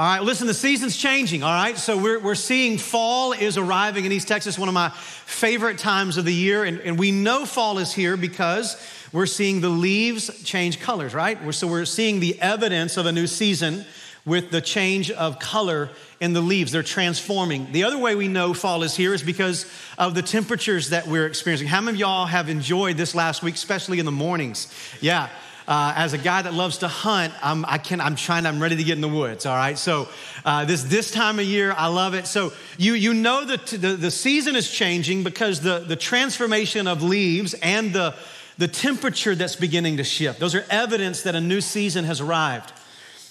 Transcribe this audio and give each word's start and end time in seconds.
All 0.00 0.06
right, 0.06 0.22
listen, 0.22 0.46
the 0.46 0.54
season's 0.54 0.96
changing, 0.96 1.42
all 1.42 1.52
right? 1.52 1.76
So 1.76 1.94
we're, 1.94 2.18
we're 2.18 2.34
seeing 2.34 2.78
fall 2.78 3.32
is 3.32 3.58
arriving 3.58 4.06
in 4.06 4.12
East 4.12 4.28
Texas, 4.28 4.58
one 4.58 4.66
of 4.66 4.72
my 4.72 4.88
favorite 4.88 5.76
times 5.76 6.16
of 6.16 6.24
the 6.24 6.32
year. 6.32 6.64
And, 6.64 6.80
and 6.80 6.98
we 6.98 7.10
know 7.10 7.44
fall 7.44 7.76
is 7.76 7.92
here 7.92 8.16
because 8.16 8.78
we're 9.12 9.26
seeing 9.26 9.60
the 9.60 9.68
leaves 9.68 10.42
change 10.42 10.80
colors, 10.80 11.12
right? 11.12 11.44
We're, 11.44 11.52
so 11.52 11.66
we're 11.66 11.84
seeing 11.84 12.18
the 12.18 12.40
evidence 12.40 12.96
of 12.96 13.04
a 13.04 13.12
new 13.12 13.26
season 13.26 13.84
with 14.24 14.50
the 14.50 14.62
change 14.62 15.10
of 15.10 15.38
color 15.38 15.90
in 16.18 16.32
the 16.32 16.40
leaves. 16.40 16.72
They're 16.72 16.82
transforming. 16.82 17.70
The 17.72 17.84
other 17.84 17.98
way 17.98 18.14
we 18.14 18.26
know 18.26 18.54
fall 18.54 18.82
is 18.84 18.96
here 18.96 19.12
is 19.12 19.22
because 19.22 19.70
of 19.98 20.14
the 20.14 20.22
temperatures 20.22 20.88
that 20.88 21.08
we're 21.08 21.26
experiencing. 21.26 21.68
How 21.68 21.82
many 21.82 21.96
of 21.96 22.00
y'all 22.00 22.24
have 22.24 22.48
enjoyed 22.48 22.96
this 22.96 23.14
last 23.14 23.42
week, 23.42 23.56
especially 23.56 23.98
in 23.98 24.06
the 24.06 24.12
mornings? 24.12 24.72
Yeah. 25.02 25.28
Uh, 25.70 25.92
as 25.94 26.14
a 26.14 26.18
guy 26.18 26.42
that 26.42 26.52
loves 26.52 26.78
to 26.78 26.88
hunt, 26.88 27.32
I'm, 27.40 27.64
I 27.64 27.78
can, 27.78 28.00
I'm 28.00 28.16
trying, 28.16 28.44
I'm 28.44 28.60
ready 28.60 28.74
to 28.74 28.82
get 28.82 28.94
in 28.94 29.00
the 29.00 29.06
woods, 29.08 29.46
all 29.46 29.54
right? 29.54 29.78
So 29.78 30.08
uh, 30.44 30.64
this, 30.64 30.82
this 30.82 31.12
time 31.12 31.38
of 31.38 31.44
year, 31.44 31.72
I 31.76 31.86
love 31.86 32.14
it. 32.14 32.26
So 32.26 32.52
you, 32.76 32.94
you 32.94 33.14
know 33.14 33.44
that 33.44 33.68
the, 33.68 33.94
the 33.94 34.10
season 34.10 34.56
is 34.56 34.68
changing 34.68 35.22
because 35.22 35.60
the, 35.60 35.78
the 35.78 35.94
transformation 35.94 36.88
of 36.88 37.04
leaves 37.04 37.54
and 37.54 37.92
the, 37.92 38.16
the 38.58 38.66
temperature 38.66 39.36
that's 39.36 39.54
beginning 39.54 39.98
to 39.98 40.04
shift. 40.04 40.40
Those 40.40 40.56
are 40.56 40.64
evidence 40.70 41.22
that 41.22 41.36
a 41.36 41.40
new 41.40 41.60
season 41.60 42.04
has 42.04 42.20
arrived. 42.20 42.72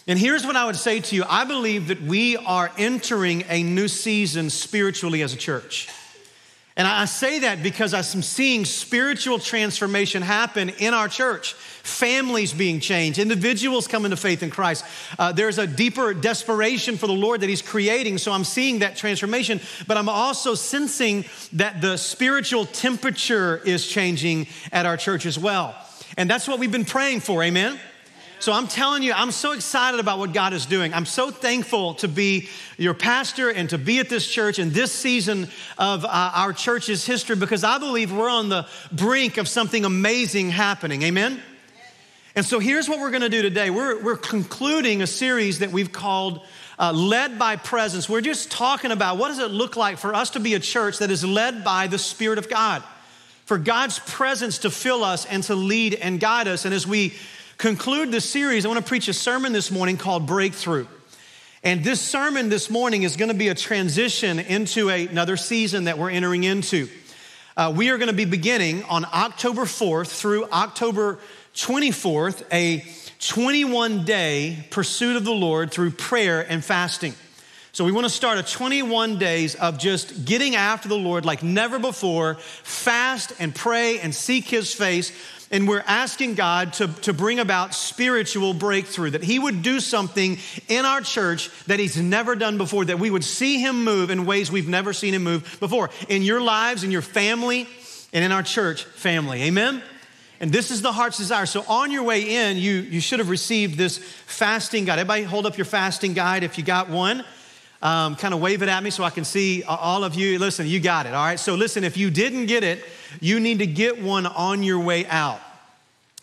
And 0.07 0.17
here's 0.17 0.45
what 0.45 0.55
I 0.55 0.65
would 0.65 0.77
say 0.77 1.01
to 1.01 1.15
you 1.17 1.25
I 1.27 1.43
believe 1.43 1.89
that 1.89 2.01
we 2.01 2.37
are 2.37 2.71
entering 2.77 3.43
a 3.49 3.63
new 3.63 3.89
season 3.89 4.49
spiritually 4.49 5.23
as 5.23 5.33
a 5.33 5.37
church. 5.37 5.89
And 6.79 6.87
I 6.87 7.03
say 7.03 7.39
that 7.39 7.61
because 7.61 7.93
I'm 7.93 8.21
seeing 8.21 8.63
spiritual 8.63 9.37
transformation 9.37 10.21
happen 10.21 10.69
in 10.69 10.93
our 10.93 11.09
church. 11.09 11.51
Families 11.51 12.53
being 12.53 12.79
changed, 12.79 13.19
individuals 13.19 13.85
coming 13.85 14.11
to 14.11 14.15
faith 14.15 14.43
in 14.43 14.49
Christ. 14.49 14.85
Uh, 15.19 15.33
there's 15.33 15.57
a 15.57 15.67
deeper 15.67 16.13
desperation 16.13 16.95
for 16.95 17.07
the 17.07 17.11
Lord 17.11 17.41
that 17.41 17.49
He's 17.49 17.61
creating. 17.61 18.17
So 18.17 18.31
I'm 18.31 18.45
seeing 18.45 18.79
that 18.79 18.95
transformation, 18.95 19.59
but 19.87 19.97
I'm 19.97 20.07
also 20.07 20.55
sensing 20.55 21.25
that 21.51 21.81
the 21.81 21.97
spiritual 21.97 22.65
temperature 22.65 23.57
is 23.57 23.85
changing 23.85 24.47
at 24.71 24.85
our 24.85 24.95
church 24.95 25.25
as 25.25 25.37
well. 25.37 25.75
And 26.15 26.29
that's 26.29 26.47
what 26.47 26.59
we've 26.59 26.71
been 26.71 26.85
praying 26.85 27.19
for. 27.19 27.43
Amen. 27.43 27.77
So 28.39 28.53
I'm 28.53 28.69
telling 28.69 29.03
you, 29.03 29.11
I'm 29.11 29.31
so 29.31 29.51
excited 29.51 29.99
about 29.99 30.17
what 30.17 30.31
God 30.31 30.53
is 30.53 30.65
doing. 30.65 30.93
I'm 30.93 31.05
so 31.05 31.29
thankful 31.29 31.95
to 31.95 32.07
be 32.07 32.47
your 32.77 32.93
pastor 32.93 33.49
and 33.49 33.69
to 33.71 33.77
be 33.77 33.99
at 33.99 34.07
this 34.07 34.25
church 34.25 34.59
in 34.59 34.71
this 34.71 34.93
season 34.93 35.49
of 35.77 36.05
uh, 36.05 36.07
our 36.07 36.53
church's 36.53 37.05
history 37.05 37.35
because 37.35 37.65
I 37.65 37.79
believe 37.79 38.13
we're 38.13 38.29
on 38.29 38.47
the 38.47 38.65
brink 38.93 39.35
of 39.35 39.49
something 39.49 39.83
amazing 39.83 40.51
happening. 40.51 41.01
Amen? 41.01 41.41
And 42.33 42.45
so 42.45 42.59
here's 42.59 42.87
what 42.87 42.99
we're 42.99 43.11
going 43.11 43.23
to 43.23 43.29
do 43.29 43.41
today. 43.41 43.71
We're, 43.71 44.01
we're 44.01 44.15
concluding 44.15 45.01
a 45.01 45.07
series 45.07 45.59
that 45.59 45.73
we've 45.73 45.91
called 45.91 46.39
uh, 46.79 46.93
Led 46.93 47.37
by 47.37 47.57
Presence. 47.57 48.07
We're 48.07 48.21
just 48.21 48.49
talking 48.49 48.91
about 48.91 49.17
what 49.17 49.27
does 49.27 49.39
it 49.39 49.51
look 49.51 49.75
like 49.75 49.97
for 49.97 50.13
us 50.13 50.29
to 50.29 50.39
be 50.39 50.53
a 50.53 50.61
church 50.61 50.99
that 50.99 51.11
is 51.11 51.25
led 51.25 51.65
by 51.65 51.87
the 51.87 51.97
Spirit 51.97 52.37
of 52.37 52.49
God, 52.49 52.83
for 53.43 53.57
God's 53.57 53.99
presence 53.99 54.59
to 54.59 54.69
fill 54.69 55.03
us 55.03 55.25
and 55.25 55.43
to 55.43 55.55
lead 55.55 55.95
and 55.95 56.21
guide 56.21 56.47
us. 56.47 56.63
And 56.63 56.73
as 56.73 56.87
we 56.87 57.15
conclude 57.59 58.09
the 58.09 58.21
series, 58.21 58.65
I 58.65 58.69
want 58.69 58.79
to 58.79 58.87
preach 58.87 59.09
a 59.09 59.13
sermon 59.13 59.51
this 59.51 59.69
morning 59.69 59.97
called 59.97 60.25
Breakthrough. 60.25 60.87
And 61.61 61.83
this 61.83 61.99
sermon 61.99 62.47
this 62.47 62.69
morning 62.69 63.03
is 63.03 63.17
going 63.17 63.27
to 63.27 63.37
be 63.37 63.49
a 63.49 63.53
transition 63.53 64.39
into 64.39 64.89
a, 64.89 65.07
another 65.07 65.35
season 65.35 65.83
that 65.83 65.97
we're 65.97 66.09
entering 66.09 66.45
into. 66.45 66.87
Uh, 67.57 67.73
we 67.75 67.89
are 67.89 67.97
going 67.97 68.07
to 68.07 68.15
be 68.15 68.23
beginning 68.23 68.83
on 68.83 69.03
October 69.03 69.63
4th 69.63 70.07
through 70.07 70.45
October 70.45 71.19
24th, 71.53 72.43
a 72.53 72.85
21 73.19 74.05
day 74.05 74.65
pursuit 74.69 75.17
of 75.17 75.25
the 75.25 75.33
Lord 75.33 75.69
through 75.69 75.91
prayer 75.91 76.39
and 76.39 76.63
fasting. 76.63 77.13
So, 77.71 77.85
we 77.85 77.91
want 77.91 78.05
to 78.05 78.09
start 78.09 78.39
a 78.39 78.43
21 78.43 79.19
days 79.19 79.55
of 79.55 79.77
just 79.77 80.25
getting 80.25 80.55
after 80.55 80.89
the 80.89 80.97
Lord 80.97 81.25
like 81.25 81.43
never 81.43 81.77
before, 81.77 82.35
fast 82.35 83.33
and 83.37 83.53
pray 83.53 83.99
and 83.99 84.15
seek 84.15 84.45
His 84.45 84.73
face 84.73 85.11
and 85.51 85.67
we're 85.67 85.83
asking 85.87 86.35
God 86.35 86.73
to, 86.73 86.87
to 87.01 87.13
bring 87.13 87.39
about 87.39 87.73
spiritual 87.73 88.53
breakthrough, 88.53 89.11
that 89.11 89.23
He 89.23 89.39
would 89.39 89.61
do 89.61 89.79
something 89.79 90.37
in 90.67 90.85
our 90.85 91.01
church 91.01 91.49
that 91.65 91.79
He's 91.79 91.97
never 91.97 92.35
done 92.35 92.57
before, 92.57 92.85
that 92.85 92.99
we 92.99 93.09
would 93.09 93.23
see 93.23 93.59
Him 93.59 93.83
move 93.83 94.09
in 94.09 94.25
ways 94.25 94.51
we've 94.51 94.67
never 94.67 94.93
seen 94.93 95.13
Him 95.13 95.23
move 95.23 95.57
before 95.59 95.89
in 96.07 96.21
your 96.21 96.41
lives, 96.41 96.83
in 96.83 96.91
your 96.91 97.01
family, 97.01 97.67
and 98.13 98.23
in 98.23 98.31
our 98.31 98.43
church 98.43 98.83
family. 98.83 99.43
Amen? 99.43 99.81
And 100.39 100.51
this 100.51 100.71
is 100.71 100.81
the 100.81 100.91
heart's 100.91 101.17
desire. 101.17 101.45
So 101.45 101.65
on 101.67 101.91
your 101.91 102.03
way 102.03 102.35
in, 102.35 102.57
you, 102.57 102.75
you 102.75 103.01
should 103.01 103.19
have 103.19 103.29
received 103.29 103.77
this 103.77 103.97
fasting 103.97 104.85
guide. 104.85 104.99
Everybody 104.99 105.23
hold 105.23 105.45
up 105.45 105.57
your 105.57 105.65
fasting 105.65 106.13
guide 106.13 106.43
if 106.43 106.57
you 106.57 106.63
got 106.63 106.89
one. 106.89 107.25
Um, 107.81 108.17
kind 108.17 108.33
of 108.33 108.41
wave 108.41 108.61
it 108.61 108.67
at 108.67 108.83
me 108.83 108.89
so 108.89 109.05
I 109.05 109.09
can 109.09 109.23
see 109.23 109.63
all 109.63 110.03
of 110.03 110.13
you. 110.13 110.37
Listen, 110.37 110.67
you 110.67 110.81
got 110.81 111.05
it, 111.05 111.13
all 111.13 111.23
right? 111.23 111.39
So 111.39 111.55
listen, 111.55 111.85
if 111.85 111.95
you 111.95 112.11
didn't 112.11 112.47
get 112.47 112.63
it, 112.63 112.83
you 113.21 113.39
need 113.39 113.59
to 113.59 113.65
get 113.65 114.01
one 114.01 114.25
on 114.25 114.63
your 114.63 114.79
way 114.79 115.05
out. 115.05 115.39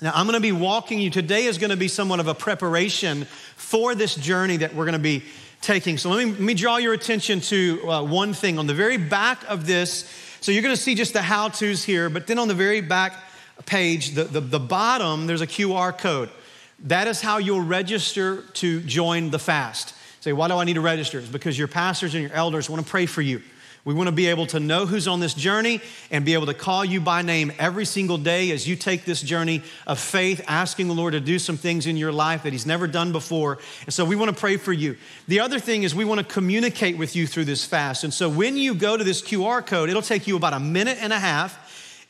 Now, 0.02 0.12
I'm 0.14 0.26
going 0.26 0.34
to 0.34 0.40
be 0.40 0.52
walking 0.52 1.00
you. 1.00 1.08
Today 1.08 1.44
is 1.44 1.56
going 1.56 1.70
to 1.70 1.76
be 1.76 1.88
somewhat 1.88 2.20
of 2.20 2.28
a 2.28 2.34
preparation 2.34 3.24
for 3.56 3.94
this 3.94 4.14
journey 4.14 4.58
that 4.58 4.74
we're 4.74 4.84
going 4.84 4.92
to 4.92 4.98
be 4.98 5.24
taking. 5.62 5.96
So, 5.96 6.10
let 6.10 6.22
me, 6.22 6.32
let 6.32 6.40
me 6.40 6.52
draw 6.52 6.76
your 6.76 6.92
attention 6.92 7.40
to 7.40 7.90
uh, 7.90 8.02
one 8.02 8.34
thing. 8.34 8.58
On 8.58 8.66
the 8.66 8.74
very 8.74 8.98
back 8.98 9.42
of 9.48 9.66
this, 9.66 10.06
so 10.42 10.52
you're 10.52 10.62
going 10.62 10.76
to 10.76 10.80
see 10.80 10.94
just 10.94 11.14
the 11.14 11.22
how 11.22 11.48
to's 11.48 11.82
here, 11.82 12.10
but 12.10 12.26
then 12.26 12.38
on 12.38 12.48
the 12.48 12.54
very 12.54 12.82
back 12.82 13.14
page, 13.64 14.10
the, 14.10 14.24
the, 14.24 14.40
the 14.40 14.60
bottom, 14.60 15.26
there's 15.26 15.40
a 15.40 15.46
QR 15.46 15.96
code. 15.96 16.28
That 16.80 17.08
is 17.08 17.22
how 17.22 17.38
you'll 17.38 17.62
register 17.62 18.42
to 18.42 18.80
join 18.82 19.30
the 19.30 19.38
fast. 19.38 19.94
Say, 20.26 20.32
why 20.32 20.48
do 20.48 20.54
I 20.54 20.64
need 20.64 20.74
to 20.74 20.80
register? 20.80 21.20
It's 21.20 21.28
because 21.28 21.56
your 21.56 21.68
pastors 21.68 22.12
and 22.16 22.24
your 22.24 22.32
elders 22.32 22.68
want 22.68 22.84
to 22.84 22.90
pray 22.90 23.06
for 23.06 23.22
you. 23.22 23.42
We 23.84 23.94
want 23.94 24.08
to 24.08 24.12
be 24.12 24.26
able 24.26 24.46
to 24.48 24.58
know 24.58 24.84
who's 24.84 25.06
on 25.06 25.20
this 25.20 25.34
journey 25.34 25.80
and 26.10 26.24
be 26.24 26.34
able 26.34 26.46
to 26.46 26.54
call 26.54 26.84
you 26.84 27.00
by 27.00 27.22
name 27.22 27.52
every 27.60 27.84
single 27.84 28.18
day 28.18 28.50
as 28.50 28.66
you 28.66 28.74
take 28.74 29.04
this 29.04 29.22
journey 29.22 29.62
of 29.86 30.00
faith, 30.00 30.44
asking 30.48 30.88
the 30.88 30.94
Lord 30.94 31.12
to 31.12 31.20
do 31.20 31.38
some 31.38 31.56
things 31.56 31.86
in 31.86 31.96
your 31.96 32.10
life 32.10 32.42
that 32.42 32.52
He's 32.52 32.66
never 32.66 32.88
done 32.88 33.12
before. 33.12 33.58
And 33.84 33.94
so 33.94 34.04
we 34.04 34.16
want 34.16 34.34
to 34.34 34.36
pray 34.36 34.56
for 34.56 34.72
you. 34.72 34.96
The 35.28 35.38
other 35.38 35.60
thing 35.60 35.84
is 35.84 35.94
we 35.94 36.04
want 36.04 36.18
to 36.18 36.26
communicate 36.26 36.98
with 36.98 37.14
you 37.14 37.28
through 37.28 37.44
this 37.44 37.64
fast. 37.64 38.02
And 38.02 38.12
so 38.12 38.28
when 38.28 38.56
you 38.56 38.74
go 38.74 38.96
to 38.96 39.04
this 39.04 39.22
QR 39.22 39.64
code, 39.64 39.90
it'll 39.90 40.02
take 40.02 40.26
you 40.26 40.34
about 40.34 40.54
a 40.54 40.58
minute 40.58 40.98
and 41.00 41.12
a 41.12 41.20
half 41.20 41.56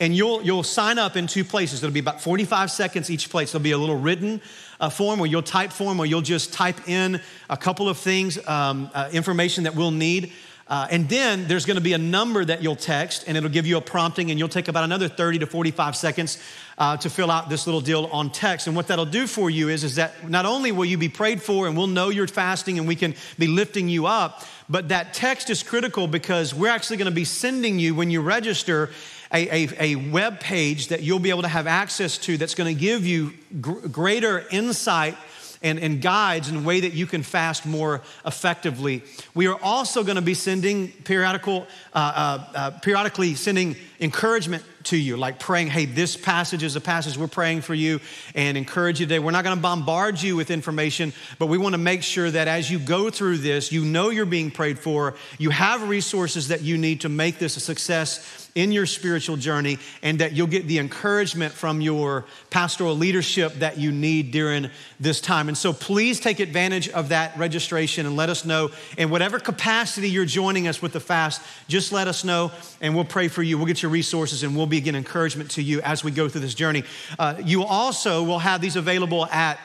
and 0.01 0.15
you'll, 0.15 0.43
you'll 0.43 0.63
sign 0.63 0.99
up 0.99 1.17
in 1.17 1.27
two 1.27 1.45
places. 1.45 1.83
It'll 1.83 1.93
be 1.93 2.01
about 2.01 2.21
45 2.21 2.71
seconds 2.71 3.11
each 3.11 3.31
place. 3.31 3.53
There'll 3.53 3.63
be 3.63 3.73
a 3.73 3.79
little 3.79 3.99
written 3.99 4.43
uh, 4.79 4.91
form 4.91 5.21
where 5.21 5.29
you'll 5.29 5.43
type 5.43 5.73
form 5.73 5.99
where 5.99 6.07
you'll 6.07 6.21
just 6.21 6.53
type 6.53 6.89
in 6.89 7.21
a 7.49 7.57
couple 7.57 7.89
of 7.89 7.99
things, 7.99 8.39
um, 8.47 8.91
uh, 8.95 9.09
information 9.13 9.65
that 9.65 9.75
we'll 9.75 9.91
need. 9.91 10.33
Uh, 10.69 10.89
and 10.91 11.09
then 11.09 11.47
there's 11.47 11.65
going 11.65 11.77
to 11.77 11.83
be 11.83 11.93
a 11.93 11.99
number 11.99 12.45
that 12.45 12.61
you'll 12.61 12.75
text, 12.75 13.25
and 13.29 13.37
it'll 13.37 13.49
give 13.49 13.67
you 13.67 13.77
a 13.77 13.81
prompting, 13.81 14.33
and 14.33 14.39
you'll 14.39 14.49
take 14.49 14.67
about 14.67 14.83
another 14.83 15.07
30 15.07 15.39
to 15.39 15.47
45 15.47 15.95
seconds 15.95 16.43
uh, 16.77 16.97
to 16.97 17.09
fill 17.09 17.31
out 17.31 17.49
this 17.49 17.69
little 17.69 17.81
deal 17.81 18.07
on 18.07 18.31
text. 18.31 18.67
And 18.67 18.75
what 18.75 18.89
that'll 18.89 19.07
do 19.07 19.29
for 19.29 19.49
you 19.49 19.69
is, 19.69 19.85
is 19.85 19.95
that 19.95 20.29
not 20.29 20.45
only 20.45 20.73
will 20.73 20.85
you 20.85 20.99
be 20.99 21.09
prayed 21.09 21.41
for, 21.41 21.69
and 21.69 21.77
we'll 21.77 21.87
know 21.87 22.09
you're 22.09 22.27
fasting, 22.27 22.81
and 22.81 22.89
we 22.89 22.97
can 22.97 23.15
be 23.39 23.47
lifting 23.47 23.89
you 23.89 24.07
up, 24.07 24.43
but 24.69 24.89
that 24.89 25.15
text 25.15 25.51
is 25.51 25.63
critical 25.63 26.09
because 26.09 26.53
we're 26.53 26.71
actually 26.71 26.97
going 26.97 27.11
to 27.11 27.15
be 27.15 27.25
sending 27.25 27.79
you 27.79 27.95
when 27.95 28.11
you 28.11 28.21
register 28.21 28.91
a, 29.33 29.67
a, 29.67 29.69
a, 29.79 29.97
web 29.97 30.41
page 30.41 30.89
that 30.89 31.03
you'll 31.03 31.19
be 31.19 31.31
able 31.31 31.43
to 31.43 31.49
have 31.49 31.67
access 31.67 32.19
to 32.19 32.37
that's 32.37 32.55
going 32.55 32.73
to 32.73 32.81
give 32.81 33.05
you 33.05 33.33
gr- 33.61 33.87
greater 33.89 34.47
insight 34.51 35.17
and, 35.63 35.79
and 35.79 36.01
guides 36.01 36.49
in 36.49 36.57
a 36.57 36.61
way 36.61 36.81
that 36.81 36.93
you 36.93 37.07
can 37.07 37.23
fast 37.23 37.67
more 37.67 38.03
effectively. 38.25 39.03
We 39.35 39.47
are 39.47 39.59
also 39.63 40.05
going 40.05 40.17
to 40.17 40.23
be 40.23 40.35
sending 40.35 40.93
periodical, 40.93 41.67
uh, 41.93 41.99
uh, 41.99 42.45
uh, 42.55 42.71
periodically 42.81 43.35
sending 43.35 43.77
encouragement 44.01 44.65
to 44.87 44.97
you, 44.97 45.17
like 45.17 45.39
praying, 45.39 45.69
hey, 45.69 45.85
this 45.85 46.17
passage 46.17 46.63
is 46.63 46.77
a 46.77 46.81
passage 46.81 47.17
we're 47.17 47.27
praying 47.27 47.61
for 47.61 47.75
you 47.75 48.01
and 48.35 48.57
encourage 48.57 49.01
you 49.01 49.07
today. 49.07 49.19
We're 49.19 49.31
not 49.31 49.45
going 49.45 49.57
to 49.57 49.63
bombard 49.63 50.21
you 50.21 50.37
with 50.37 50.51
information, 50.51 51.13
but 51.39 51.47
we 51.47 51.59
want 51.59 51.75
to 51.75 51.79
make 51.79 52.03
sure 52.03 52.31
that 52.31 52.49
as 52.49 52.71
you 52.71 52.79
go 52.79 53.11
through 53.11 53.39
this, 53.39 53.73
you 53.73 53.85
know 53.85 54.11
you're 54.11 54.27
being 54.27 54.51
prayed 54.51 54.79
for, 54.79 55.15
you 55.39 55.51
have 55.51 55.89
resources 55.89 56.49
that 56.49 56.63
you 56.63 56.79
need 56.79 57.03
to 57.03 57.09
make 57.09 57.39
this 57.39 57.57
a 57.57 57.61
success 57.61 58.47
in 58.57 58.73
your 58.73 58.87
spiritual 58.87 59.37
journey 59.37 59.79
and 60.03 60.19
that 60.19 60.33
you'll 60.33 60.47
get 60.47 60.67
the 60.67 60.79
encouragement 60.79 61.53
from 61.53 61.83
your 61.83 62.25
pastoral 62.49 62.97
leadership 62.97 63.53
that 63.57 63.77
you 63.79 63.93
need 63.93 64.31
during 64.31 64.71
this 64.99 65.21
time. 65.21 65.49
And 65.49 65.57
so 65.57 65.75
please 65.75 66.19
take 66.19 66.41
advantage 66.41 66.89
of 66.89 67.11
that 67.11 67.37
registration 67.37 68.07
and 68.07 68.17
let 68.17 68.31
us 68.31 68.47
know 68.47 68.71
in 68.97 69.11
whatever 69.11 69.39
capacity 69.39 70.09
you're 70.09 70.25
joining 70.25 70.67
us 70.67 70.81
with 70.81 70.95
the 70.95 71.01
fast, 71.01 71.43
just 71.69 71.93
let 71.93 72.09
us 72.09 72.25
know 72.25 72.51
and 72.81 72.95
we'll 72.95 73.05
pray 73.05 73.29
for 73.29 73.43
you. 73.43 73.59
We'll 73.59 73.67
get 73.67 73.83
your 73.83 73.91
resources 73.91 74.43
and 74.43 74.57
we'll 74.57 74.67
be 74.67 74.76
again 74.77 74.95
encouragement 74.95 75.51
to 75.53 75.63
you 75.63 75.81
as 75.83 76.05
we 76.05 76.11
go 76.11 76.29
through 76.29 76.43
this 76.43 76.55
journey. 76.55 76.85
Uh, 77.19 77.35
you 77.45 77.65
also 77.65 78.23
will 78.23 78.39
have 78.39 78.61
these 78.61 78.77
available 78.77 79.27
at 79.27 79.59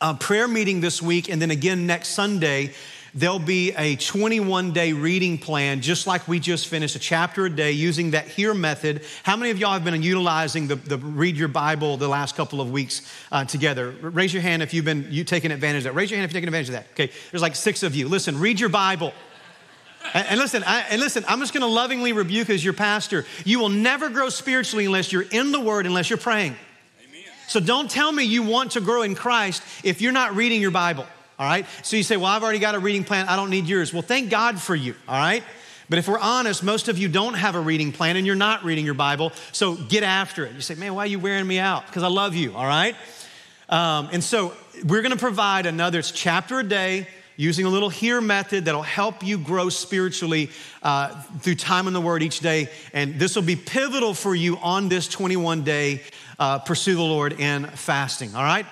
a 0.00 0.14
prayer 0.14 0.48
meeting 0.48 0.80
this 0.80 1.00
week 1.00 1.28
and 1.28 1.40
then 1.40 1.50
again 1.50 1.86
next 1.86 2.08
Sunday 2.08 2.72
there'll 3.14 3.38
be 3.38 3.72
a 3.72 3.96
21 3.96 4.72
day 4.72 4.92
reading 4.92 5.38
plan, 5.38 5.80
just 5.80 6.06
like 6.06 6.26
we 6.26 6.40
just 6.40 6.68
finished, 6.68 6.96
a 6.96 6.98
chapter 6.98 7.46
a 7.46 7.50
day 7.50 7.72
using 7.72 8.12
that 8.12 8.26
HEAR 8.26 8.54
method. 8.54 9.04
How 9.22 9.36
many 9.36 9.50
of 9.50 9.58
y'all 9.58 9.72
have 9.72 9.84
been 9.84 10.02
utilizing 10.02 10.66
the, 10.66 10.76
the 10.76 10.98
Read 10.98 11.36
Your 11.36 11.48
Bible 11.48 11.96
the 11.96 12.08
last 12.08 12.36
couple 12.36 12.60
of 12.60 12.70
weeks 12.70 13.02
uh, 13.30 13.44
together? 13.44 13.90
Raise 14.00 14.32
your 14.32 14.42
hand 14.42 14.62
if 14.62 14.72
you've 14.72 14.84
been 14.84 15.06
you 15.10 15.24
taking 15.24 15.52
advantage 15.52 15.80
of 15.80 15.84
that. 15.84 15.94
Raise 15.94 16.10
your 16.10 16.18
hand 16.18 16.24
if 16.24 16.32
you're 16.32 16.40
taking 16.40 16.48
advantage 16.48 16.68
of 16.68 16.74
that. 16.74 16.86
Okay, 16.92 17.12
there's 17.30 17.42
like 17.42 17.56
six 17.56 17.82
of 17.82 17.94
you. 17.94 18.08
Listen, 18.08 18.38
read 18.38 18.58
your 18.58 18.68
Bible. 18.68 19.12
And, 20.14 20.26
and 20.28 20.40
listen, 20.40 20.62
I, 20.64 20.80
and 20.90 21.00
listen, 21.00 21.24
I'm 21.28 21.40
just 21.40 21.52
going 21.52 21.62
to 21.62 21.66
lovingly 21.66 22.12
rebuke 22.12 22.50
as 22.50 22.64
your 22.64 22.74
pastor. 22.74 23.24
You 23.44 23.58
will 23.58 23.68
never 23.68 24.08
grow 24.08 24.28
spiritually 24.28 24.86
unless 24.86 25.12
you're 25.12 25.22
in 25.22 25.52
the 25.52 25.60
Word, 25.60 25.86
unless 25.86 26.10
you're 26.10 26.18
praying. 26.18 26.56
Amen. 27.08 27.22
So 27.48 27.60
don't 27.60 27.90
tell 27.90 28.12
me 28.12 28.24
you 28.24 28.42
want 28.42 28.72
to 28.72 28.80
grow 28.80 29.02
in 29.02 29.14
Christ 29.14 29.62
if 29.84 30.00
you're 30.00 30.12
not 30.12 30.36
reading 30.36 30.60
your 30.60 30.70
Bible. 30.70 31.06
All 31.38 31.46
right. 31.46 31.66
So 31.82 31.96
you 31.96 32.02
say, 32.02 32.16
well, 32.16 32.26
I've 32.26 32.42
already 32.42 32.58
got 32.58 32.74
a 32.74 32.78
reading 32.78 33.04
plan. 33.04 33.28
I 33.28 33.36
don't 33.36 33.50
need 33.50 33.66
yours. 33.66 33.92
Well, 33.92 34.02
thank 34.02 34.30
God 34.30 34.60
for 34.60 34.74
you. 34.74 34.94
All 35.08 35.16
right. 35.16 35.42
But 35.88 35.98
if 35.98 36.08
we're 36.08 36.18
honest, 36.18 36.62
most 36.62 36.88
of 36.88 36.98
you 36.98 37.08
don't 37.08 37.34
have 37.34 37.54
a 37.54 37.60
reading 37.60 37.92
plan 37.92 38.16
and 38.16 38.26
you're 38.26 38.36
not 38.36 38.64
reading 38.64 38.84
your 38.84 38.94
Bible. 38.94 39.32
So 39.50 39.74
get 39.74 40.02
after 40.02 40.46
it. 40.46 40.54
You 40.54 40.60
say, 40.60 40.74
man, 40.74 40.94
why 40.94 41.02
are 41.02 41.06
you 41.06 41.18
wearing 41.18 41.46
me 41.46 41.58
out? 41.58 41.86
Because 41.86 42.02
I 42.02 42.08
love 42.08 42.34
you. 42.34 42.54
All 42.54 42.64
right. 42.64 42.94
Um, 43.68 44.08
and 44.12 44.22
so 44.22 44.54
we're 44.84 45.02
going 45.02 45.12
to 45.12 45.18
provide 45.18 45.66
another 45.66 45.98
It's 45.98 46.10
chapter 46.10 46.60
a 46.60 46.64
day 46.64 47.08
using 47.36 47.66
a 47.66 47.68
little 47.68 47.88
HEAR 47.88 48.20
method 48.20 48.66
that'll 48.66 48.82
help 48.82 49.22
you 49.22 49.38
grow 49.38 49.68
spiritually 49.68 50.50
uh, 50.82 51.20
through 51.40 51.54
time 51.56 51.86
in 51.86 51.92
the 51.92 52.00
Word 52.00 52.22
each 52.22 52.40
day. 52.40 52.68
And 52.92 53.18
this 53.18 53.36
will 53.36 53.42
be 53.42 53.56
pivotal 53.56 54.14
for 54.14 54.34
you 54.34 54.58
on 54.58 54.88
this 54.88 55.08
21 55.08 55.62
day 55.64 56.02
uh, 56.38 56.58
pursue 56.58 56.94
the 56.94 57.02
Lord 57.02 57.34
in 57.38 57.66
fasting, 57.66 58.34
all 58.34 58.42
right? 58.42 58.66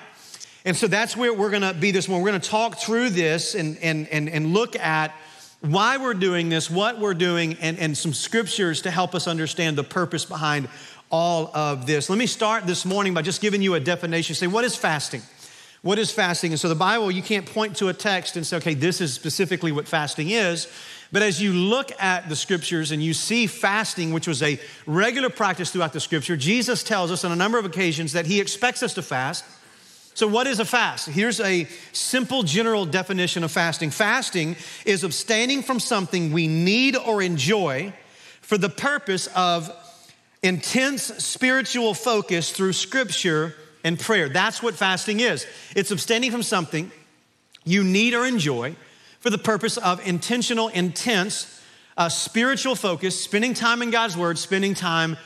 And 0.65 0.77
so 0.77 0.89
that's 0.89 1.17
where 1.17 1.33
we're 1.33 1.51
gonna 1.51 1.73
be 1.73 1.91
this 1.91 2.09
morning. 2.09 2.25
We're 2.25 2.33
gonna 2.33 2.43
talk 2.43 2.79
through 2.79 3.11
this 3.11 3.55
and, 3.55 3.79
and, 3.79 4.09
and, 4.09 4.29
and 4.29 4.53
look 4.53 4.77
at 4.77 5.15
why 5.61 5.99
we're 5.99 6.15
doing 6.15 6.49
this, 6.49 6.71
what 6.71 6.99
we're 6.99 7.15
doing, 7.15 7.57
and, 7.61 7.79
and 7.79 7.97
some 7.97 8.13
scriptures 8.13 8.83
to 8.83 8.91
help 8.91 9.15
us 9.15 9.27
understand 9.27 9.77
the 9.77 9.85
purpose 9.85 10.25
behind 10.25 10.69
all 11.11 11.51
of 11.55 11.87
this. 11.87 12.09
Let 12.09 12.19
me 12.19 12.27
start 12.27 12.67
this 12.67 12.85
morning 12.85 13.15
by 13.15 13.23
just 13.23 13.41
giving 13.41 13.63
you 13.63 13.75
a 13.75 13.81
definition. 13.81 14.35
Say, 14.35 14.47
what 14.47 14.65
is 14.65 14.77
fasting? 14.77 15.23
What 15.83 15.99
is 15.99 16.11
fasting? 16.11 16.53
And 16.53 16.61
so 16.61 16.69
the 16.69 16.75
Bible, 16.75 17.11
you 17.11 17.23
can't 17.23 17.47
point 17.47 17.77
to 17.77 17.89
a 17.89 17.95
text 17.95 18.37
and 18.37 18.47
say, 18.47 18.59
okay, 18.59 18.75
this 18.75 19.01
is 19.01 19.15
specifically 19.15 19.73
what 19.73 19.89
fasting 19.89 20.29
is. 20.29 20.69
But 21.11 21.23
as 21.23 21.41
you 21.41 21.53
look 21.53 21.91
at 22.01 22.29
the 22.29 22.37
scriptures 22.37 22.93
and 22.93 23.03
you 23.03 23.15
see 23.15 23.47
fasting, 23.47 24.13
which 24.13 24.29
was 24.29 24.43
a 24.43 24.61
regular 24.87 25.31
practice 25.31 25.71
throughout 25.71 25.93
the 25.93 26.01
scripture, 26.01 26.37
Jesus 26.37 26.83
tells 26.83 27.11
us 27.11 27.25
on 27.25 27.33
a 27.33 27.37
number 27.37 27.59
of 27.59 27.65
occasions 27.65 28.13
that 28.13 28.27
he 28.27 28.41
expects 28.41 28.83
us 28.83 28.95
to 28.95 29.03
fast. 29.03 29.45
So, 30.15 30.29
what 30.29 30.47
is 30.47 30.61
a 30.61 30.65
fast? 30.65 31.09
Here's 31.09 31.41
a 31.41 31.67
simple 31.93 32.43
general 32.43 32.85
definition 32.85 33.43
of 33.43 33.51
fasting 33.51 33.91
fasting 33.91 34.57
is 34.85 35.03
abstaining 35.03 35.63
from 35.63 35.81
something 35.81 36.33
we 36.33 36.47
need 36.47 36.95
or 36.97 37.23
enjoy 37.23 37.93
for 38.43 38.59
the 38.59 38.69
purpose 38.69 39.29
of 39.35 39.71
intense 40.43 41.03
spiritual 41.03 41.95
focus 41.95 42.51
through 42.51 42.73
scripture 42.73 43.55
and 43.85 43.99
prayer. 43.99 44.29
That's 44.29 44.63
what 44.63 44.75
fasting 44.75 45.21
is 45.21 45.47
it's 45.75 45.91
abstaining 45.91 46.31
from 46.31 46.43
something 46.43 46.91
you 47.65 47.85
need 47.85 48.15
or 48.15 48.25
enjoy 48.25 48.77
for 49.21 49.31
the 49.31 49.39
purpose 49.39 49.77
of 49.77 50.07
intentional, 50.07 50.69
intense 50.69 51.61
uh, 51.97 52.09
spiritual 52.09 52.75
focus, 52.75 53.23
spending 53.23 53.53
time 53.53 53.83
in 53.83 53.91
God's 53.91 54.17
Word, 54.17 54.39
spending 54.39 54.75
time 54.75 55.17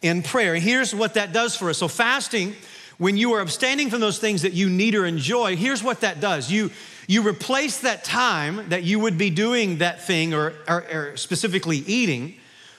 in 0.00 0.22
prayer. 0.22 0.54
Here's 0.54 0.94
what 0.94 1.14
that 1.14 1.32
does 1.32 1.56
for 1.56 1.70
us. 1.70 1.78
So, 1.78 1.88
fasting, 1.88 2.54
when 2.98 3.16
you 3.16 3.32
are 3.32 3.40
abstaining 3.40 3.90
from 3.90 4.00
those 4.00 4.18
things 4.18 4.42
that 4.42 4.52
you 4.52 4.70
need 4.70 4.94
or 4.94 5.04
enjoy, 5.04 5.56
here's 5.56 5.82
what 5.82 6.00
that 6.00 6.20
does. 6.20 6.50
You, 6.50 6.70
you 7.06 7.26
replace 7.26 7.80
that 7.80 8.04
time 8.04 8.68
that 8.70 8.82
you 8.84 8.98
would 9.00 9.18
be 9.18 9.28
doing 9.28 9.78
that 9.78 10.02
thing 10.02 10.32
or, 10.32 10.54
or, 10.68 10.84
or 10.92 11.16
specifically 11.16 11.78
eating 11.78 12.34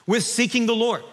with 0.07 0.23
seeking 0.23 0.65
the 0.65 0.75
Lord. 0.75 1.03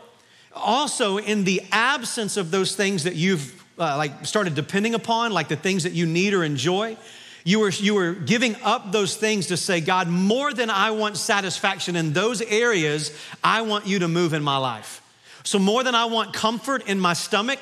Also, 0.55 1.19
in 1.19 1.45
the 1.45 1.63
absence 1.71 2.37
of 2.37 2.51
those 2.51 2.75
things 2.75 3.05
that 3.05 3.15
you've 3.15 3.60
uh, 3.81 3.97
like 3.97 4.27
started 4.27 4.55
depending 4.55 4.95
upon, 4.95 5.33
like 5.33 5.49
the 5.49 5.57
things 5.57 5.85
that 5.85 5.93
you 5.93 6.07
need 6.07 6.35
or 6.35 6.45
enjoy. 6.45 6.97
You 7.43 7.61
were, 7.61 7.71
you 7.71 7.95
were 7.95 8.13
giving 8.13 8.55
up 8.63 8.93
those 8.93 9.17
things 9.17 9.47
to 9.47 9.57
say, 9.57 9.81
God, 9.81 10.09
more 10.09 10.53
than 10.53 10.69
I 10.69 10.91
want 10.91 11.17
satisfaction 11.17 11.97
in 11.97 12.13
those 12.13 12.43
areas, 12.43 13.17
I 13.43 13.63
want 13.63 13.87
you 13.87 14.01
to 14.01 14.09
move 14.09 14.35
in 14.35 14.43
my 14.43 14.59
life. 14.59 15.03
So, 15.43 15.59
more 15.59 15.83
than 15.83 15.95
I 15.95 16.05
want 16.05 16.35
comfort 16.35 16.87
in 16.87 17.01
my 17.01 17.15
stomach, 17.15 17.59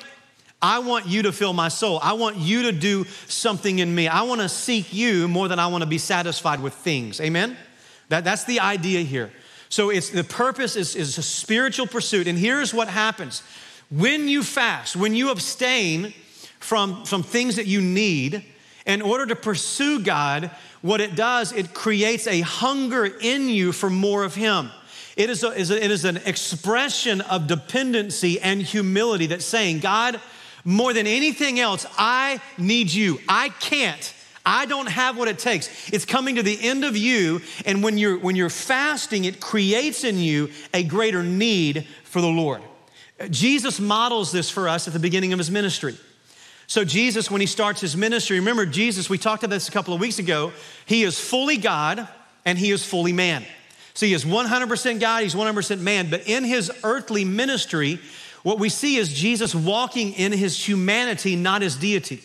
I 0.61 0.79
want 0.79 1.07
you 1.07 1.21
to 1.23 1.31
fill 1.31 1.53
my 1.53 1.69
soul. 1.69 1.99
I 2.03 2.13
want 2.13 2.35
you 2.35 2.63
to 2.63 2.73
do 2.73 3.05
something 3.27 3.79
in 3.79 3.95
me. 3.95 4.09
I 4.09 4.23
want 4.23 4.41
to 4.41 4.49
seek 4.49 4.93
you 4.93 5.29
more 5.29 5.47
than 5.47 5.59
I 5.59 5.67
want 5.67 5.83
to 5.83 5.89
be 5.89 5.97
satisfied 5.97 6.59
with 6.59 6.73
things. 6.73 7.21
Amen? 7.21 7.55
That, 8.09 8.25
that's 8.25 8.43
the 8.43 8.59
idea 8.59 9.01
here. 9.01 9.31
So 9.69 9.89
it's 9.91 10.09
the 10.09 10.23
purpose 10.25 10.75
is, 10.75 10.95
is 10.95 11.17
a 11.17 11.23
spiritual 11.23 11.87
pursuit. 11.87 12.27
And 12.27 12.37
here's 12.37 12.73
what 12.73 12.89
happens 12.89 13.43
when 13.89 14.27
you 14.27 14.43
fast, 14.43 14.95
when 14.95 15.15
you 15.15 15.31
abstain 15.31 16.13
from, 16.59 17.05
from 17.05 17.23
things 17.23 17.55
that 17.55 17.65
you 17.65 17.81
need, 17.81 18.43
in 18.85 19.01
order 19.01 19.25
to 19.25 19.35
pursue 19.35 19.99
God, 19.99 20.51
what 20.81 21.01
it 21.01 21.15
does, 21.15 21.51
it 21.51 21.73
creates 21.73 22.27
a 22.27 22.41
hunger 22.41 23.05
in 23.05 23.49
you 23.49 23.71
for 23.71 23.89
more 23.89 24.23
of 24.23 24.35
Him. 24.35 24.71
It 25.15 25.29
is, 25.29 25.43
a, 25.43 25.51
it 25.59 25.91
is 25.91 26.05
an 26.05 26.17
expression 26.17 27.21
of 27.21 27.47
dependency 27.47 28.39
and 28.39 28.61
humility 28.61 29.27
that's 29.27 29.45
saying, 29.45 29.79
God, 29.79 30.19
more 30.63 30.93
than 30.93 31.07
anything 31.07 31.59
else, 31.59 31.85
I 31.97 32.41
need 32.57 32.91
you. 32.91 33.19
I 33.27 33.49
can't. 33.49 34.13
I 34.45 34.65
don't 34.65 34.87
have 34.89 35.17
what 35.17 35.27
it 35.27 35.37
takes. 35.37 35.89
It's 35.91 36.05
coming 36.05 36.35
to 36.35 36.43
the 36.43 36.57
end 36.61 36.85
of 36.85 36.95
you, 36.95 37.41
and 37.65 37.83
when 37.83 37.97
you're 37.97 38.17
when 38.17 38.35
you're 38.35 38.49
fasting, 38.49 39.25
it 39.25 39.39
creates 39.39 40.03
in 40.03 40.17
you 40.17 40.49
a 40.73 40.83
greater 40.83 41.21
need 41.21 41.85
for 42.03 42.21
the 42.21 42.27
Lord. 42.27 42.63
Jesus 43.29 43.79
models 43.79 44.31
this 44.31 44.49
for 44.49 44.69
us 44.69 44.87
at 44.87 44.93
the 44.93 44.99
beginning 44.99 45.33
of 45.33 45.39
his 45.39 45.51
ministry. 45.51 45.97
So, 46.67 46.85
Jesus, 46.85 47.31
when 47.31 47.41
he 47.41 47.47
starts 47.47 47.81
his 47.81 47.97
ministry, 47.97 48.39
remember, 48.39 48.65
Jesus, 48.65 49.09
we 49.09 49.17
talked 49.17 49.43
about 49.43 49.55
this 49.55 49.67
a 49.67 49.71
couple 49.71 49.93
of 49.93 49.99
weeks 49.99 50.19
ago, 50.19 50.53
he 50.85 51.03
is 51.03 51.19
fully 51.19 51.57
God 51.57 52.07
and 52.45 52.59
he 52.59 52.69
is 52.69 52.85
fully 52.85 53.11
man. 53.11 53.43
So, 53.95 54.05
he 54.05 54.13
is 54.13 54.23
100% 54.23 54.99
God, 54.99 55.23
he's 55.23 55.33
100% 55.33 55.79
man. 55.79 56.11
But 56.11 56.27
in 56.27 56.43
his 56.43 56.71
earthly 56.83 57.25
ministry, 57.25 57.99
what 58.43 58.59
we 58.59 58.69
see 58.69 58.97
is 58.97 59.11
Jesus 59.11 59.55
walking 59.55 60.13
in 60.13 60.31
his 60.31 60.63
humanity, 60.63 61.35
not 61.35 61.63
his 61.63 61.75
deity. 61.75 62.23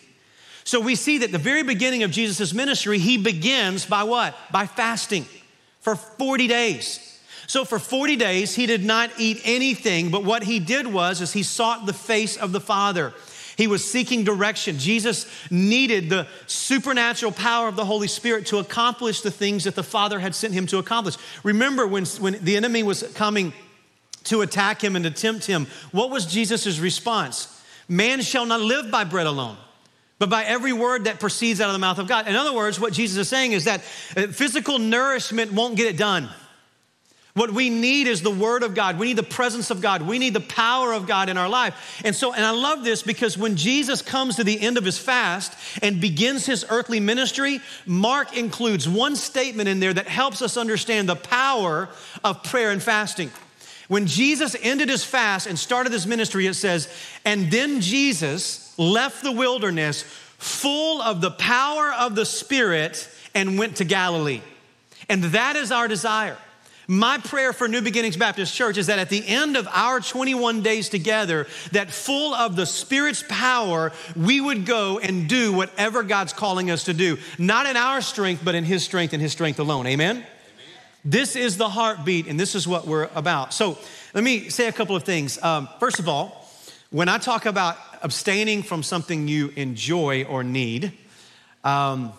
So, 0.65 0.79
we 0.79 0.95
see 0.95 1.19
that 1.19 1.33
the 1.33 1.39
very 1.39 1.63
beginning 1.63 2.03
of 2.03 2.11
Jesus' 2.11 2.53
ministry, 2.53 2.99
he 2.99 3.17
begins 3.17 3.87
by 3.87 4.03
what? 4.03 4.37
By 4.53 4.67
fasting 4.67 5.25
for 5.81 5.97
40 5.97 6.49
days. 6.49 7.14
So 7.47 7.65
for 7.65 7.79
40 7.79 8.17
days, 8.17 8.55
he 8.55 8.67
did 8.67 8.85
not 8.85 9.11
eat 9.19 9.41
anything, 9.45 10.11
but 10.11 10.25
what 10.25 10.45
he 10.45 10.59
did 10.59 10.87
was 10.87 11.21
is 11.21 11.33
he 11.33 11.43
sought 11.43 11.87
the 11.87 11.93
face 11.93 12.37
of 12.37 12.53
the 12.53 12.61
Father. 12.61 13.13
He 13.57 13.67
was 13.67 13.89
seeking 13.89 14.25
direction. 14.25 14.79
Jesus 14.79 15.27
needed 15.51 16.11
the 16.11 16.27
supernatural 16.47 17.33
power 17.33 17.69
of 17.69 17.77
the 17.77 17.85
Holy 17.85 18.09
Spirit 18.09 18.47
to 18.47 18.59
accomplish 18.59 19.21
the 19.21 19.31
things 19.31 19.65
that 19.65 19.75
the 19.75 19.83
Father 19.83 20.19
had 20.19 20.35
sent 20.35 20.55
him 20.55 20.67
to 20.69 20.79
accomplish. 20.79 21.17
Remember 21.43 21.87
when, 21.87 22.05
when 22.07 22.43
the 22.45 22.57
enemy 22.57 22.83
was 22.83 23.03
coming 23.15 23.53
to 24.25 24.41
attack 24.41 24.83
him 24.83 24.97
and 24.97 25.05
to 25.05 25.11
tempt 25.11 25.45
him, 25.45 25.67
what 25.93 26.11
was 26.11 26.27
Jesus' 26.27 26.79
response? 26.79 27.63
Man 27.89 28.23
shall 28.23 28.47
not 28.47 28.61
live 28.61 28.91
by 28.91 29.05
bread 29.05 29.27
alone, 29.27 29.57
but 30.19 30.31
by 30.31 30.45
every 30.45 30.73
word 30.73 31.05
that 31.05 31.21
proceeds 31.21 31.61
out 31.61 31.69
of 31.69 31.75
the 31.75 31.79
mouth 31.79 31.99
of 31.99 32.09
God. 32.09 32.27
In 32.27 32.35
other 32.35 32.53
words, 32.53 32.81
what 32.81 32.93
Jesus 32.93 33.19
is 33.19 33.29
saying 33.29 33.53
is 33.53 33.65
that 33.65 33.81
uh, 34.17 34.29
physical 34.29 34.79
nourishment 34.79 35.53
won't 35.53 35.77
get 35.77 35.87
it 35.87 35.99
done. 35.99 36.31
What 37.35 37.51
we 37.51 37.69
need 37.69 38.07
is 38.07 38.23
the 38.23 38.31
Word 38.31 38.63
of 38.63 38.77
God. 38.77 38.97
We 38.97 39.07
need 39.09 39.17
the 39.17 39.25
presence 39.25 39.71
of 39.71 39.81
God. 39.81 40.03
We 40.03 40.21
need 40.21 40.35
the 40.35 40.41
power 40.41 40.93
of 40.93 41.09
God 41.09 41.29
in 41.29 41.37
our 41.37 41.49
life. 41.49 42.01
And 42.05 42.15
so, 42.15 42.33
and 42.33 42.45
I 42.45 42.53
love 42.53 42.85
this 42.85 43.03
because 43.03 43.37
when 43.37 43.57
Jesus 43.57 44.03
comes 44.03 44.37
to 44.37 44.45
the 44.45 44.61
end 44.61 44.79
of 44.79 44.85
his 44.85 44.99
fast 44.99 45.53
and 45.83 46.01
begins 46.01 46.47
his 46.47 46.65
earthly 46.69 47.01
ministry, 47.01 47.61
Mark 47.87 48.37
includes 48.37 48.89
one 48.89 49.17
statement 49.17 49.69
in 49.69 49.81
there 49.81 49.93
that 49.93 50.07
helps 50.07 50.43
us 50.43 50.57
understand 50.57 51.09
the 51.09 51.17
power 51.17 51.89
of 52.23 52.45
prayer 52.45 52.71
and 52.71 52.81
fasting. 52.81 53.33
When 53.89 54.07
Jesus 54.07 54.55
ended 54.63 54.89
his 54.89 55.03
fast 55.03 55.49
and 55.49 55.59
started 55.59 55.93
his 55.93 56.07
ministry, 56.07 56.47
it 56.47 56.55
says, 56.55 56.89
and 57.25 57.51
then 57.51 57.81
Jesus 57.81 58.79
left 58.79 59.25
the 59.25 59.33
wilderness 59.33 60.03
full 60.39 61.03
of 61.03 61.21
the 61.21 61.33
power 61.33 61.93
of 61.93 62.15
the 62.15 62.27
Spirit 62.27 63.09
and 63.35 63.59
went 63.59 63.79
to 63.79 63.85
Galilee. 63.85 64.41
And 65.09 65.25
that 65.25 65.57
is 65.57 65.73
our 65.73 65.89
desire. 65.89 66.39
My 66.87 67.19
prayer 67.19 67.53
for 67.55 67.67
New 67.67 67.81
Beginnings 67.81 68.17
Baptist 68.17 68.55
Church 68.55 68.77
is 68.77 68.89
that 68.89 68.99
at 68.99 69.09
the 69.09 69.27
end 69.27 69.57
of 69.57 69.67
our 69.69 70.01
21 70.01 70.63
days 70.63 70.91
together, 70.91 71.47
that 71.73 71.91
full 71.91 72.35
of 72.35 72.57
the 72.57 72.67
Spirit's 72.67 73.25
power, 73.27 73.93
we 74.15 74.41
would 74.41 74.67
go 74.67 74.99
and 74.99 75.27
do 75.27 75.53
whatever 75.53 76.03
God's 76.03 76.35
calling 76.35 76.71
us 76.71 76.85
to 76.85 76.95
do, 76.95 77.17
not 77.39 77.67
in 77.67 77.77
our 77.77 78.03
strength, 78.03 78.43
but 78.45 78.55
in 78.55 78.65
His 78.65 78.85
strength 78.85 79.15
and 79.15 79.23
His 79.23 79.33
strength 79.33 79.59
alone. 79.59 79.87
Amen? 79.87 80.17
Amen? 80.17 80.27
This 81.07 81.37
is 81.37 81.57
the 81.57 81.71
heartbeat, 81.71 82.27
and 82.27 82.39
this 82.39 82.55
is 82.55 82.69
what 82.69 82.87
we're 82.87 83.09
about. 83.15 83.55
So 83.55 83.79
let 84.13 84.23
me 84.23 84.51
say 84.51 84.69
a 84.69 84.73
couple 84.73 84.95
of 84.95 85.05
things. 85.05 85.43
Um, 85.43 85.69
first 85.81 85.99
of 85.99 86.09
all, 86.09 86.51
when 86.91 87.09
I 87.09 87.17
talk 87.17 87.47
about 87.47 87.79
abstaining 88.03 88.63
from 88.63 88.83
something 88.83 89.27
you 89.27 89.53
enjoy 89.57 90.25
or 90.25 90.45
need, 90.45 90.93
um, 91.65 92.13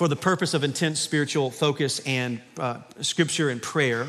for 0.00 0.08
the 0.08 0.16
purpose 0.16 0.54
of 0.54 0.64
intense 0.64 0.98
spiritual 0.98 1.50
focus 1.50 2.00
and 2.06 2.40
uh, 2.58 2.78
scripture 3.02 3.50
and 3.50 3.60
prayer, 3.60 4.04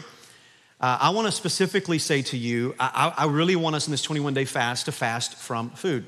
uh, 0.79 0.97
I 1.01 1.09
want 1.09 1.27
to 1.27 1.33
specifically 1.33 1.99
say 1.99 2.21
to 2.21 2.37
you, 2.37 2.75
I, 2.79 3.13
I 3.17 3.25
really 3.25 3.57
want 3.57 3.75
us 3.75 3.87
in 3.87 3.91
this 3.91 4.01
21 4.01 4.33
day 4.33 4.45
fast 4.45 4.85
to 4.85 4.93
fast 4.93 5.35
from 5.35 5.69
food. 5.71 6.05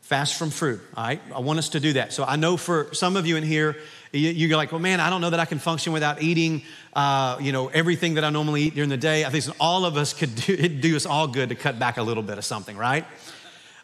Fast 0.00 0.38
from 0.38 0.48
fruit, 0.48 0.80
all 0.96 1.04
right? 1.04 1.20
I 1.34 1.40
want 1.40 1.58
us 1.58 1.68
to 1.68 1.80
do 1.80 1.92
that. 1.92 2.14
So 2.14 2.24
I 2.24 2.36
know 2.36 2.56
for 2.56 2.88
some 2.94 3.16
of 3.16 3.26
you 3.26 3.36
in 3.36 3.44
here, 3.44 3.76
you're 4.12 4.56
like, 4.56 4.72
well, 4.72 4.80
man, 4.80 4.98
I 4.98 5.10
don't 5.10 5.20
know 5.20 5.28
that 5.28 5.40
I 5.40 5.44
can 5.44 5.58
function 5.58 5.92
without 5.92 6.22
eating, 6.22 6.62
uh, 6.94 7.36
you 7.38 7.52
know, 7.52 7.68
everything 7.68 8.14
that 8.14 8.24
I 8.24 8.30
normally 8.30 8.62
eat 8.62 8.74
during 8.74 8.88
the 8.88 8.96
day. 8.96 9.26
I 9.26 9.28
think 9.28 9.44
all 9.60 9.84
of 9.84 9.98
us 9.98 10.14
could 10.14 10.34
do, 10.34 10.56
do 10.80 10.96
us 10.96 11.04
all 11.04 11.28
good 11.28 11.50
to 11.50 11.54
cut 11.54 11.78
back 11.78 11.98
a 11.98 12.02
little 12.02 12.22
bit 12.22 12.38
of 12.38 12.46
something, 12.46 12.78
right? 12.78 13.04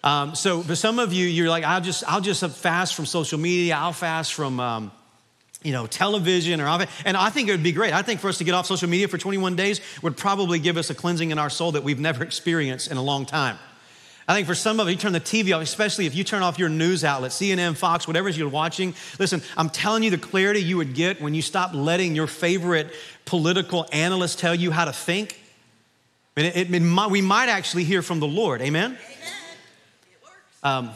Um, 0.04 0.34
so 0.34 0.62
for 0.62 0.76
some 0.76 0.98
of 0.98 1.12
you, 1.12 1.26
you're 1.26 1.48
like, 1.48 1.64
I'll 1.64 1.80
just, 1.80 2.04
I'll 2.06 2.20
just 2.20 2.46
fast 2.56 2.94
from 2.94 3.06
social 3.06 3.38
media. 3.38 3.76
I'll 3.76 3.92
fast 3.92 4.34
from, 4.34 4.60
um, 4.60 4.92
you 5.62 5.72
know, 5.72 5.86
television 5.86 6.60
or 6.60 6.86
and 7.04 7.16
I 7.16 7.30
think 7.30 7.48
it 7.48 7.52
would 7.52 7.62
be 7.62 7.72
great. 7.72 7.92
I 7.92 8.02
think 8.02 8.20
for 8.20 8.28
us 8.28 8.38
to 8.38 8.44
get 8.44 8.54
off 8.54 8.66
social 8.66 8.88
media 8.88 9.08
for 9.08 9.18
21 9.18 9.56
days 9.56 9.80
would 10.02 10.16
probably 10.16 10.58
give 10.58 10.76
us 10.76 10.90
a 10.90 10.94
cleansing 10.94 11.32
in 11.32 11.38
our 11.38 11.50
soul 11.50 11.72
that 11.72 11.82
we've 11.82 11.98
never 11.98 12.22
experienced 12.30 12.90
in 12.90 12.96
a 12.96 13.02
long 13.02 13.26
time. 13.26 13.58
I 14.28 14.34
think 14.34 14.48
for 14.48 14.56
some 14.56 14.80
of 14.80 14.88
you, 14.88 14.96
turn 14.96 15.12
the 15.12 15.20
TV 15.20 15.54
off, 15.54 15.62
especially 15.62 16.06
if 16.06 16.14
you 16.14 16.24
turn 16.24 16.42
off 16.42 16.58
your 16.58 16.68
news 16.68 17.04
outlet, 17.04 17.30
CNN, 17.30 17.76
Fox, 17.76 18.08
whatever 18.08 18.28
you're 18.28 18.48
watching. 18.48 18.92
Listen, 19.20 19.40
I'm 19.56 19.70
telling 19.70 20.02
you 20.02 20.10
the 20.10 20.18
clarity 20.18 20.60
you 20.60 20.76
would 20.78 20.94
get 20.94 21.20
when 21.20 21.32
you 21.32 21.42
stop 21.42 21.74
letting 21.74 22.16
your 22.16 22.26
favorite 22.26 22.92
political 23.24 23.86
analyst 23.92 24.40
tell 24.40 24.54
you 24.54 24.72
how 24.72 24.84
to 24.84 24.92
think. 24.92 25.40
it, 26.34 26.56
it, 26.56 26.74
it, 26.74 27.10
we 27.10 27.22
might 27.22 27.48
actually 27.48 27.84
hear 27.84 28.02
from 28.02 28.18
the 28.18 28.26
Lord. 28.26 28.62
Amen? 28.62 28.98
Amen. 29.00 29.32
Um, 30.66 30.90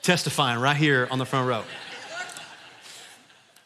testifying 0.00 0.58
right 0.58 0.78
here 0.78 1.06
on 1.10 1.18
the 1.18 1.26
front 1.26 1.46
row. 1.46 1.62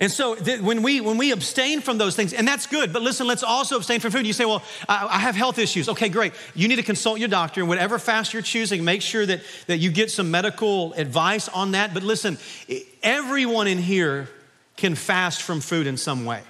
And 0.00 0.10
so 0.10 0.34
th- 0.34 0.60
when, 0.60 0.82
we, 0.82 1.00
when 1.00 1.16
we 1.16 1.30
abstain 1.30 1.80
from 1.80 1.96
those 1.96 2.16
things, 2.16 2.32
and 2.32 2.48
that's 2.48 2.66
good, 2.66 2.92
but 2.92 3.02
listen, 3.02 3.28
let's 3.28 3.44
also 3.44 3.76
abstain 3.76 4.00
from 4.00 4.10
food. 4.10 4.26
You 4.26 4.32
say, 4.32 4.44
well, 4.44 4.64
I, 4.88 5.06
I, 5.12 5.18
have 5.20 5.36
health 5.36 5.60
issues. 5.60 5.88
Okay, 5.88 6.08
great. 6.08 6.32
You 6.56 6.66
need 6.66 6.74
to 6.74 6.82
consult 6.82 7.20
your 7.20 7.28
doctor, 7.28 7.60
and 7.60 7.68
whatever 7.68 8.00
fast 8.00 8.32
you're 8.32 8.42
choosing, 8.42 8.84
make 8.84 9.00
sure 9.00 9.24
that, 9.24 9.42
that 9.68 9.76
you 9.76 9.92
get 9.92 10.10
some 10.10 10.32
medical 10.32 10.92
advice 10.94 11.48
on 11.48 11.70
that. 11.72 11.94
But 11.94 12.02
listen, 12.02 12.36
everyone 13.00 13.68
in 13.68 13.78
here 13.78 14.28
can 14.76 14.96
fast 14.96 15.42
from 15.42 15.60
food 15.60 15.86
in 15.86 15.96
some 15.96 16.24
way. 16.24 16.40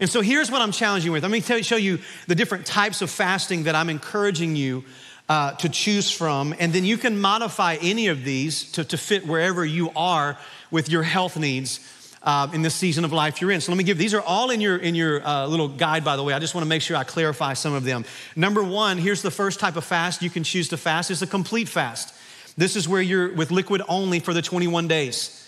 And 0.00 0.08
so 0.08 0.22
here's 0.22 0.50
what 0.50 0.62
I'm 0.62 0.72
challenging 0.72 1.08
you 1.08 1.12
with. 1.12 1.22
Let 1.22 1.32
me 1.32 1.42
tell, 1.42 1.60
show 1.60 1.76
you 1.76 1.98
the 2.28 2.34
different 2.34 2.64
types 2.64 3.02
of 3.02 3.10
fasting 3.10 3.64
that 3.64 3.74
I'm 3.74 3.90
encouraging 3.90 4.56
you 4.56 4.84
uh, 5.30 5.52
to 5.52 5.68
choose 5.68 6.10
from. 6.10 6.52
And 6.58 6.72
then 6.72 6.84
you 6.84 6.98
can 6.98 7.20
modify 7.20 7.76
any 7.80 8.08
of 8.08 8.24
these 8.24 8.72
to, 8.72 8.82
to 8.82 8.98
fit 8.98 9.24
wherever 9.24 9.64
you 9.64 9.90
are 9.94 10.36
with 10.72 10.88
your 10.88 11.04
health 11.04 11.36
needs 11.36 11.78
uh, 12.24 12.48
in 12.52 12.62
this 12.62 12.74
season 12.74 13.04
of 13.04 13.12
life 13.12 13.40
you're 13.40 13.52
in. 13.52 13.60
So 13.60 13.70
let 13.70 13.78
me 13.78 13.84
give 13.84 13.96
these 13.96 14.12
are 14.12 14.20
all 14.20 14.50
in 14.50 14.60
your 14.60 14.76
in 14.76 14.96
your 14.96 15.24
uh, 15.24 15.46
little 15.46 15.68
guide. 15.68 16.04
By 16.04 16.16
the 16.16 16.24
way, 16.24 16.34
I 16.34 16.40
just 16.40 16.56
want 16.56 16.64
to 16.64 16.68
make 16.68 16.82
sure 16.82 16.96
I 16.96 17.04
clarify 17.04 17.54
some 17.54 17.74
of 17.74 17.84
them. 17.84 18.04
Number 18.34 18.64
one, 18.64 18.98
here's 18.98 19.22
the 19.22 19.30
first 19.30 19.60
type 19.60 19.76
of 19.76 19.84
fast 19.84 20.20
you 20.20 20.30
can 20.30 20.42
choose 20.42 20.68
to 20.70 20.76
fast 20.76 21.12
is 21.12 21.22
a 21.22 21.28
complete 21.28 21.68
fast. 21.68 22.12
This 22.56 22.74
is 22.74 22.88
where 22.88 23.00
you're 23.00 23.32
with 23.32 23.52
liquid 23.52 23.82
only 23.88 24.18
for 24.18 24.34
the 24.34 24.42
21 24.42 24.88
days. 24.88 25.39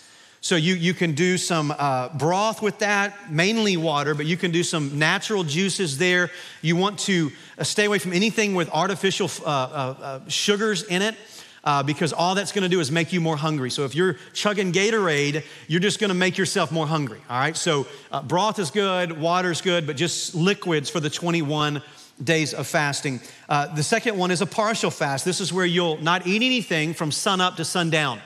So 0.43 0.57
you, 0.57 0.75
you 0.75 0.93
can 0.93 1.13
do 1.13 1.37
some 1.37 1.71
uh, 1.71 2.09
broth 2.09 2.61
with 2.61 2.79
that, 2.79 3.31
mainly 3.31 3.77
water, 3.77 4.13
but 4.13 4.25
you 4.25 4.35
can 4.35 4.51
do 4.51 4.61
some 4.61 4.99
natural 4.99 5.45
juices 5.45 5.97
there. 5.97 6.31
You 6.61 6.75
want 6.75 6.99
to 6.99 7.31
uh, 7.57 7.63
stay 7.63 7.85
away 7.85 7.97
from 7.97 8.11
anything 8.11 8.53
with 8.53 8.69
artificial 8.69 9.31
uh, 9.45 9.47
uh, 9.47 9.95
uh 10.01 10.19
sugars 10.27 10.83
in 10.83 11.01
it 11.01 11.15
uh, 11.63 11.81
because 11.81 12.11
all 12.11 12.35
that's 12.35 12.51
gonna 12.51 12.67
do 12.67 12.81
is 12.81 12.91
make 12.91 13.13
you 13.13 13.21
more 13.21 13.37
hungry. 13.37 13.71
So 13.71 13.85
if 13.85 13.95
you're 13.95 14.17
chugging 14.33 14.73
Gatorade, 14.73 15.45
you're 15.69 15.79
just 15.79 16.01
gonna 16.01 16.13
make 16.13 16.37
yourself 16.37 16.73
more 16.73 16.87
hungry, 16.87 17.21
all 17.29 17.39
right? 17.39 17.55
So 17.55 17.87
broth 18.25 18.59
is 18.59 18.69
good, 18.69 19.17
water's 19.17 19.61
good, 19.61 19.87
but 19.87 19.95
just 19.95 20.35
liquids 20.35 20.89
for 20.89 20.99
the 20.99 21.09
21 21.09 21.81
days 22.21 22.53
of 22.53 22.67
fasting. 22.67 23.21
The 23.47 23.81
second 23.81 24.17
one 24.17 24.29
is 24.29 24.41
a 24.41 24.45
partial 24.45 24.91
fast. 24.91 25.23
This 25.23 25.39
is 25.39 25.53
where 25.53 25.65
you'll 25.65 25.99
not 25.99 26.27
eat 26.27 26.41
anything 26.41 26.93
from 26.93 27.13
sun 27.13 27.39
up 27.39 27.55
to 27.55 27.63
sundown. 27.63 28.19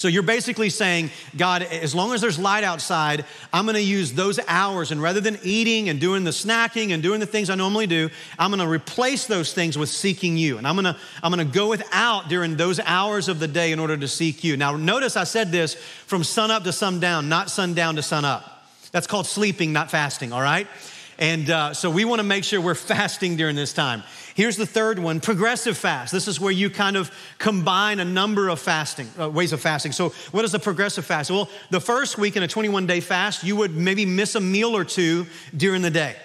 So 0.00 0.08
you're 0.08 0.22
basically 0.22 0.70
saying, 0.70 1.10
God, 1.36 1.62
as 1.62 1.94
long 1.94 2.14
as 2.14 2.22
there's 2.22 2.38
light 2.38 2.64
outside, 2.64 3.26
I'm 3.52 3.66
gonna 3.66 3.80
use 3.80 4.14
those 4.14 4.40
hours, 4.48 4.92
and 4.92 5.02
rather 5.02 5.20
than 5.20 5.38
eating 5.42 5.90
and 5.90 6.00
doing 6.00 6.24
the 6.24 6.30
snacking 6.30 6.94
and 6.94 7.02
doing 7.02 7.20
the 7.20 7.26
things 7.26 7.50
I 7.50 7.54
normally 7.54 7.86
do, 7.86 8.08
I'm 8.38 8.50
gonna 8.50 8.66
replace 8.66 9.26
those 9.26 9.52
things 9.52 9.76
with 9.76 9.90
seeking 9.90 10.38
you. 10.38 10.56
And 10.56 10.66
I'm 10.66 10.74
gonna, 10.74 10.96
I'm 11.22 11.30
gonna 11.30 11.44
go 11.44 11.68
without 11.68 12.30
during 12.30 12.56
those 12.56 12.80
hours 12.80 13.28
of 13.28 13.40
the 13.40 13.46
day 13.46 13.72
in 13.72 13.78
order 13.78 13.94
to 13.94 14.08
seek 14.08 14.42
you. 14.42 14.56
Now, 14.56 14.74
notice 14.74 15.18
I 15.18 15.24
said 15.24 15.52
this 15.52 15.74
from 15.74 16.24
sun 16.24 16.50
up 16.50 16.64
to 16.64 16.72
sundown, 16.72 17.28
not 17.28 17.50
sundown 17.50 17.96
to 17.96 18.02
sun 18.02 18.24
up. 18.24 18.64
That's 18.92 19.06
called 19.06 19.26
sleeping, 19.26 19.74
not 19.74 19.90
fasting, 19.90 20.32
all 20.32 20.40
right? 20.40 20.66
And 21.18 21.50
uh, 21.50 21.74
so 21.74 21.90
we 21.90 22.06
wanna 22.06 22.22
make 22.22 22.44
sure 22.44 22.58
we're 22.62 22.74
fasting 22.74 23.36
during 23.36 23.54
this 23.54 23.74
time. 23.74 24.02
Here's 24.40 24.56
the 24.56 24.64
third 24.64 24.98
one 24.98 25.20
progressive 25.20 25.76
fast. 25.76 26.14
This 26.14 26.26
is 26.26 26.40
where 26.40 26.50
you 26.50 26.70
kind 26.70 26.96
of 26.96 27.10
combine 27.36 28.00
a 28.00 28.06
number 28.06 28.48
of 28.48 28.58
fasting, 28.58 29.06
uh, 29.20 29.28
ways 29.28 29.52
of 29.52 29.60
fasting. 29.60 29.92
So, 29.92 30.14
what 30.30 30.46
is 30.46 30.54
a 30.54 30.58
progressive 30.58 31.04
fast? 31.04 31.30
Well, 31.30 31.50
the 31.68 31.78
first 31.78 32.16
week 32.16 32.38
in 32.38 32.42
a 32.42 32.48
21 32.48 32.86
day 32.86 33.00
fast, 33.00 33.44
you 33.44 33.54
would 33.56 33.76
maybe 33.76 34.06
miss 34.06 34.36
a 34.36 34.40
meal 34.40 34.74
or 34.74 34.82
two 34.82 35.26
during 35.54 35.82
the 35.82 35.90
day. 35.90 36.16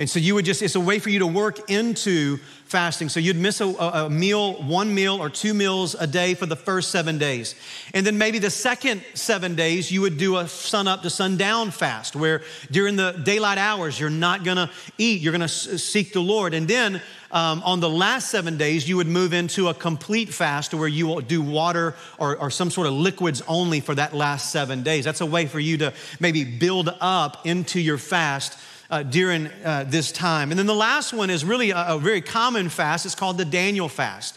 And 0.00 0.08
so 0.08 0.18
you 0.18 0.34
would 0.34 0.46
just, 0.46 0.62
it's 0.62 0.76
a 0.76 0.80
way 0.80 0.98
for 0.98 1.10
you 1.10 1.18
to 1.18 1.26
work 1.26 1.70
into 1.70 2.38
fasting. 2.64 3.10
So 3.10 3.20
you'd 3.20 3.36
miss 3.36 3.60
a, 3.60 3.66
a, 3.66 4.08
meal, 4.08 4.54
one 4.62 4.94
meal 4.94 5.20
or 5.20 5.28
two 5.28 5.52
meals 5.52 5.94
a 5.94 6.06
day 6.06 6.32
for 6.32 6.46
the 6.46 6.56
first 6.56 6.90
seven 6.90 7.18
days. 7.18 7.54
And 7.92 8.06
then 8.06 8.16
maybe 8.16 8.38
the 8.38 8.48
second 8.48 9.04
seven 9.12 9.56
days, 9.56 9.92
you 9.92 10.00
would 10.00 10.16
do 10.16 10.38
a 10.38 10.48
sun 10.48 10.88
up 10.88 11.02
to 11.02 11.10
sundown 11.10 11.70
fast, 11.70 12.16
where 12.16 12.42
during 12.70 12.96
the 12.96 13.12
daylight 13.12 13.58
hours, 13.58 14.00
you're 14.00 14.08
not 14.08 14.42
gonna 14.42 14.70
eat, 14.96 15.20
you're 15.20 15.32
gonna 15.32 15.48
seek 15.48 16.14
the 16.14 16.20
Lord. 16.20 16.54
And 16.54 16.66
then 16.66 17.02
um, 17.30 17.62
on 17.62 17.80
the 17.80 17.90
last 17.90 18.30
seven 18.30 18.56
days, 18.56 18.88
you 18.88 18.96
would 18.96 19.06
move 19.06 19.34
into 19.34 19.68
a 19.68 19.74
complete 19.74 20.30
fast 20.30 20.72
where 20.72 20.88
you 20.88 21.08
will 21.08 21.20
do 21.20 21.42
water 21.42 21.94
or, 22.16 22.38
or 22.38 22.50
some 22.50 22.70
sort 22.70 22.86
of 22.86 22.94
liquids 22.94 23.42
only 23.46 23.80
for 23.80 23.94
that 23.94 24.14
last 24.14 24.50
seven 24.50 24.82
days. 24.82 25.04
That's 25.04 25.20
a 25.20 25.26
way 25.26 25.44
for 25.44 25.60
you 25.60 25.76
to 25.76 25.92
maybe 26.20 26.44
build 26.44 26.88
up 27.00 27.46
into 27.46 27.78
your 27.78 27.98
fast 27.98 28.56
uh, 28.90 29.04
during 29.04 29.46
uh, 29.64 29.84
this 29.86 30.12
time. 30.12 30.50
And 30.50 30.58
then 30.58 30.66
the 30.66 30.74
last 30.74 31.12
one 31.12 31.30
is 31.30 31.44
really 31.44 31.70
a, 31.70 31.94
a, 31.94 31.98
very 31.98 32.20
common 32.20 32.68
fast. 32.68 33.06
It's 33.06 33.14
called 33.14 33.38
the 33.38 33.44
Daniel 33.44 33.88
fast. 33.88 34.36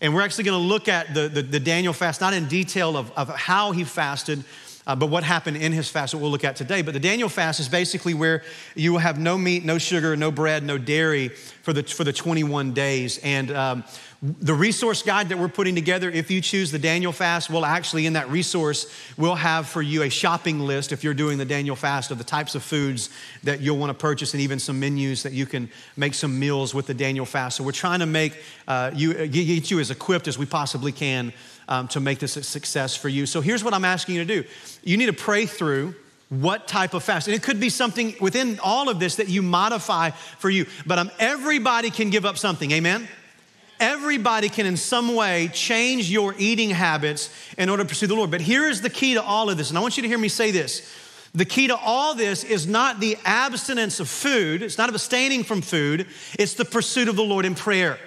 And 0.00 0.14
we're 0.14 0.20
actually 0.20 0.44
going 0.44 0.60
to 0.60 0.68
look 0.68 0.88
at 0.88 1.14
the, 1.14 1.28
the, 1.28 1.42
the, 1.42 1.60
Daniel 1.60 1.94
fast, 1.94 2.20
not 2.20 2.34
in 2.34 2.46
detail 2.46 2.96
of, 2.96 3.10
of 3.12 3.30
how 3.30 3.72
he 3.72 3.84
fasted, 3.84 4.44
uh, 4.86 4.94
but 4.94 5.06
what 5.06 5.24
happened 5.24 5.56
in 5.56 5.72
his 5.72 5.88
fast, 5.88 6.12
what 6.12 6.20
we'll 6.20 6.30
look 6.30 6.44
at 6.44 6.56
today. 6.56 6.82
But 6.82 6.92
the 6.92 7.00
Daniel 7.00 7.30
fast 7.30 7.58
is 7.58 7.68
basically 7.70 8.12
where 8.12 8.42
you 8.74 8.92
will 8.92 8.98
have 8.98 9.18
no 9.18 9.38
meat, 9.38 9.64
no 9.64 9.78
sugar, 9.78 10.14
no 10.14 10.30
bread, 10.30 10.62
no 10.62 10.76
dairy 10.76 11.28
for 11.28 11.72
the, 11.72 11.82
for 11.82 12.04
the 12.04 12.12
21 12.12 12.74
days. 12.74 13.18
And 13.24 13.50
um, 13.50 13.84
the 14.22 14.54
resource 14.54 15.02
guide 15.02 15.28
that 15.28 15.38
we're 15.38 15.48
putting 15.48 15.74
together, 15.74 16.08
if 16.10 16.30
you 16.30 16.40
choose 16.40 16.70
the 16.70 16.78
Daniel 16.78 17.12
fast, 17.12 17.50
will 17.50 17.66
actually, 17.66 18.06
in 18.06 18.14
that 18.14 18.30
resource, 18.30 18.90
we'll 19.18 19.34
have 19.34 19.68
for 19.68 19.82
you 19.82 20.02
a 20.02 20.08
shopping 20.08 20.60
list 20.60 20.90
if 20.90 21.04
you're 21.04 21.14
doing 21.14 21.36
the 21.36 21.44
Daniel 21.44 21.76
fast 21.76 22.10
of 22.10 22.16
the 22.16 22.24
types 22.24 22.54
of 22.54 22.62
foods 22.62 23.10
that 23.44 23.60
you'll 23.60 23.76
want 23.76 23.90
to 23.90 23.94
purchase 23.94 24.32
and 24.32 24.40
even 24.40 24.58
some 24.58 24.80
menus 24.80 25.22
that 25.22 25.32
you 25.32 25.44
can 25.44 25.68
make 25.96 26.14
some 26.14 26.38
meals 26.38 26.74
with 26.74 26.86
the 26.86 26.94
Daniel 26.94 27.26
fast. 27.26 27.58
So 27.58 27.64
we're 27.64 27.72
trying 27.72 28.00
to 28.00 28.06
make 28.06 28.42
uh, 28.66 28.90
you, 28.94 29.26
get 29.26 29.70
you 29.70 29.80
as 29.80 29.90
equipped 29.90 30.28
as 30.28 30.38
we 30.38 30.46
possibly 30.46 30.92
can 30.92 31.32
um, 31.68 31.86
to 31.88 32.00
make 32.00 32.18
this 32.18 32.36
a 32.36 32.42
success 32.42 32.96
for 32.96 33.10
you. 33.10 33.26
So 33.26 33.42
here's 33.42 33.62
what 33.62 33.74
I'm 33.74 33.84
asking 33.84 34.14
you 34.14 34.24
to 34.24 34.42
do 34.42 34.48
you 34.82 34.96
need 34.96 35.06
to 35.06 35.12
pray 35.12 35.44
through 35.44 35.94
what 36.28 36.66
type 36.66 36.94
of 36.94 37.04
fast. 37.04 37.28
And 37.28 37.36
it 37.36 37.42
could 37.42 37.60
be 37.60 37.68
something 37.68 38.14
within 38.20 38.58
all 38.62 38.88
of 38.88 38.98
this 38.98 39.16
that 39.16 39.28
you 39.28 39.42
modify 39.42 40.10
for 40.10 40.50
you. 40.50 40.66
But 40.84 40.98
um, 40.98 41.10
everybody 41.18 41.90
can 41.90 42.10
give 42.10 42.24
up 42.24 42.38
something, 42.38 42.70
amen? 42.72 43.08
Everybody 43.78 44.48
can, 44.48 44.66
in 44.66 44.76
some 44.76 45.14
way, 45.14 45.48
change 45.52 46.10
your 46.10 46.34
eating 46.38 46.70
habits 46.70 47.30
in 47.58 47.68
order 47.68 47.82
to 47.82 47.88
pursue 47.88 48.06
the 48.06 48.14
Lord. 48.14 48.30
But 48.30 48.40
here 48.40 48.68
is 48.68 48.80
the 48.80 48.90
key 48.90 49.14
to 49.14 49.22
all 49.22 49.50
of 49.50 49.56
this, 49.56 49.68
and 49.68 49.78
I 49.78 49.82
want 49.82 49.96
you 49.96 50.02
to 50.02 50.08
hear 50.08 50.18
me 50.18 50.28
say 50.28 50.50
this. 50.50 50.90
The 51.34 51.44
key 51.44 51.66
to 51.66 51.76
all 51.76 52.14
this 52.14 52.44
is 52.44 52.66
not 52.66 52.98
the 53.00 53.18
abstinence 53.24 54.00
of 54.00 54.08
food, 54.08 54.62
it's 54.62 54.78
not 54.78 54.88
abstaining 54.88 55.44
from 55.44 55.60
food, 55.60 56.06
it's 56.38 56.54
the 56.54 56.64
pursuit 56.64 57.08
of 57.08 57.16
the 57.16 57.22
Lord 57.22 57.44
in 57.44 57.54
prayer. 57.54 57.98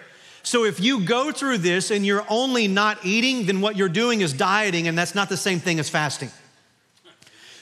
So 0.41 0.65
if 0.65 0.79
you 0.79 1.01
go 1.01 1.31
through 1.31 1.59
this 1.59 1.91
and 1.91 2.03
you're 2.03 2.25
only 2.27 2.67
not 2.67 3.05
eating, 3.05 3.45
then 3.45 3.61
what 3.61 3.75
you're 3.75 3.89
doing 3.89 4.21
is 4.21 4.33
dieting, 4.33 4.87
and 4.87 4.97
that's 4.97 5.13
not 5.13 5.29
the 5.29 5.37
same 5.37 5.59
thing 5.59 5.79
as 5.79 5.89
fasting. 5.89 6.31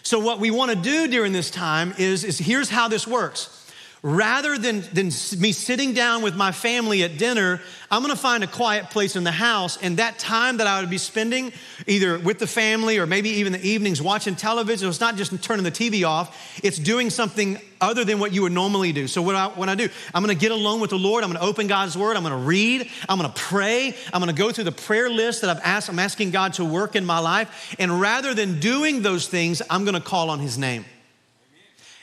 So, 0.03 0.19
what 0.19 0.39
we 0.39 0.51
want 0.51 0.71
to 0.71 0.77
do 0.77 1.09
during 1.09 1.33
this 1.33 1.51
time 1.51 1.93
is, 1.97 2.23
is 2.23 2.37
here's 2.37 2.69
how 2.69 2.87
this 2.87 3.05
works 3.05 3.66
rather 4.01 4.57
than, 4.57 4.81
than 4.93 5.05
me 5.39 5.51
sitting 5.51 5.93
down 5.93 6.21
with 6.21 6.35
my 6.35 6.51
family 6.51 7.03
at 7.03 7.17
dinner, 7.17 7.61
I'm 7.89 8.01
gonna 8.01 8.15
find 8.15 8.43
a 8.43 8.47
quiet 8.47 8.89
place 8.89 9.15
in 9.15 9.23
the 9.23 9.31
house. 9.31 9.77
And 9.77 9.97
that 9.97 10.19
time 10.19 10.57
that 10.57 10.67
I 10.67 10.79
would 10.79 10.89
be 10.89 10.97
spending 10.97 11.51
either 11.87 12.19
with 12.19 12.39
the 12.39 12.47
family 12.47 12.99
or 12.99 13.05
maybe 13.05 13.29
even 13.29 13.53
the 13.53 13.67
evenings 13.67 14.01
watching 14.01 14.35
television, 14.35 14.87
it's 14.87 14.99
not 14.99 15.15
just 15.15 15.41
turning 15.43 15.63
the 15.63 15.71
TV 15.71 16.07
off, 16.07 16.59
it's 16.63 16.77
doing 16.77 17.09
something 17.09 17.59
other 17.79 18.03
than 18.03 18.19
what 18.19 18.33
you 18.33 18.41
would 18.43 18.51
normally 18.51 18.91
do. 18.91 19.07
So, 19.07 19.21
what 19.21 19.35
I, 19.35 19.47
what 19.47 19.69
I 19.69 19.75
do, 19.75 19.89
I'm 20.13 20.21
gonna 20.21 20.35
get 20.35 20.51
alone 20.51 20.79
with 20.79 20.89
the 20.91 20.97
Lord, 20.97 21.23
I'm 21.23 21.31
gonna 21.31 21.45
open 21.45 21.67
God's 21.67 21.97
Word, 21.97 22.17
I'm 22.17 22.23
gonna 22.23 22.37
read, 22.37 22.89
I'm 23.07 23.17
gonna 23.17 23.33
pray, 23.35 23.95
I'm 24.13 24.19
gonna 24.19 24.33
go 24.33 24.51
through 24.51 24.65
the 24.65 24.71
prayer 24.71 25.09
list 25.09 25.41
that 25.41 25.49
I've 25.49 25.63
asked, 25.63 25.89
I'm 25.89 25.99
asking 25.99 26.31
God 26.31 26.53
to 26.53 26.65
work 26.65 26.95
in 26.95 27.05
my 27.05 27.19
life. 27.19 27.75
And 27.79 27.99
rather 27.99 28.33
than 28.33 28.59
doing 28.59 29.01
those 29.01 29.27
things, 29.27 29.61
I'm 29.69 29.85
gonna 29.85 30.01
call 30.01 30.29
on 30.29 30.39
His 30.39 30.57
name. 30.57 30.85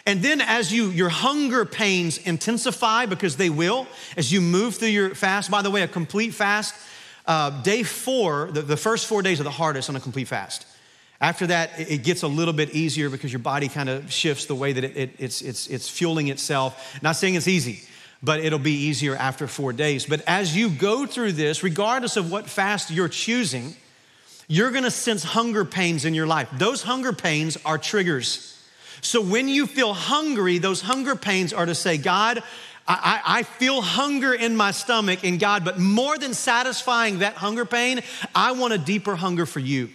And 0.07 0.23
then 0.23 0.41
as 0.41 0.71
you 0.73 0.91
your 0.91 1.09
hunger 1.09 1.65
pains 1.65 2.19
intensify 2.19 3.07
because 3.07 3.37
they 3.37 3.51
will 3.51 3.87
as 4.17 4.31
you 4.31 4.41
move 4.41 4.77
through 4.77 4.89
your 4.89 5.15
fast. 5.15 5.51
By 5.51 5.63
the 5.63 5.71
way, 5.71 5.83
a 5.83 5.89
complete 5.89 6.35
fast, 6.35 6.75
uh, 7.27 7.63
day 7.63 7.83
four, 7.83 8.51
the, 8.53 8.63
the 8.63 8.77
first 8.77 9.07
four 9.07 9.23
days 9.23 9.41
are 9.41 9.45
the 9.45 9.51
hardest 9.51 9.89
on 9.89 9.97
a 9.97 10.01
complete 10.01 10.29
fast. 10.29 10.67
After 11.21 11.47
that, 11.47 11.71
it 11.79 12.03
gets 12.03 12.23
a 12.23 12.29
little 12.29 12.53
bit 12.53 12.75
easier 12.75 13.09
because 13.09 13.33
your 13.33 13.41
body 13.41 13.69
kind 13.69 13.89
of 13.89 14.13
shifts 14.13 14.45
the 14.45 14.55
way 14.55 14.73
that 14.73 14.85
it, 14.85 14.97
it, 14.97 15.11
it's, 15.19 15.41
it's, 15.41 15.69
it's 15.69 15.89
fueling 15.89 16.29
itself. 16.29 16.99
Not 17.03 17.13
saying 17.13 17.37
it's 17.37 17.49
easy, 17.49 17.89
but 18.23 18.41
it'll 18.41 18.59
be 18.59 18.73
easier 18.73 19.17
after 19.17 19.47
four 19.47 19.73
days. 19.73 20.05
But 20.05 20.23
as 20.27 20.55
you 20.55 20.69
go 20.69 21.07
through 21.07 21.33
this, 21.33 21.63
regardless 21.63 22.19
of 22.19 22.31
what 22.31 22.51
fast 22.51 22.91
you're 22.91 23.09
choosing, 23.09 23.75
you're 24.49 24.71
gonna 24.71 24.91
sense 24.91 25.25
hunger 25.25 25.65
pains 25.65 26.05
in 26.05 26.13
your 26.13 26.27
life. 26.27 26.49
Those 26.59 26.83
hunger 26.83 27.15
pains 27.15 27.57
are 27.65 27.79
triggers. 27.79 28.54
So 29.05 29.21
when 29.21 29.49
you 29.49 29.67
feel 29.67 29.93
hungry, 29.93 30.59
those 30.59 30.81
hunger 30.81 31.15
pains 31.15 31.53
are 31.53 31.67
to 31.67 31.75
say, 31.75 31.99
God, 31.99 32.43
I, 32.89 33.21
I, 33.25 33.43
feel 33.43 33.81
hunger 33.81 34.35
in 34.35 34.57
my 34.57 34.71
stomach, 34.71 35.25
and 35.25 35.41
God, 35.41 35.65
but 35.65 35.79
more 35.79 36.19
than 36.19 36.35
satisfying 36.35 37.21
that 37.21 37.35
hunger 37.35 37.65
pain, 37.65 38.01
I 38.35 38.53
want 38.53 38.75
a 38.75 38.79
deeper 38.79 39.17
hunger 39.17 39.47
for 39.47 39.61
you. 39.61 39.89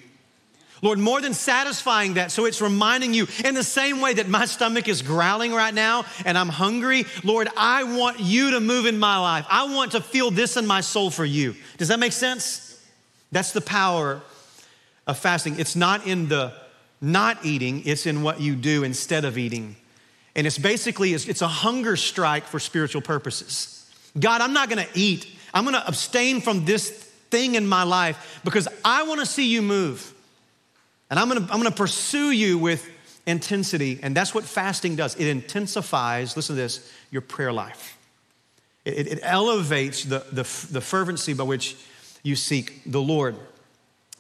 Lord, 0.81 0.97
more 0.97 1.21
than 1.21 1.33
satisfying 1.33 2.15
that, 2.15 2.31
so 2.31 2.45
it's 2.45 2.61
reminding 2.61 3.13
you 3.13 3.27
in 3.43 3.53
the 3.53 3.63
same 3.63 3.99
way 3.99 4.13
that 4.13 4.29
my 4.29 4.45
stomach 4.45 4.87
is 4.87 5.01
growling 5.01 5.53
right 5.53 5.73
now 5.73 6.05
and 6.25 6.37
I'm 6.37 6.49
hungry, 6.49 7.05
Lord, 7.23 7.49
I 7.57 7.83
want 7.83 8.19
you 8.19 8.51
to 8.51 8.59
move 8.59 8.85
in 8.85 8.97
my 8.97 9.17
life. 9.17 9.45
I 9.49 9.73
want 9.73 9.91
to 9.91 10.01
feel 10.01 10.31
this 10.31 10.55
in 10.55 10.65
my 10.65 10.81
soul 10.81 11.11
for 11.11 11.25
you. 11.25 11.55
Does 11.77 11.89
that 11.89 11.99
make 11.99 12.13
sense? 12.13 12.81
That's 13.31 13.51
the 13.51 13.61
power 13.61 14.21
of 15.05 15.17
fasting. 15.17 15.59
It's 15.59 15.75
not 15.75 16.07
in 16.07 16.29
the 16.29 16.53
not 17.01 17.45
eating, 17.45 17.83
it's 17.85 18.05
in 18.05 18.21
what 18.21 18.41
you 18.41 18.55
do 18.55 18.83
instead 18.83 19.25
of 19.25 19.37
eating. 19.37 19.75
And 20.35 20.45
it's 20.45 20.57
basically, 20.57 21.13
it's 21.13 21.41
a 21.41 21.47
hunger 21.47 21.95
strike 21.95 22.45
for 22.45 22.59
spiritual 22.59 23.01
purposes. 23.01 23.89
God, 24.19 24.41
I'm 24.41 24.53
not 24.53 24.69
gonna 24.69 24.87
eat. 24.93 25.27
I'm 25.53 25.65
gonna 25.65 25.83
abstain 25.85 26.41
from 26.41 26.65
this 26.65 26.89
thing 27.29 27.55
in 27.55 27.67
my 27.67 27.83
life 27.83 28.41
because 28.43 28.67
I 28.83 29.03
wanna 29.03 29.25
see 29.25 29.47
you 29.47 29.61
move. 29.61 30.13
And 31.09 31.19
I'm 31.19 31.27
gonna, 31.27 31.47
I'm 31.51 31.57
gonna 31.57 31.71
pursue 31.71 32.31
you 32.31 32.57
with 32.57 32.89
intensity. 33.25 33.99
And 34.01 34.15
that's 34.15 34.33
what 34.33 34.43
fasting 34.43 34.95
does 34.95 35.15
it 35.15 35.27
intensifies, 35.27 36.35
listen 36.35 36.55
to 36.55 36.61
this, 36.61 36.91
your 37.11 37.21
prayer 37.21 37.51
life. 37.51 37.97
It, 38.85 39.07
it 39.07 39.19
elevates 39.23 40.03
the, 40.03 40.19
the, 40.31 40.43
the 40.71 40.81
fervency 40.81 41.33
by 41.33 41.43
which 41.43 41.75
you 42.23 42.35
seek 42.35 42.81
the 42.85 43.01
Lord. 43.01 43.35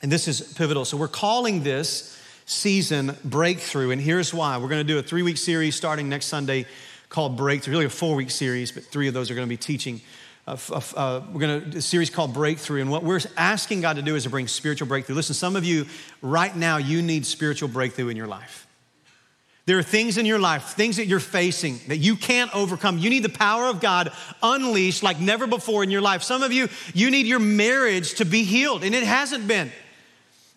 And 0.01 0.11
this 0.11 0.27
is 0.27 0.41
pivotal. 0.53 0.85
So 0.85 0.97
we're 0.97 1.07
calling 1.07 1.63
this 1.63 2.18
season 2.49 3.15
breakthrough. 3.23 3.91
And 3.91 4.01
here's 4.01 4.33
why 4.33 4.57
we're 4.57 4.69
going 4.69 4.85
to 4.85 4.93
do 4.93 4.97
a 4.97 5.03
three 5.03 5.21
week 5.21 5.37
series 5.37 5.75
starting 5.75 6.09
next 6.09 6.25
Sunday 6.25 6.65
called 7.07 7.37
Breakthrough, 7.37 7.73
really 7.73 7.85
a 7.85 7.89
four 7.89 8.15
week 8.15 8.31
series, 8.31 8.71
but 8.71 8.83
three 8.83 9.07
of 9.07 9.13
those 9.13 9.29
are 9.29 9.35
going 9.35 9.47
to 9.47 9.49
be 9.49 9.57
teaching. 9.57 10.01
Uh, 10.47 10.57
uh, 10.95 11.21
we're 11.31 11.39
going 11.41 11.71
to 11.71 11.77
a 11.77 11.81
series 11.81 12.09
called 12.09 12.33
Breakthrough, 12.33 12.81
and 12.81 12.89
what 12.89 13.03
we're 13.03 13.19
asking 13.37 13.81
God 13.81 13.97
to 13.97 14.01
do 14.01 14.15
is 14.15 14.23
to 14.23 14.31
bring 14.31 14.47
spiritual 14.47 14.87
breakthrough. 14.87 15.15
Listen, 15.15 15.35
some 15.35 15.55
of 15.55 15.63
you 15.63 15.85
right 16.23 16.55
now 16.55 16.77
you 16.77 17.03
need 17.03 17.25
spiritual 17.25 17.69
breakthrough 17.69 18.09
in 18.09 18.17
your 18.17 18.27
life. 18.27 18.65
There 19.67 19.77
are 19.77 19.83
things 19.83 20.17
in 20.17 20.25
your 20.25 20.39
life, 20.39 20.69
things 20.69 20.97
that 20.97 21.05
you're 21.05 21.19
facing 21.19 21.79
that 21.89 21.97
you 21.97 22.15
can't 22.15 22.53
overcome. 22.55 22.97
You 22.97 23.11
need 23.11 23.21
the 23.21 23.29
power 23.29 23.67
of 23.67 23.79
God 23.79 24.11
unleashed 24.41 25.03
like 25.03 25.19
never 25.19 25.45
before 25.45 25.83
in 25.83 25.91
your 25.91 26.01
life. 26.01 26.23
Some 26.23 26.41
of 26.41 26.51
you, 26.51 26.67
you 26.95 27.11
need 27.11 27.27
your 27.27 27.37
marriage 27.37 28.15
to 28.15 28.25
be 28.25 28.43
healed, 28.43 28.83
and 28.83 28.95
it 28.95 29.03
hasn't 29.03 29.47
been. 29.47 29.71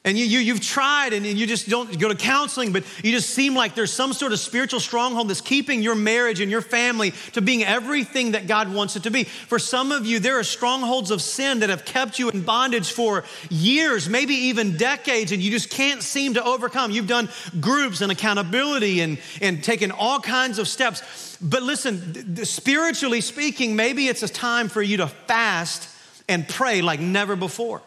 And 0.05 0.19
you, 0.19 0.25
you, 0.25 0.53
have 0.53 0.61
tried 0.61 1.13
and 1.13 1.25
you 1.25 1.47
just 1.47 1.69
don't 1.69 1.97
go 1.97 2.09
to 2.09 2.17
counseling, 2.17 2.73
but 2.73 2.83
you 3.05 3.13
just 3.13 3.31
seem 3.31 3.55
like 3.55 3.77
there's 3.77 3.93
some 3.93 4.13
sort 4.13 4.33
of 4.33 4.41
spiritual 4.41 4.81
stronghold 4.81 5.31
that's 5.31 5.41
keeping 5.41 5.81
your 5.81 5.95
marriage 5.95 6.41
and 6.41 6.51
your 6.51 6.61
family 6.61 7.13
to 7.35 7.41
being 7.41 7.63
everything 7.63 8.33
that 8.33 8.49
God 8.49 8.75
wants 8.75 8.97
it 8.97 9.05
to 9.05 9.13
be. 9.13 9.23
For 9.23 9.61
some 9.61 9.93
of 9.93 10.05
you, 10.05 10.19
there 10.19 10.41
are 10.41 10.43
strongholds 10.43 11.13
of 11.13 11.23
sin 11.23 11.61
that 11.61 11.71
have 11.71 11.85
kept 11.85 12.19
you 12.19 12.31
in 12.31 12.43
bondage 12.43 12.91
for 12.91 13.23
years, 13.49 14.09
maybe 14.09 14.35
even 14.35 14.77
decades, 14.77 15.31
and 15.31 15.41
you 15.41 15.53
just 15.53 15.71
can't 15.71 16.03
seem 16.03 16.35
to 16.35 16.45
overcome. 16.45 16.91
You've 16.91 17.07
done 17.07 17.29
groups 17.61 18.01
and 18.01 18.11
accountability 18.11 19.03
and, 19.03 19.19
and 19.41 19.63
taken 19.63 19.93
all 19.93 20.19
kinds 20.19 20.59
of 20.59 20.67
steps. 20.67 21.39
But 21.41 21.63
listen, 21.63 22.45
spiritually 22.45 23.21
speaking, 23.21 23.77
maybe 23.77 24.09
it's 24.09 24.25
a 24.25 24.29
time 24.29 24.69
for 24.69 24.83
you 24.83 24.97
to 24.97 25.07
fast 25.07 25.89
and 26.29 26.49
pray 26.49 26.83
like 26.83 26.99
never 26.99 27.37
before. 27.37 27.83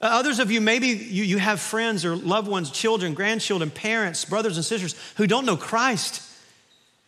Uh, 0.00 0.06
others 0.06 0.38
of 0.38 0.50
you, 0.50 0.60
maybe 0.60 0.88
you, 0.88 1.24
you 1.24 1.38
have 1.38 1.60
friends 1.60 2.04
or 2.04 2.14
loved 2.14 2.48
ones, 2.48 2.70
children, 2.70 3.14
grandchildren, 3.14 3.70
parents, 3.70 4.24
brothers 4.24 4.56
and 4.56 4.64
sisters 4.64 4.94
who 5.16 5.26
don't 5.26 5.44
know 5.44 5.56
Christ. 5.56 6.22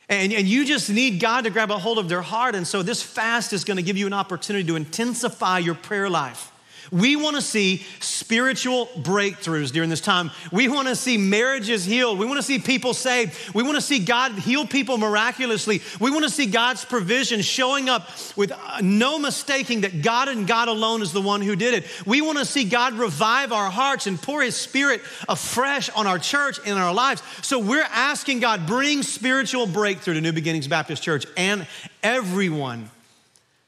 And, 0.09 0.33
and 0.33 0.49
you 0.49 0.65
just 0.65 0.91
need 0.91 1.21
God 1.21 1.45
to 1.45 1.51
grab 1.51 1.71
a 1.71 1.79
hold 1.79 1.99
of 1.99 2.09
their 2.09 2.23
heart. 2.23 2.57
And 2.57 2.67
so 2.67 2.83
this 2.83 3.01
fast 3.01 3.53
is 3.53 3.65
going 3.65 3.77
to 3.77 3.83
give 3.83 3.97
you 3.97 4.09
an 4.09 4.13
opportunity 4.13 4.67
to 4.67 4.75
intensify 4.75 5.59
your 5.59 5.77
prayer 5.77 6.11
life. 6.11 6.50
We 6.93 7.15
want 7.15 7.37
to 7.37 7.43
see 7.43 7.85
spiritual 8.01 8.87
breakthroughs 8.97 9.71
during 9.71 9.91
this 9.91 10.01
time. 10.01 10.31
We 10.51 10.69
want 10.69 10.89
to 10.89 10.97
see 10.97 11.19
marriages 11.19 11.85
healed. 11.85 12.19
We 12.19 12.27
want 12.27 12.39
to 12.39 12.43
see 12.43 12.59
people 12.59 12.95
saved. 12.95 13.55
We 13.55 13.63
want 13.63 13.77
to 13.77 13.81
see 13.81 14.01
God 14.01 14.33
heal 14.33 14.67
people 14.67 14.99
miraculously. 14.99 15.83
We 16.01 16.11
want 16.11 16.25
to 16.25 16.31
see 16.31 16.47
God's 16.47 16.85
provision 16.85 17.43
showing 17.43 17.89
up 17.89 18.09
with 18.37 18.51
uh, 18.53 18.81
no 18.83 19.19
mistaking 19.19 19.83
that 19.83 20.03
God 20.03 20.29
and 20.29 20.47
God 20.47 20.69
alone 20.69 21.03
is 21.03 21.13
the 21.13 21.21
one 21.21 21.43
who 21.43 21.55
did 21.55 21.75
it. 21.75 21.87
We 22.07 22.21
want 22.21 22.39
to 22.39 22.45
see 22.45 22.65
God 22.65 22.95
revive 22.95 23.53
our 23.53 23.71
hearts 23.71 24.07
and 24.09 24.21
pour 24.21 24.43
His 24.43 24.57
Spirit 24.57 25.01
afresh 25.29 25.91
on 25.91 26.07
our 26.07 26.19
church 26.19 26.59
and 26.67 26.79
our 26.79 26.93
lives. 26.93 27.23
So 27.43 27.61
we're 27.61 27.83
asking 27.83 28.41
God, 28.41 28.67
bring 28.67 29.03
spiritual 29.03 29.67
breakthrough 29.67 30.15
to 30.15 30.21
New 30.21 30.33
Beginnings 30.33 30.67
Baptist 30.67 31.03
Church 31.03 31.25
and 31.37 31.67
everyone 32.03 32.91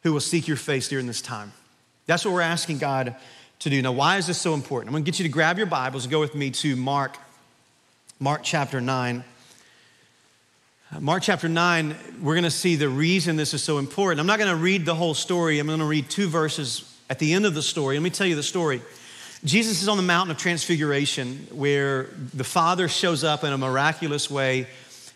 who 0.02 0.12
will 0.12 0.20
seek 0.20 0.48
your 0.48 0.56
face 0.56 0.88
during 0.88 1.06
this 1.06 1.22
time. 1.22 1.52
That's 2.12 2.26
what 2.26 2.34
we're 2.34 2.42
asking 2.42 2.76
God 2.76 3.16
to 3.60 3.70
do. 3.70 3.80
Now, 3.80 3.92
why 3.92 4.18
is 4.18 4.26
this 4.26 4.36
so 4.36 4.52
important? 4.52 4.90
I'm 4.90 4.92
going 4.92 5.02
to 5.02 5.10
get 5.10 5.18
you 5.18 5.22
to 5.22 5.30
grab 5.30 5.56
your 5.56 5.66
Bibles 5.66 6.04
and 6.04 6.10
go 6.10 6.20
with 6.20 6.34
me 6.34 6.50
to 6.50 6.76
Mark, 6.76 7.16
Mark 8.20 8.42
chapter 8.44 8.82
9. 8.82 9.24
Mark 11.00 11.22
chapter 11.22 11.48
9, 11.48 11.96
we're 12.20 12.34
going 12.34 12.44
to 12.44 12.50
see 12.50 12.76
the 12.76 12.90
reason 12.90 13.36
this 13.36 13.54
is 13.54 13.62
so 13.62 13.78
important. 13.78 14.20
I'm 14.20 14.26
not 14.26 14.38
going 14.38 14.50
to 14.50 14.62
read 14.62 14.84
the 14.84 14.94
whole 14.94 15.14
story. 15.14 15.58
I'm 15.58 15.66
going 15.66 15.78
to 15.78 15.86
read 15.86 16.10
two 16.10 16.28
verses 16.28 16.84
at 17.08 17.18
the 17.18 17.32
end 17.32 17.46
of 17.46 17.54
the 17.54 17.62
story. 17.62 17.96
Let 17.96 18.02
me 18.02 18.10
tell 18.10 18.26
you 18.26 18.36
the 18.36 18.42
story. 18.42 18.82
Jesus 19.42 19.80
is 19.80 19.88
on 19.88 19.96
the 19.96 20.02
mountain 20.02 20.32
of 20.32 20.36
transfiguration 20.36 21.46
where 21.50 22.10
the 22.34 22.44
Father 22.44 22.88
shows 22.88 23.24
up 23.24 23.42
in 23.42 23.54
a 23.54 23.58
miraculous 23.58 24.30
way, 24.30 24.66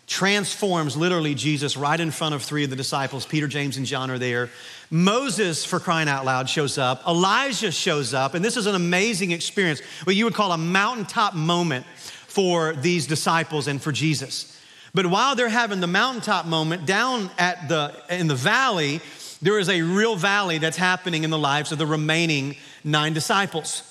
transforms 0.07 0.97
literally 0.97 1.35
Jesus 1.35 1.77
right 1.77 1.99
in 1.99 2.09
front 2.09 2.33
of 2.33 2.41
three 2.41 2.63
of 2.63 2.71
the 2.71 2.75
disciples. 2.75 3.23
Peter, 3.23 3.47
James, 3.47 3.77
and 3.77 3.85
John 3.85 4.09
are 4.09 4.17
there. 4.17 4.49
Moses, 4.89 5.65
for 5.65 5.79
crying 5.79 6.07
out 6.07 6.25
loud, 6.25 6.49
shows 6.49 6.77
up. 6.77 7.05
Elijah 7.07 7.71
shows 7.71 8.13
up. 8.13 8.33
And 8.33 8.43
this 8.43 8.57
is 8.57 8.65
an 8.65 8.75
amazing 8.75 9.31
experience, 9.31 9.81
what 10.03 10.15
you 10.15 10.25
would 10.25 10.33
call 10.33 10.51
a 10.51 10.57
mountaintop 10.57 11.33
moment 11.33 11.85
for 12.27 12.73
these 12.73 13.07
disciples 13.07 13.67
and 13.67 13.81
for 13.81 13.91
Jesus. 13.91 14.59
But 14.93 15.07
while 15.07 15.35
they're 15.35 15.49
having 15.49 15.81
the 15.81 15.87
mountaintop 15.87 16.45
moment, 16.45 16.85
down 16.85 17.29
at 17.37 17.67
the, 17.67 17.93
in 18.09 18.27
the 18.27 18.35
valley, 18.35 19.01
there 19.41 19.59
is 19.59 19.69
a 19.69 19.81
real 19.81 20.15
valley 20.15 20.57
that's 20.57 20.77
happening 20.77 21.23
in 21.23 21.29
the 21.29 21.37
lives 21.37 21.71
of 21.71 21.77
the 21.77 21.85
remaining 21.85 22.55
nine 22.83 23.13
disciples 23.13 23.86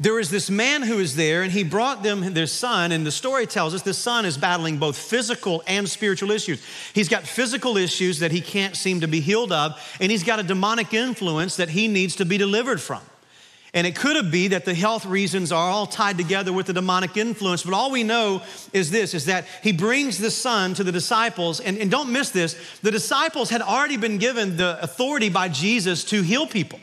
there 0.00 0.14
was 0.14 0.30
this 0.30 0.48
man 0.48 0.80
who 0.80 0.98
is 0.98 1.14
there 1.14 1.42
and 1.42 1.52
he 1.52 1.62
brought 1.62 2.02
them 2.02 2.32
their 2.32 2.46
son 2.46 2.90
and 2.90 3.06
the 3.06 3.12
story 3.12 3.46
tells 3.46 3.74
us 3.74 3.82
the 3.82 3.92
son 3.92 4.24
is 4.24 4.38
battling 4.38 4.78
both 4.78 4.96
physical 4.96 5.62
and 5.66 5.86
spiritual 5.86 6.30
issues. 6.30 6.64
He's 6.94 7.10
got 7.10 7.24
physical 7.24 7.76
issues 7.76 8.20
that 8.20 8.32
he 8.32 8.40
can't 8.40 8.74
seem 8.74 9.02
to 9.02 9.08
be 9.08 9.20
healed 9.20 9.52
of 9.52 9.78
and 10.00 10.10
he's 10.10 10.24
got 10.24 10.40
a 10.40 10.42
demonic 10.42 10.94
influence 10.94 11.56
that 11.56 11.68
he 11.68 11.86
needs 11.86 12.16
to 12.16 12.24
be 12.24 12.38
delivered 12.38 12.80
from. 12.80 13.02
And 13.74 13.86
it 13.86 13.94
could 13.94 14.16
have 14.16 14.32
been 14.32 14.52
that 14.52 14.64
the 14.64 14.74
health 14.74 15.04
reasons 15.04 15.52
are 15.52 15.70
all 15.70 15.86
tied 15.86 16.16
together 16.16 16.50
with 16.50 16.64
the 16.64 16.72
demonic 16.72 17.18
influence 17.18 17.62
but 17.62 17.74
all 17.74 17.90
we 17.90 18.02
know 18.02 18.40
is 18.72 18.90
this 18.90 19.12
is 19.12 19.26
that 19.26 19.44
he 19.62 19.70
brings 19.70 20.16
the 20.16 20.30
son 20.30 20.72
to 20.74 20.82
the 20.82 20.92
disciples 20.92 21.60
and, 21.60 21.76
and 21.76 21.90
don't 21.90 22.10
miss 22.10 22.30
this 22.30 22.56
the 22.80 22.90
disciples 22.90 23.50
had 23.50 23.60
already 23.60 23.98
been 23.98 24.16
given 24.16 24.56
the 24.56 24.82
authority 24.82 25.28
by 25.28 25.48
jesus 25.48 26.02
to 26.04 26.22
heal 26.22 26.48
people 26.48 26.80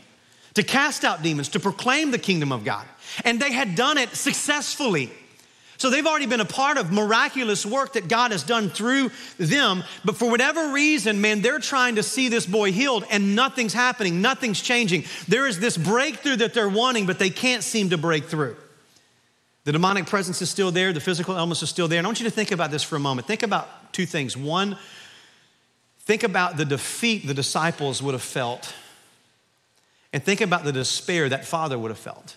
to 0.54 0.64
cast 0.64 1.04
out 1.04 1.22
demons 1.22 1.50
to 1.50 1.60
proclaim 1.60 2.12
the 2.12 2.18
kingdom 2.18 2.54
of 2.54 2.64
god 2.64 2.86
and 3.24 3.40
they 3.40 3.52
had 3.52 3.76
done 3.76 3.98
it 3.98 4.10
successfully. 4.10 5.12
So 5.78 5.92
they've 5.92 6.06
already 6.06 6.26
been 6.26 6.42
a 6.42 6.46
part 6.46 6.78
of 6.78 6.92
miraculous 6.92 7.66
work 7.66 7.94
that 7.94 8.08
God 8.08 8.32
has 8.32 8.42
done 8.44 8.70
through 8.70 9.12
them. 9.38 9.84
But 10.04 10.18
for 10.18 10.30
whatever 10.30 10.74
reason, 10.74 11.22
man, 11.22 11.42
they're 11.42 11.60
trying 11.60 11.96
to 11.96 12.04
see 12.04 12.30
this 12.30 12.48
boy 12.48 12.72
healed 12.72 13.06
and 13.12 13.36
nothing's 13.36 13.74
happening, 13.74 14.22
nothing's 14.22 14.60
changing. 14.60 15.06
There 15.28 15.46
is 15.46 15.60
this 15.60 15.78
breakthrough 15.78 16.38
that 16.38 16.56
they're 16.56 16.70
wanting, 16.70 17.06
but 17.06 17.20
they 17.20 17.30
can't 17.30 17.64
seem 17.64 17.92
to 17.92 17.98
break 17.98 18.26
through. 18.26 18.56
The 19.66 19.72
demonic 19.74 20.08
presence 20.08 20.42
is 20.42 20.50
still 20.50 20.72
there, 20.72 20.94
the 20.94 21.00
physical 21.00 21.36
illness 21.36 21.62
is 21.62 21.70
still 21.70 21.88
there. 21.88 22.00
And 22.00 22.08
I 22.08 22.10
want 22.10 22.22
you 22.22 22.26
to 22.26 22.32
think 22.32 22.52
about 22.52 22.72
this 22.72 22.84
for 22.84 22.96
a 22.96 23.00
moment. 23.00 23.28
Think 23.28 23.44
about 23.44 23.94
two 23.94 24.06
things. 24.06 24.36
One, 24.36 24.78
think 26.00 26.24
about 26.24 26.58
the 26.58 26.64
defeat 26.66 27.28
the 27.28 27.34
disciples 27.34 28.02
would 28.02 28.14
have 28.14 28.24
felt, 28.24 28.74
and 30.14 30.24
think 30.24 30.40
about 30.40 30.64
the 30.64 30.72
despair 30.72 31.28
that 31.30 31.46
father 31.46 31.78
would 31.78 31.92
have 31.92 32.00
felt. 32.00 32.37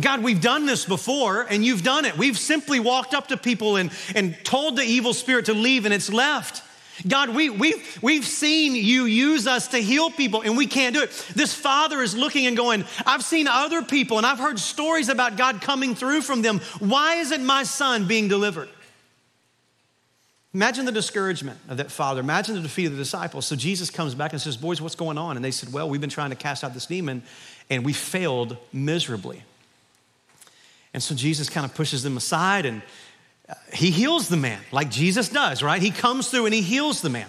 God, 0.00 0.22
we've 0.22 0.40
done 0.40 0.64
this 0.66 0.86
before 0.86 1.42
and 1.42 1.64
you've 1.64 1.82
done 1.82 2.04
it. 2.04 2.16
We've 2.16 2.38
simply 2.38 2.80
walked 2.80 3.12
up 3.12 3.28
to 3.28 3.36
people 3.36 3.76
and, 3.76 3.90
and 4.14 4.36
told 4.44 4.76
the 4.76 4.82
evil 4.82 5.12
spirit 5.12 5.46
to 5.46 5.54
leave 5.54 5.84
and 5.84 5.92
it's 5.92 6.10
left. 6.10 6.62
God, 7.06 7.30
we, 7.30 7.50
we've, 7.50 7.98
we've 8.02 8.24
seen 8.24 8.74
you 8.74 9.04
use 9.04 9.46
us 9.46 9.68
to 9.68 9.78
heal 9.78 10.10
people 10.10 10.42
and 10.42 10.56
we 10.56 10.66
can't 10.66 10.94
do 10.94 11.02
it. 11.02 11.10
This 11.34 11.54
father 11.54 12.00
is 12.00 12.16
looking 12.16 12.46
and 12.46 12.56
going, 12.56 12.84
I've 13.04 13.24
seen 13.24 13.48
other 13.48 13.82
people 13.82 14.18
and 14.18 14.26
I've 14.26 14.38
heard 14.38 14.58
stories 14.58 15.08
about 15.08 15.36
God 15.36 15.60
coming 15.60 15.94
through 15.94 16.22
from 16.22 16.42
them. 16.42 16.60
Why 16.78 17.16
isn't 17.16 17.44
my 17.44 17.64
son 17.64 18.06
being 18.06 18.28
delivered? 18.28 18.68
Imagine 20.54 20.84
the 20.84 20.92
discouragement 20.92 21.58
of 21.68 21.78
that 21.78 21.90
father. 21.90 22.20
Imagine 22.20 22.54
the 22.56 22.60
defeat 22.60 22.86
of 22.86 22.92
the 22.92 22.98
disciples. 22.98 23.46
So 23.46 23.56
Jesus 23.56 23.88
comes 23.88 24.14
back 24.14 24.32
and 24.32 24.40
says, 24.40 24.56
Boys, 24.56 24.82
what's 24.82 24.94
going 24.94 25.16
on? 25.16 25.36
And 25.36 25.44
they 25.44 25.50
said, 25.50 25.72
Well, 25.72 25.88
we've 25.88 26.00
been 26.00 26.10
trying 26.10 26.28
to 26.28 26.36
cast 26.36 26.62
out 26.62 26.74
this 26.74 26.84
demon 26.84 27.22
and 27.70 27.86
we 27.86 27.94
failed 27.94 28.58
miserably. 28.70 29.42
And 30.94 31.02
so 31.02 31.14
Jesus 31.14 31.48
kind 31.48 31.64
of 31.64 31.74
pushes 31.74 32.02
them 32.02 32.16
aside 32.16 32.66
and 32.66 32.82
uh, 33.48 33.54
he 33.72 33.90
heals 33.90 34.28
the 34.28 34.36
man, 34.36 34.60
like 34.70 34.90
Jesus 34.90 35.28
does, 35.28 35.62
right? 35.62 35.80
He 35.80 35.90
comes 35.90 36.28
through 36.28 36.46
and 36.46 36.54
he 36.54 36.62
heals 36.62 37.00
the 37.00 37.10
man. 37.10 37.28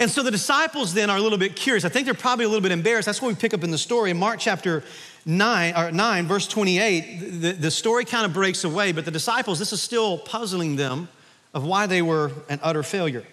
And 0.00 0.10
so 0.10 0.22
the 0.22 0.30
disciples 0.30 0.94
then 0.94 1.10
are 1.10 1.18
a 1.18 1.20
little 1.20 1.38
bit 1.38 1.54
curious. 1.54 1.84
I 1.84 1.90
think 1.90 2.06
they're 2.06 2.14
probably 2.14 2.46
a 2.46 2.48
little 2.48 2.62
bit 2.62 2.72
embarrassed. 2.72 3.06
That's 3.06 3.20
what 3.20 3.28
we 3.28 3.34
pick 3.34 3.52
up 3.52 3.62
in 3.62 3.70
the 3.70 3.78
story. 3.78 4.10
In 4.10 4.16
Mark 4.16 4.38
chapter 4.38 4.82
9, 5.26 5.76
or 5.76 5.92
9 5.92 6.26
verse 6.26 6.48
28, 6.48 7.40
the, 7.40 7.52
the 7.52 7.70
story 7.70 8.04
kind 8.04 8.24
of 8.24 8.32
breaks 8.32 8.64
away, 8.64 8.92
but 8.92 9.04
the 9.04 9.10
disciples, 9.10 9.58
this 9.58 9.72
is 9.72 9.82
still 9.82 10.18
puzzling 10.18 10.76
them 10.76 11.08
of 11.52 11.64
why 11.64 11.86
they 11.86 12.00
were 12.00 12.32
an 12.48 12.58
utter 12.62 12.82
failure. 12.82 13.24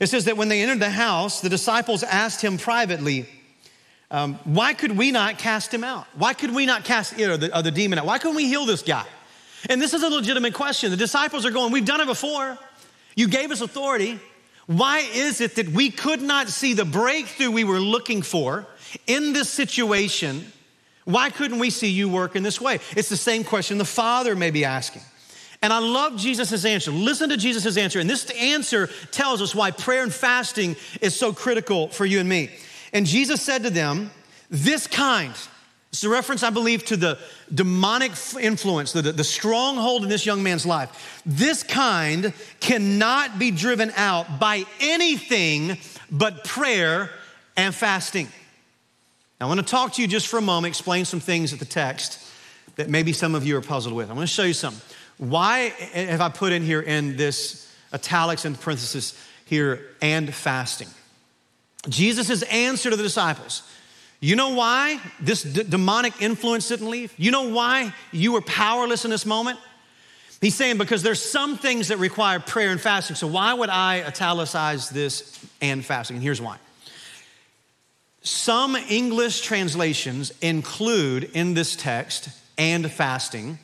It 0.00 0.08
says 0.08 0.24
that 0.24 0.36
when 0.36 0.48
they 0.48 0.62
entered 0.62 0.80
the 0.80 0.90
house, 0.90 1.40
the 1.40 1.48
disciples 1.48 2.02
asked 2.02 2.42
him 2.42 2.58
privately, 2.58 3.26
um, 4.10 4.34
why 4.44 4.74
could 4.74 4.96
we 4.96 5.10
not 5.10 5.38
cast 5.38 5.72
him 5.72 5.82
out? 5.82 6.06
Why 6.14 6.32
could 6.32 6.54
we 6.54 6.66
not 6.66 6.84
cast 6.84 7.18
you 7.18 7.26
know, 7.26 7.36
the, 7.36 7.54
uh, 7.54 7.62
the 7.62 7.70
demon 7.70 7.98
out? 7.98 8.06
Why 8.06 8.18
couldn't 8.18 8.36
we 8.36 8.46
heal 8.46 8.64
this 8.64 8.82
guy? 8.82 9.04
And 9.68 9.82
this 9.82 9.94
is 9.94 10.02
a 10.02 10.08
legitimate 10.08 10.54
question. 10.54 10.90
The 10.90 10.96
disciples 10.96 11.44
are 11.44 11.50
going, 11.50 11.72
We've 11.72 11.84
done 11.84 12.00
it 12.00 12.06
before. 12.06 12.56
You 13.16 13.28
gave 13.28 13.50
us 13.50 13.60
authority. 13.60 14.20
Why 14.66 14.98
is 14.98 15.40
it 15.40 15.56
that 15.56 15.68
we 15.68 15.90
could 15.90 16.22
not 16.22 16.48
see 16.48 16.74
the 16.74 16.84
breakthrough 16.84 17.50
we 17.50 17.64
were 17.64 17.80
looking 17.80 18.22
for 18.22 18.66
in 19.06 19.32
this 19.32 19.48
situation? 19.48 20.52
Why 21.04 21.30
couldn't 21.30 21.60
we 21.60 21.70
see 21.70 21.88
you 21.88 22.08
work 22.08 22.34
in 22.36 22.42
this 22.42 22.60
way? 22.60 22.80
It's 22.96 23.08
the 23.08 23.16
same 23.16 23.44
question 23.44 23.78
the 23.78 23.84
Father 23.84 24.34
may 24.34 24.50
be 24.50 24.64
asking. 24.64 25.02
And 25.62 25.72
I 25.72 25.78
love 25.78 26.16
Jesus' 26.16 26.64
answer. 26.64 26.90
Listen 26.90 27.30
to 27.30 27.36
Jesus' 27.36 27.76
answer. 27.76 28.00
And 28.00 28.10
this 28.10 28.28
answer 28.30 28.88
tells 29.10 29.40
us 29.40 29.54
why 29.54 29.70
prayer 29.70 30.02
and 30.02 30.12
fasting 30.12 30.76
is 31.00 31.16
so 31.16 31.32
critical 31.32 31.88
for 31.88 32.04
you 32.04 32.20
and 32.20 32.28
me. 32.28 32.50
And 32.92 33.06
Jesus 33.06 33.42
said 33.42 33.62
to 33.64 33.70
them, 33.70 34.10
This 34.50 34.86
kind, 34.86 35.34
it's 35.92 36.04
a 36.04 36.08
reference, 36.08 36.42
I 36.42 36.50
believe, 36.50 36.84
to 36.86 36.96
the 36.96 37.18
demonic 37.54 38.12
influence, 38.38 38.92
the, 38.92 39.00
the 39.00 39.24
stronghold 39.24 40.02
in 40.02 40.08
this 40.08 40.26
young 40.26 40.42
man's 40.42 40.66
life. 40.66 41.22
This 41.24 41.62
kind 41.62 42.34
cannot 42.60 43.38
be 43.38 43.50
driven 43.50 43.90
out 43.96 44.38
by 44.38 44.64
anything 44.80 45.78
but 46.10 46.44
prayer 46.44 47.10
and 47.56 47.74
fasting. 47.74 48.28
Now, 49.40 49.46
I 49.46 49.48
want 49.48 49.60
to 49.60 49.66
talk 49.66 49.94
to 49.94 50.02
you 50.02 50.08
just 50.08 50.28
for 50.28 50.38
a 50.38 50.42
moment, 50.42 50.70
explain 50.70 51.04
some 51.04 51.20
things 51.20 51.52
at 51.52 51.58
the 51.58 51.64
text 51.64 52.22
that 52.76 52.90
maybe 52.90 53.12
some 53.12 53.34
of 53.34 53.46
you 53.46 53.56
are 53.56 53.62
puzzled 53.62 53.94
with. 53.94 54.08
I'm 54.08 54.16
going 54.16 54.26
to 54.26 54.32
show 54.32 54.44
you 54.44 54.52
something. 54.52 54.82
Why 55.18 55.70
have 55.94 56.20
I 56.20 56.28
put 56.28 56.52
in 56.52 56.62
here 56.62 56.82
in 56.82 57.16
this 57.16 57.72
italics 57.92 58.44
and 58.44 58.60
parenthesis 58.60 59.18
here 59.46 59.86
and 60.02 60.32
fasting? 60.34 60.88
Jesus' 61.88 62.42
answer 62.42 62.90
to 62.90 62.96
the 62.96 63.02
disciples. 63.02 63.62
You 64.20 64.34
know 64.34 64.54
why 64.54 65.00
this 65.20 65.42
d- 65.42 65.62
demonic 65.62 66.20
influence 66.20 66.68
didn't 66.68 66.90
leave? 66.90 67.12
You 67.16 67.30
know 67.30 67.50
why 67.50 67.92
you 68.12 68.32
were 68.32 68.40
powerless 68.40 69.04
in 69.04 69.10
this 69.10 69.26
moment? 69.26 69.58
He's 70.40 70.54
saying 70.54 70.78
because 70.78 71.02
there's 71.02 71.22
some 71.22 71.56
things 71.56 71.88
that 71.88 71.98
require 71.98 72.40
prayer 72.40 72.70
and 72.70 72.80
fasting. 72.80 73.16
So 73.16 73.26
why 73.26 73.54
would 73.54 73.70
I 73.70 74.02
italicize 74.06 74.90
this 74.90 75.38
and 75.60 75.84
fasting? 75.84 76.16
And 76.16 76.22
here's 76.22 76.40
why. 76.40 76.58
Some 78.22 78.74
English 78.74 79.42
translations 79.42 80.32
include 80.42 81.30
in 81.34 81.54
this 81.54 81.76
text 81.76 82.28
and 82.58 82.90
fasting, 82.90 83.58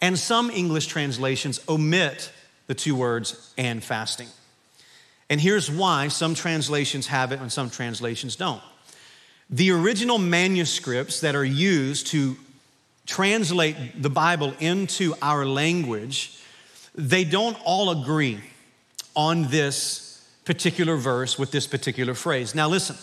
and 0.00 0.18
some 0.18 0.50
English 0.50 0.88
translations 0.88 1.60
omit 1.68 2.30
the 2.66 2.74
two 2.74 2.94
words 2.94 3.54
and 3.56 3.82
fasting. 3.82 4.28
And 5.34 5.40
here's 5.40 5.68
why 5.68 6.06
some 6.06 6.36
translations 6.36 7.08
have 7.08 7.32
it 7.32 7.40
and 7.40 7.50
some 7.50 7.68
translations 7.68 8.36
don't. 8.36 8.62
The 9.50 9.72
original 9.72 10.16
manuscripts 10.16 11.22
that 11.22 11.34
are 11.34 11.44
used 11.44 12.06
to 12.12 12.36
translate 13.04 14.00
the 14.00 14.10
Bible 14.10 14.54
into 14.60 15.12
our 15.20 15.44
language, 15.44 16.40
they 16.94 17.24
don't 17.24 17.56
all 17.64 18.00
agree 18.00 18.42
on 19.16 19.48
this 19.48 20.24
particular 20.44 20.94
verse 20.94 21.36
with 21.36 21.50
this 21.50 21.66
particular 21.66 22.14
phrase. 22.14 22.54
Now, 22.54 22.68
listen, 22.68 22.94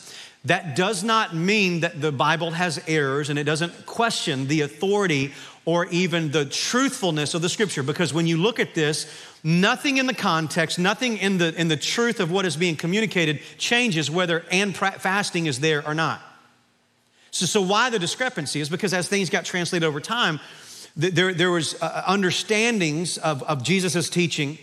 that 0.45 0.77
does 0.77 1.03
not 1.03 1.35
mean 1.35 1.81
that 1.81 1.99
the 1.99 2.13
Bible 2.13 2.51
has 2.51 2.81
errors 2.87 3.29
and 3.29 3.37
it 3.37 3.43
doesn't 3.43 3.85
question 3.85 4.47
the 4.47 4.61
authority 4.61 5.33
or 5.65 5.85
even 5.87 6.31
the 6.31 6.45
truthfulness 6.45 7.33
of 7.33 7.41
the 7.41 7.49
scripture 7.49 7.83
because 7.83 8.13
when 8.13 8.25
you 8.25 8.37
look 8.37 8.59
at 8.59 8.73
this, 8.73 9.05
nothing 9.43 9.97
in 9.97 10.07
the 10.07 10.13
context, 10.13 10.79
nothing 10.79 11.17
in 11.17 11.37
the, 11.37 11.53
in 11.59 11.67
the 11.67 11.77
truth 11.77 12.19
of 12.19 12.31
what 12.31 12.45
is 12.45 12.57
being 12.57 12.75
communicated 12.75 13.39
changes 13.57 14.09
whether 14.09 14.43
and 14.51 14.75
fasting 14.75 15.45
is 15.45 15.59
there 15.59 15.85
or 15.87 15.93
not. 15.93 16.21
So, 17.29 17.45
so 17.45 17.61
why 17.61 17.89
the 17.89 17.99
discrepancy 17.99 18.59
is 18.59 18.69
because 18.69 18.93
as 18.93 19.07
things 19.07 19.29
got 19.29 19.45
translated 19.45 19.87
over 19.87 19.99
time, 19.99 20.39
there, 20.95 21.33
there 21.33 21.51
was 21.51 21.81
uh, 21.81 22.03
understandings 22.05 23.17
of, 23.17 23.43
of 23.43 23.63
Jesus' 23.63 24.09
teaching 24.09 24.57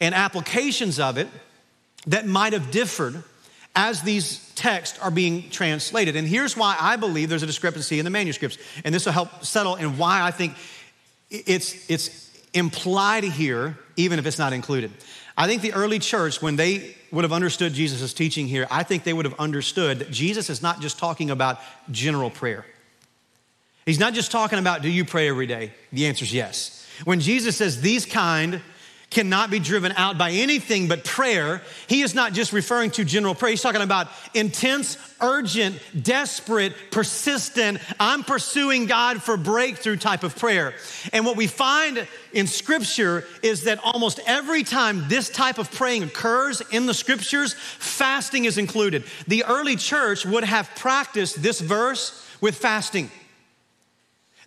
and 0.00 0.14
applications 0.14 1.00
of 1.00 1.18
it 1.18 1.28
that 2.06 2.26
might 2.26 2.52
have 2.52 2.70
differed 2.70 3.24
as 3.74 4.02
these 4.02 4.52
texts 4.54 4.98
are 4.98 5.10
being 5.10 5.48
translated. 5.50 6.16
And 6.16 6.28
here's 6.28 6.56
why 6.56 6.76
I 6.78 6.96
believe 6.96 7.28
there's 7.28 7.42
a 7.42 7.46
discrepancy 7.46 7.98
in 7.98 8.04
the 8.04 8.10
manuscripts. 8.10 8.58
And 8.84 8.94
this 8.94 9.06
will 9.06 9.12
help 9.12 9.44
settle 9.44 9.76
in 9.76 9.96
why 9.96 10.22
I 10.22 10.30
think 10.30 10.54
it's, 11.30 11.90
it's 11.90 12.30
implied 12.52 13.24
here, 13.24 13.78
even 13.96 14.18
if 14.18 14.26
it's 14.26 14.38
not 14.38 14.52
included. 14.52 14.90
I 15.36 15.46
think 15.46 15.62
the 15.62 15.72
early 15.72 15.98
church, 15.98 16.42
when 16.42 16.56
they 16.56 16.94
would 17.10 17.24
have 17.24 17.32
understood 17.32 17.72
Jesus' 17.72 18.12
teaching 18.12 18.46
here, 18.46 18.66
I 18.70 18.82
think 18.82 19.04
they 19.04 19.14
would 19.14 19.24
have 19.24 19.38
understood 19.38 20.00
that 20.00 20.10
Jesus 20.10 20.50
is 20.50 20.62
not 20.62 20.80
just 20.80 20.98
talking 20.98 21.30
about 21.30 21.58
general 21.90 22.28
prayer. 22.28 22.66
He's 23.86 23.98
not 23.98 24.12
just 24.12 24.30
talking 24.30 24.58
about, 24.58 24.82
do 24.82 24.90
you 24.90 25.04
pray 25.04 25.28
every 25.28 25.46
day? 25.46 25.72
The 25.92 26.06
answer 26.06 26.24
is 26.24 26.32
yes. 26.32 26.86
When 27.04 27.20
Jesus 27.20 27.56
says 27.56 27.80
these 27.80 28.06
kind 28.06 28.60
cannot 29.12 29.50
be 29.50 29.58
driven 29.58 29.92
out 29.92 30.18
by 30.18 30.30
anything 30.30 30.88
but 30.88 31.04
prayer, 31.04 31.62
he 31.86 32.02
is 32.02 32.14
not 32.14 32.32
just 32.32 32.52
referring 32.52 32.90
to 32.92 33.04
general 33.04 33.34
prayer. 33.34 33.50
He's 33.50 33.62
talking 33.62 33.82
about 33.82 34.08
intense, 34.34 34.96
urgent, 35.20 35.80
desperate, 36.02 36.72
persistent, 36.90 37.78
I'm 38.00 38.24
pursuing 38.24 38.86
God 38.86 39.22
for 39.22 39.36
breakthrough 39.36 39.96
type 39.96 40.24
of 40.24 40.36
prayer. 40.36 40.74
And 41.12 41.24
what 41.24 41.36
we 41.36 41.46
find 41.46 42.06
in 42.32 42.46
scripture 42.46 43.24
is 43.42 43.64
that 43.64 43.78
almost 43.84 44.18
every 44.26 44.64
time 44.64 45.04
this 45.08 45.28
type 45.28 45.58
of 45.58 45.70
praying 45.70 46.02
occurs 46.02 46.60
in 46.70 46.86
the 46.86 46.94
scriptures, 46.94 47.54
fasting 47.54 48.46
is 48.46 48.58
included. 48.58 49.04
The 49.28 49.44
early 49.44 49.76
church 49.76 50.26
would 50.26 50.44
have 50.44 50.68
practiced 50.76 51.42
this 51.42 51.60
verse 51.60 52.26
with 52.40 52.56
fasting 52.56 53.10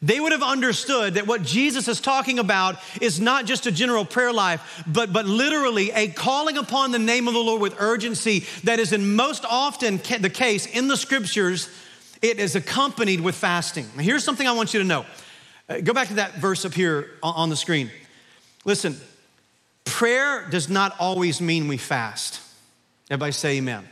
they 0.05 0.19
would 0.19 0.33
have 0.33 0.43
understood 0.43 1.15
that 1.15 1.25
what 1.25 1.41
Jesus 1.41 1.87
is 1.87 1.99
talking 1.99 2.37
about 2.37 2.79
is 3.01 3.19
not 3.19 3.45
just 3.45 3.65
a 3.65 3.71
general 3.71 4.05
prayer 4.05 4.31
life, 4.31 4.83
but, 4.85 5.11
but 5.11 5.25
literally 5.25 5.89
a 5.91 6.09
calling 6.09 6.57
upon 6.57 6.91
the 6.91 6.99
name 6.99 7.27
of 7.27 7.33
the 7.33 7.39
Lord 7.39 7.59
with 7.59 7.75
urgency 7.79 8.45
that 8.65 8.79
is 8.79 8.93
in 8.93 9.15
most 9.15 9.45
often 9.45 9.97
the 10.19 10.29
case 10.29 10.67
in 10.67 10.87
the 10.87 10.95
scriptures. 10.95 11.69
It 12.21 12.37
is 12.37 12.55
accompanied 12.55 13.19
with 13.19 13.33
fasting. 13.33 13.87
Now, 13.95 14.03
here's 14.03 14.23
something 14.23 14.47
I 14.47 14.51
want 14.51 14.75
you 14.75 14.79
to 14.79 14.85
know. 14.85 15.07
Uh, 15.67 15.79
go 15.79 15.91
back 15.91 16.09
to 16.09 16.15
that 16.15 16.35
verse 16.35 16.65
up 16.65 16.75
here 16.75 17.09
on 17.23 17.49
the 17.49 17.55
screen. 17.55 17.89
Listen, 18.63 18.95
prayer 19.85 20.47
does 20.51 20.69
not 20.69 20.95
always 20.99 21.41
mean 21.41 21.67
we 21.67 21.77
fast. 21.77 22.41
Everybody 23.09 23.31
say 23.31 23.57
amen. 23.57 23.79
amen. 23.79 23.89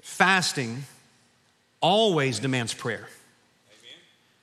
Fasting 0.00 0.84
always 1.82 2.38
demands 2.38 2.72
prayer. 2.72 3.08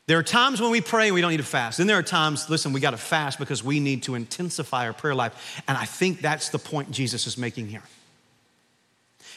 There 0.05 0.19
are 0.19 0.23
times 0.23 0.59
when 0.61 0.69
we 0.69 0.81
pray 0.81 1.05
and 1.05 1.15
we 1.15 1.21
don't 1.21 1.31
need 1.31 1.37
to 1.37 1.43
fast. 1.43 1.77
Then 1.77 1.87
there 1.87 1.97
are 1.97 2.03
times, 2.03 2.49
listen, 2.49 2.73
we 2.73 2.81
got 2.81 2.91
to 2.91 2.97
fast 2.97 3.39
because 3.39 3.63
we 3.63 3.79
need 3.79 4.03
to 4.03 4.15
intensify 4.15 4.85
our 4.85 4.93
prayer 4.93 5.15
life. 5.15 5.61
And 5.67 5.77
I 5.77 5.85
think 5.85 6.19
that's 6.19 6.49
the 6.49 6.59
point 6.59 6.91
Jesus 6.91 7.25
is 7.25 7.37
making 7.37 7.69
here 7.69 7.83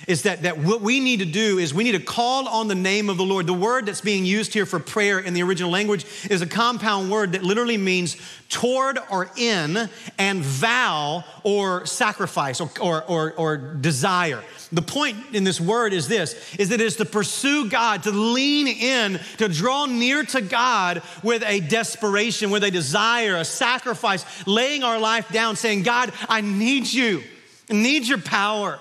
is 0.06 0.22
that, 0.22 0.42
that 0.42 0.58
what 0.58 0.80
we 0.80 1.00
need 1.00 1.20
to 1.20 1.26
do 1.26 1.58
is 1.58 1.72
we 1.72 1.84
need 1.84 1.92
to 1.92 2.00
call 2.00 2.48
on 2.48 2.68
the 2.68 2.74
name 2.74 3.08
of 3.08 3.16
the 3.16 3.24
Lord. 3.24 3.46
The 3.46 3.54
word 3.54 3.86
that's 3.86 4.00
being 4.00 4.24
used 4.24 4.52
here 4.52 4.66
for 4.66 4.78
prayer 4.78 5.18
in 5.18 5.34
the 5.34 5.42
original 5.42 5.70
language 5.70 6.04
is 6.30 6.42
a 6.42 6.46
compound 6.46 7.10
word 7.10 7.32
that 7.32 7.42
literally 7.42 7.76
means 7.76 8.16
toward 8.48 8.98
or 9.10 9.30
in 9.36 9.88
and 10.18 10.42
vow 10.42 11.24
or 11.42 11.86
sacrifice 11.86 12.60
or, 12.60 12.70
or, 12.80 13.02
or, 13.04 13.32
or 13.32 13.56
desire. 13.56 14.42
The 14.72 14.82
point 14.82 15.16
in 15.32 15.44
this 15.44 15.60
word 15.60 15.92
is 15.92 16.08
this, 16.08 16.54
is 16.56 16.68
that 16.68 16.80
it 16.80 16.84
is 16.84 16.96
to 16.96 17.04
pursue 17.04 17.68
God, 17.68 18.02
to 18.04 18.10
lean 18.10 18.68
in, 18.68 19.20
to 19.38 19.48
draw 19.48 19.86
near 19.86 20.24
to 20.24 20.40
God 20.40 21.02
with 21.22 21.42
a 21.44 21.60
desperation, 21.60 22.50
with 22.50 22.64
a 22.64 22.70
desire, 22.70 23.36
a 23.36 23.44
sacrifice, 23.44 24.24
laying 24.46 24.82
our 24.82 24.98
life 24.98 25.30
down, 25.30 25.56
saying, 25.56 25.82
God, 25.82 26.12
I 26.28 26.40
need 26.40 26.92
you. 26.92 27.22
I 27.70 27.74
need 27.74 28.06
your 28.06 28.18
power. 28.18 28.78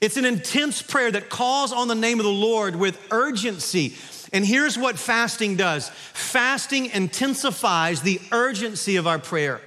It's 0.00 0.16
an 0.16 0.24
intense 0.24 0.80
prayer 0.80 1.10
that 1.10 1.28
calls 1.28 1.72
on 1.72 1.88
the 1.88 1.94
name 1.94 2.20
of 2.20 2.24
the 2.24 2.32
Lord 2.32 2.76
with 2.76 2.98
urgency. 3.10 3.96
And 4.32 4.44
here's 4.44 4.78
what 4.78 4.98
fasting 4.98 5.56
does 5.56 5.88
fasting 5.88 6.86
intensifies 6.86 8.02
the 8.02 8.20
urgency 8.30 8.96
of 8.96 9.06
our 9.06 9.18
prayer. 9.18 9.60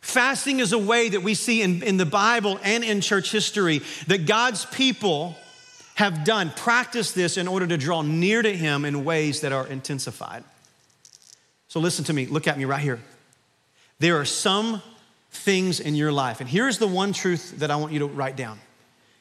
Fasting 0.00 0.60
is 0.60 0.72
a 0.72 0.78
way 0.78 1.08
that 1.08 1.22
we 1.22 1.34
see 1.34 1.60
in, 1.60 1.82
in 1.82 1.96
the 1.96 2.06
Bible 2.06 2.58
and 2.62 2.84
in 2.84 3.00
church 3.00 3.32
history 3.32 3.82
that 4.06 4.26
God's 4.26 4.64
people 4.66 5.36
have 5.96 6.24
done, 6.24 6.50
practice 6.54 7.10
this 7.10 7.36
in 7.36 7.48
order 7.48 7.66
to 7.66 7.76
draw 7.76 8.02
near 8.02 8.40
to 8.40 8.56
Him 8.56 8.84
in 8.84 9.04
ways 9.04 9.40
that 9.40 9.52
are 9.52 9.66
intensified. 9.66 10.44
So 11.66 11.80
listen 11.80 12.04
to 12.04 12.12
me, 12.12 12.26
look 12.26 12.46
at 12.46 12.56
me 12.56 12.64
right 12.64 12.80
here. 12.80 13.00
There 13.98 14.18
are 14.18 14.24
some 14.24 14.80
things 15.30 15.80
in 15.80 15.96
your 15.96 16.12
life, 16.12 16.40
and 16.40 16.48
here's 16.48 16.78
the 16.78 16.86
one 16.86 17.12
truth 17.12 17.58
that 17.58 17.70
I 17.70 17.76
want 17.76 17.92
you 17.92 17.98
to 17.98 18.06
write 18.06 18.36
down 18.36 18.60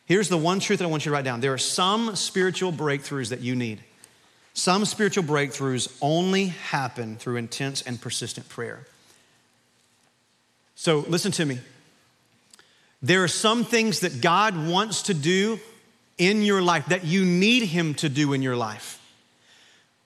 Here's 0.07 0.29
the 0.29 0.37
one 0.37 0.61
truth 0.61 0.79
that 0.79 0.85
I 0.85 0.87
want 0.87 1.05
you 1.05 1.09
to 1.11 1.13
write 1.13 1.25
down 1.25 1.41
there 1.41 1.53
are 1.53 1.57
some 1.57 2.15
spiritual 2.15 2.71
breakthroughs 2.71 3.29
that 3.29 3.41
you 3.41 3.55
need. 3.55 3.83
Some 4.53 4.85
spiritual 4.85 5.23
breakthroughs 5.23 5.95
only 6.01 6.47
happen 6.47 7.17
through 7.17 7.35
intense 7.35 7.83
and 7.83 8.01
persistent 8.01 8.49
prayer. 8.49 8.87
So, 10.75 11.05
listen 11.07 11.31
to 11.33 11.45
me. 11.45 11.59
There 13.01 13.23
are 13.23 13.27
some 13.27 13.65
things 13.65 13.99
that 13.99 14.21
God 14.21 14.67
wants 14.67 15.03
to 15.03 15.13
do 15.13 15.59
in 16.17 16.41
your 16.41 16.61
life 16.61 16.87
that 16.87 17.03
you 17.03 17.25
need 17.25 17.63
Him 17.63 17.93
to 17.95 18.09
do 18.09 18.33
in 18.33 18.41
your 18.41 18.55
life. 18.55 18.99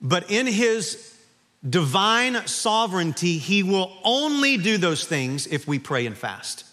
But 0.01 0.31
in 0.31 0.47
His 0.47 1.15
divine 1.67 2.47
sovereignty, 2.47 3.37
He 3.37 3.61
will 3.61 3.93
only 4.03 4.57
do 4.57 4.77
those 4.77 5.05
things 5.05 5.45
if 5.45 5.67
we 5.67 5.77
pray 5.77 6.07
and 6.07 6.17
fast. 6.17 6.65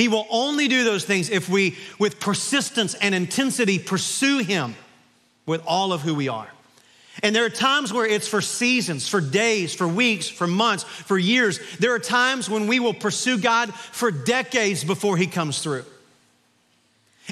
He 0.00 0.08
will 0.08 0.26
only 0.30 0.66
do 0.66 0.82
those 0.82 1.04
things 1.04 1.28
if 1.28 1.50
we, 1.50 1.76
with 1.98 2.20
persistence 2.20 2.94
and 2.94 3.14
intensity, 3.14 3.78
pursue 3.78 4.38
Him 4.38 4.74
with 5.44 5.62
all 5.66 5.92
of 5.92 6.00
who 6.00 6.14
we 6.14 6.26
are. 6.26 6.48
And 7.22 7.36
there 7.36 7.44
are 7.44 7.50
times 7.50 7.92
where 7.92 8.06
it's 8.06 8.26
for 8.26 8.40
seasons, 8.40 9.06
for 9.06 9.20
days, 9.20 9.74
for 9.74 9.86
weeks, 9.86 10.26
for 10.26 10.46
months, 10.46 10.84
for 10.84 11.18
years. 11.18 11.60
There 11.80 11.92
are 11.94 11.98
times 11.98 12.48
when 12.48 12.66
we 12.66 12.80
will 12.80 12.94
pursue 12.94 13.36
God 13.36 13.74
for 13.74 14.10
decades 14.10 14.84
before 14.84 15.18
He 15.18 15.26
comes 15.26 15.62
through. 15.62 15.84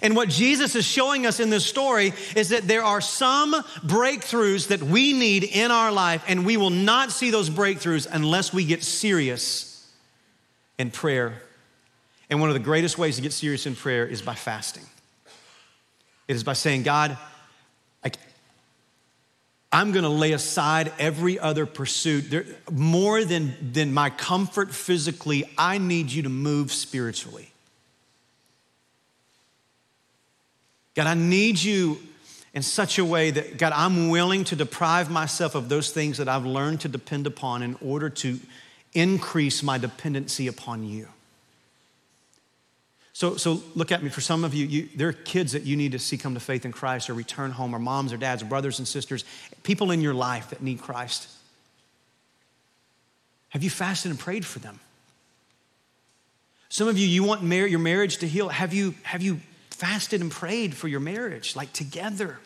And 0.02 0.14
what 0.14 0.28
Jesus 0.28 0.74
is 0.74 0.84
showing 0.84 1.24
us 1.24 1.40
in 1.40 1.48
this 1.48 1.64
story 1.64 2.12
is 2.36 2.50
that 2.50 2.68
there 2.68 2.84
are 2.84 3.00
some 3.00 3.54
breakthroughs 3.80 4.68
that 4.68 4.82
we 4.82 5.14
need 5.14 5.42
in 5.42 5.70
our 5.70 5.90
life, 5.90 6.22
and 6.28 6.44
we 6.44 6.58
will 6.58 6.68
not 6.68 7.12
see 7.12 7.30
those 7.30 7.48
breakthroughs 7.48 8.06
unless 8.12 8.52
we 8.52 8.66
get 8.66 8.82
serious 8.82 9.90
in 10.78 10.90
prayer 10.90 11.40
and 12.30 12.40
one 12.40 12.50
of 12.50 12.54
the 12.54 12.60
greatest 12.60 12.98
ways 12.98 13.16
to 13.16 13.22
get 13.22 13.32
serious 13.32 13.66
in 13.66 13.74
prayer 13.74 14.06
is 14.06 14.22
by 14.22 14.34
fasting. 14.34 14.84
It 16.26 16.36
is 16.36 16.44
by 16.44 16.52
saying, 16.52 16.82
God, 16.82 17.16
I, 18.04 18.10
I'm 19.72 19.92
going 19.92 20.02
to 20.02 20.10
lay 20.10 20.32
aside 20.32 20.92
every 20.98 21.38
other 21.38 21.64
pursuit. 21.64 22.30
There, 22.30 22.44
more 22.70 23.24
than, 23.24 23.72
than 23.72 23.94
my 23.94 24.10
comfort 24.10 24.72
physically, 24.72 25.44
I 25.56 25.78
need 25.78 26.12
you 26.12 26.22
to 26.22 26.28
move 26.28 26.70
spiritually. 26.70 27.50
God, 30.94 31.06
I 31.06 31.14
need 31.14 31.62
you 31.62 31.98
in 32.52 32.62
such 32.62 32.98
a 32.98 33.04
way 33.04 33.30
that, 33.30 33.56
God, 33.56 33.72
I'm 33.72 34.10
willing 34.10 34.44
to 34.44 34.56
deprive 34.56 35.10
myself 35.10 35.54
of 35.54 35.68
those 35.68 35.92
things 35.92 36.18
that 36.18 36.28
I've 36.28 36.44
learned 36.44 36.80
to 36.82 36.88
depend 36.88 37.26
upon 37.26 37.62
in 37.62 37.76
order 37.80 38.10
to 38.10 38.38
increase 38.92 39.62
my 39.62 39.78
dependency 39.78 40.46
upon 40.46 40.84
you. 40.84 41.08
So, 43.18 43.34
so 43.34 43.64
look 43.74 43.90
at 43.90 44.00
me. 44.00 44.10
For 44.10 44.20
some 44.20 44.44
of 44.44 44.54
you, 44.54 44.64
you, 44.64 44.88
there 44.94 45.08
are 45.08 45.12
kids 45.12 45.50
that 45.50 45.64
you 45.64 45.74
need 45.74 45.90
to 45.90 45.98
see 45.98 46.16
come 46.16 46.34
to 46.34 46.40
faith 46.40 46.64
in 46.64 46.70
Christ 46.70 47.10
or 47.10 47.14
return 47.14 47.50
home, 47.50 47.74
or 47.74 47.80
moms 47.80 48.12
or 48.12 48.16
dads, 48.16 48.44
or 48.44 48.46
brothers 48.46 48.78
and 48.78 48.86
sisters, 48.86 49.24
people 49.64 49.90
in 49.90 50.00
your 50.00 50.14
life 50.14 50.50
that 50.50 50.62
need 50.62 50.80
Christ. 50.80 51.28
Have 53.48 53.64
you 53.64 53.70
fasted 53.70 54.12
and 54.12 54.20
prayed 54.20 54.46
for 54.46 54.60
them? 54.60 54.78
Some 56.68 56.86
of 56.86 56.96
you, 56.96 57.08
you 57.08 57.24
want 57.24 57.42
mar- 57.42 57.66
your 57.66 57.80
marriage 57.80 58.18
to 58.18 58.28
heal. 58.28 58.50
Have 58.50 58.72
you, 58.72 58.94
have 59.02 59.20
you 59.20 59.40
fasted 59.70 60.20
and 60.20 60.30
prayed 60.30 60.76
for 60.76 60.86
your 60.86 61.00
marriage, 61.00 61.56
like 61.56 61.72
together? 61.72 62.38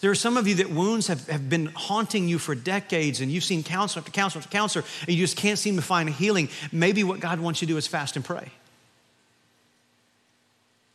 There 0.00 0.10
are 0.10 0.16
some 0.16 0.36
of 0.36 0.48
you 0.48 0.56
that 0.56 0.70
wounds 0.70 1.06
have, 1.06 1.28
have 1.28 1.48
been 1.48 1.66
haunting 1.66 2.26
you 2.26 2.40
for 2.40 2.56
decades 2.56 3.20
and 3.20 3.30
you've 3.30 3.44
seen 3.44 3.62
counselor 3.62 4.00
after 4.00 4.10
counselor 4.10 4.40
after 4.40 4.50
counselor 4.50 4.84
and 5.02 5.10
you 5.10 5.22
just 5.22 5.36
can't 5.36 5.56
seem 5.56 5.76
to 5.76 5.82
find 5.82 6.08
a 6.08 6.12
healing. 6.12 6.48
Maybe 6.72 7.04
what 7.04 7.20
God 7.20 7.38
wants 7.38 7.62
you 7.62 7.68
to 7.68 7.74
do 7.74 7.76
is 7.76 7.86
fast 7.86 8.16
and 8.16 8.24
pray. 8.24 8.50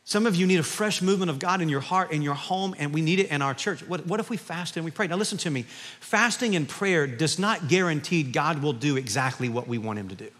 Some 0.08 0.24
of 0.24 0.34
you 0.34 0.46
need 0.46 0.58
a 0.58 0.62
fresh 0.62 1.02
movement 1.02 1.30
of 1.30 1.38
God 1.38 1.60
in 1.60 1.68
your 1.68 1.82
heart, 1.82 2.12
in 2.12 2.22
your 2.22 2.32
home, 2.32 2.74
and 2.78 2.94
we 2.94 3.02
need 3.02 3.18
it 3.18 3.28
in 3.28 3.42
our 3.42 3.52
church. 3.52 3.82
What, 3.82 4.06
what 4.06 4.20
if 4.20 4.30
we 4.30 4.38
fast 4.38 4.78
and 4.78 4.84
we 4.86 4.90
pray? 4.90 5.06
Now, 5.06 5.16
listen 5.16 5.36
to 5.36 5.50
me. 5.50 5.66
Fasting 6.00 6.56
and 6.56 6.66
prayer 6.66 7.06
does 7.06 7.38
not 7.38 7.68
guarantee 7.68 8.22
God 8.22 8.62
will 8.62 8.72
do 8.72 8.96
exactly 8.96 9.50
what 9.50 9.68
we 9.68 9.76
want 9.76 9.98
Him 9.98 10.08
to 10.08 10.14
do. 10.14 10.30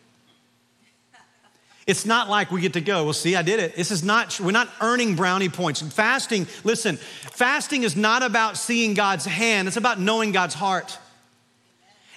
It's 1.87 2.07
not 2.07 2.31
like 2.31 2.50
we 2.50 2.62
get 2.62 2.72
to 2.72 2.81
go, 2.81 3.04
well, 3.04 3.12
see, 3.12 3.37
I 3.37 3.42
did 3.42 3.61
it. 3.61 3.76
This 3.76 3.90
is 3.90 4.02
not, 4.02 4.40
we're 4.40 4.52
not 4.52 4.70
earning 4.81 5.16
brownie 5.16 5.50
points. 5.50 5.83
Fasting, 5.83 6.46
listen, 6.64 6.96
fasting 6.96 7.83
is 7.83 7.94
not 7.94 8.22
about 8.22 8.57
seeing 8.57 8.94
God's 8.94 9.26
hand, 9.26 9.68
it's 9.68 9.76
about 9.76 10.00
knowing 10.00 10.33
God's 10.33 10.54
heart. 10.54 10.98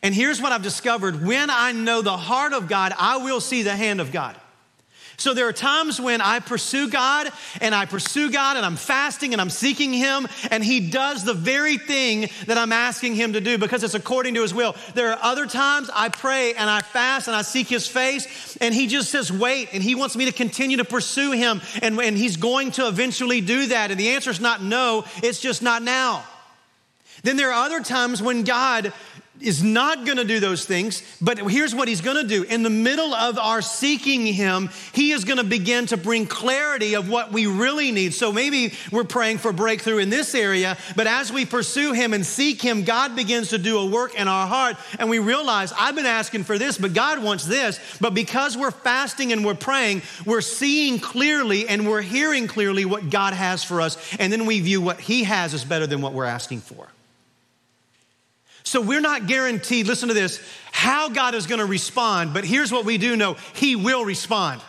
And 0.01 0.15
here's 0.15 0.41
what 0.41 0.53
I've 0.53 0.63
discovered 0.63 1.21
when 1.25 1.49
I 1.49 1.73
know 1.73 2.01
the 2.01 2.15
heart 2.15 2.53
of 2.53 2.69
God, 2.69 2.93
I 2.97 3.17
will 3.17 3.41
see 3.41 3.61
the 3.61 3.75
hand 3.75 3.99
of 3.99 4.13
God. 4.13 4.37
So 5.17 5.33
there 5.33 5.47
are 5.47 5.53
times 5.53 5.99
when 5.99 6.21
I 6.21 6.39
pursue 6.39 6.89
God 6.89 7.29
and 7.59 7.75
I 7.75 7.85
pursue 7.85 8.31
God 8.31 8.57
and 8.57 8.65
I'm 8.65 8.75
fasting 8.75 9.33
and 9.33 9.41
I'm 9.41 9.49
seeking 9.49 9.93
Him 9.93 10.27
and 10.49 10.63
He 10.63 10.89
does 10.89 11.23
the 11.23 11.33
very 11.33 11.77
thing 11.77 12.29
that 12.47 12.57
I'm 12.57 12.71
asking 12.71 13.15
Him 13.15 13.33
to 13.33 13.41
do 13.41 13.57
because 13.57 13.83
it's 13.83 13.93
according 13.93 14.33
to 14.35 14.41
His 14.41 14.53
will. 14.53 14.75
There 14.95 15.11
are 15.11 15.19
other 15.21 15.45
times 15.45 15.89
I 15.93 16.09
pray 16.09 16.53
and 16.53 16.69
I 16.69 16.81
fast 16.81 17.27
and 17.27 17.35
I 17.35 17.43
seek 17.43 17.67
His 17.67 17.87
face 17.87 18.57
and 18.57 18.73
He 18.73 18.87
just 18.87 19.11
says, 19.11 19.31
wait, 19.31 19.69
and 19.73 19.83
He 19.83 19.95
wants 19.95 20.15
me 20.15 20.25
to 20.25 20.31
continue 20.31 20.77
to 20.77 20.85
pursue 20.85 21.31
Him 21.31 21.61
and, 21.81 21.99
and 21.99 22.17
He's 22.17 22.37
going 22.37 22.71
to 22.71 22.87
eventually 22.87 23.41
do 23.41 23.67
that. 23.67 23.91
And 23.91 23.99
the 23.99 24.09
answer 24.09 24.31
is 24.31 24.39
not 24.39 24.63
no, 24.63 25.05
it's 25.21 25.39
just 25.39 25.61
not 25.61 25.83
now. 25.83 26.23
Then 27.23 27.37
there 27.37 27.51
are 27.51 27.65
other 27.65 27.81
times 27.81 28.21
when 28.21 28.43
God 28.43 28.93
is 29.41 29.63
not 29.63 30.05
going 30.05 30.17
to 30.17 30.23
do 30.23 30.39
those 30.39 30.65
things, 30.65 31.03
but 31.21 31.37
here's 31.37 31.73
what 31.73 31.87
he's 31.87 32.01
going 32.01 32.17
to 32.17 32.27
do. 32.27 32.43
In 32.43 32.63
the 32.63 32.69
middle 32.69 33.13
of 33.13 33.37
our 33.37 33.61
seeking 33.61 34.25
him, 34.25 34.69
he 34.93 35.11
is 35.11 35.25
going 35.25 35.37
to 35.37 35.43
begin 35.43 35.85
to 35.87 35.97
bring 35.97 36.25
clarity 36.25 36.95
of 36.95 37.09
what 37.09 37.31
we 37.31 37.47
really 37.47 37.91
need. 37.91 38.13
So 38.13 38.31
maybe 38.31 38.73
we're 38.91 39.03
praying 39.03 39.39
for 39.39 39.51
breakthrough 39.51 39.97
in 39.97 40.09
this 40.09 40.35
area, 40.35 40.77
but 40.95 41.07
as 41.07 41.31
we 41.31 41.45
pursue 41.45 41.93
him 41.93 42.13
and 42.13 42.25
seek 42.25 42.61
him, 42.61 42.83
God 42.83 43.15
begins 43.15 43.49
to 43.49 43.57
do 43.57 43.79
a 43.79 43.85
work 43.85 44.15
in 44.15 44.27
our 44.27 44.47
heart, 44.47 44.77
and 44.99 45.09
we 45.09 45.19
realize, 45.19 45.73
I've 45.77 45.95
been 45.95 46.05
asking 46.05 46.43
for 46.43 46.57
this, 46.57 46.77
but 46.77 46.93
God 46.93 47.23
wants 47.23 47.45
this. 47.45 47.79
But 47.99 48.13
because 48.13 48.57
we're 48.57 48.71
fasting 48.71 49.31
and 49.31 49.45
we're 49.45 49.55
praying, 49.55 50.01
we're 50.25 50.41
seeing 50.41 50.99
clearly 50.99 51.67
and 51.67 51.87
we're 51.87 52.01
hearing 52.01 52.47
clearly 52.47 52.85
what 52.85 53.09
God 53.09 53.33
has 53.33 53.63
for 53.63 53.81
us, 53.81 53.97
and 54.19 54.31
then 54.31 54.45
we 54.45 54.59
view 54.59 54.81
what 54.81 54.99
he 54.99 55.23
has 55.23 55.53
as 55.53 55.65
better 55.65 55.87
than 55.87 56.01
what 56.01 56.13
we're 56.13 56.25
asking 56.25 56.61
for. 56.61 56.87
So 58.63 58.81
we're 58.81 59.01
not 59.01 59.27
guaranteed, 59.27 59.87
listen 59.87 60.09
to 60.09 60.13
this, 60.13 60.41
how 60.71 61.09
God 61.09 61.35
is 61.35 61.47
going 61.47 61.59
to 61.59 61.65
respond, 61.65 62.33
but 62.33 62.45
here's 62.45 62.71
what 62.71 62.85
we 62.85 62.97
do 62.97 63.15
know 63.15 63.35
He 63.53 63.75
will 63.75 64.05
respond. 64.05 64.61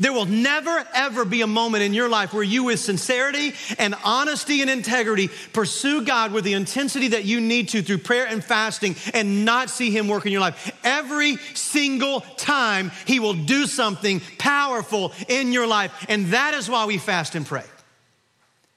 There 0.00 0.12
will 0.12 0.26
never, 0.26 0.84
ever 0.92 1.24
be 1.24 1.42
a 1.42 1.46
moment 1.46 1.84
in 1.84 1.94
your 1.94 2.08
life 2.08 2.32
where 2.32 2.42
you, 2.42 2.64
with 2.64 2.80
sincerity 2.80 3.52
and 3.78 3.94
honesty 4.04 4.60
and 4.60 4.68
integrity, 4.68 5.28
pursue 5.52 6.04
God 6.04 6.32
with 6.32 6.44
the 6.44 6.54
intensity 6.54 7.08
that 7.08 7.24
you 7.24 7.40
need 7.40 7.68
to 7.70 7.82
through 7.82 7.98
prayer 7.98 8.26
and 8.26 8.42
fasting 8.42 8.96
and 9.12 9.44
not 9.44 9.70
see 9.70 9.90
Him 9.90 10.08
work 10.08 10.26
in 10.26 10.32
your 10.32 10.40
life. 10.40 10.76
Every 10.82 11.36
single 11.54 12.22
time, 12.36 12.90
He 13.06 13.20
will 13.20 13.34
do 13.34 13.66
something 13.66 14.20
powerful 14.38 15.12
in 15.28 15.52
your 15.52 15.66
life. 15.66 16.06
And 16.08 16.26
that 16.26 16.54
is 16.54 16.68
why 16.68 16.86
we 16.86 16.98
fast 16.98 17.36
and 17.36 17.46
pray. 17.46 17.64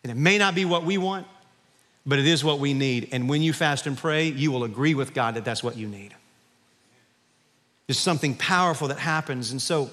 And 0.04 0.12
it 0.12 0.18
may 0.18 0.38
not 0.38 0.54
be 0.54 0.66
what 0.66 0.84
we 0.84 1.00
want, 1.00 1.26
but 2.08 2.20
it 2.20 2.26
is 2.26 2.41
what 2.41 2.60
we 2.60 2.74
need. 2.74 3.10
And 3.12 3.28
when 3.28 3.41
you 3.41 3.52
fast 3.52 3.86
and 3.86 3.98
pray, 3.98 4.30
you 4.30 4.50
will 4.50 4.63
agree 4.63 4.93
with 4.93 5.13
God 5.13 5.36
that 5.36 5.43
that's 5.43 5.62
what 5.62 5.76
you 5.76 5.88
need. 5.88 6.15
There's 7.86 8.00
something 8.00 8.34
powerful 8.36 8.88
that 8.88 8.98
happens. 8.98 9.52
And 9.52 9.62
so 9.62 9.89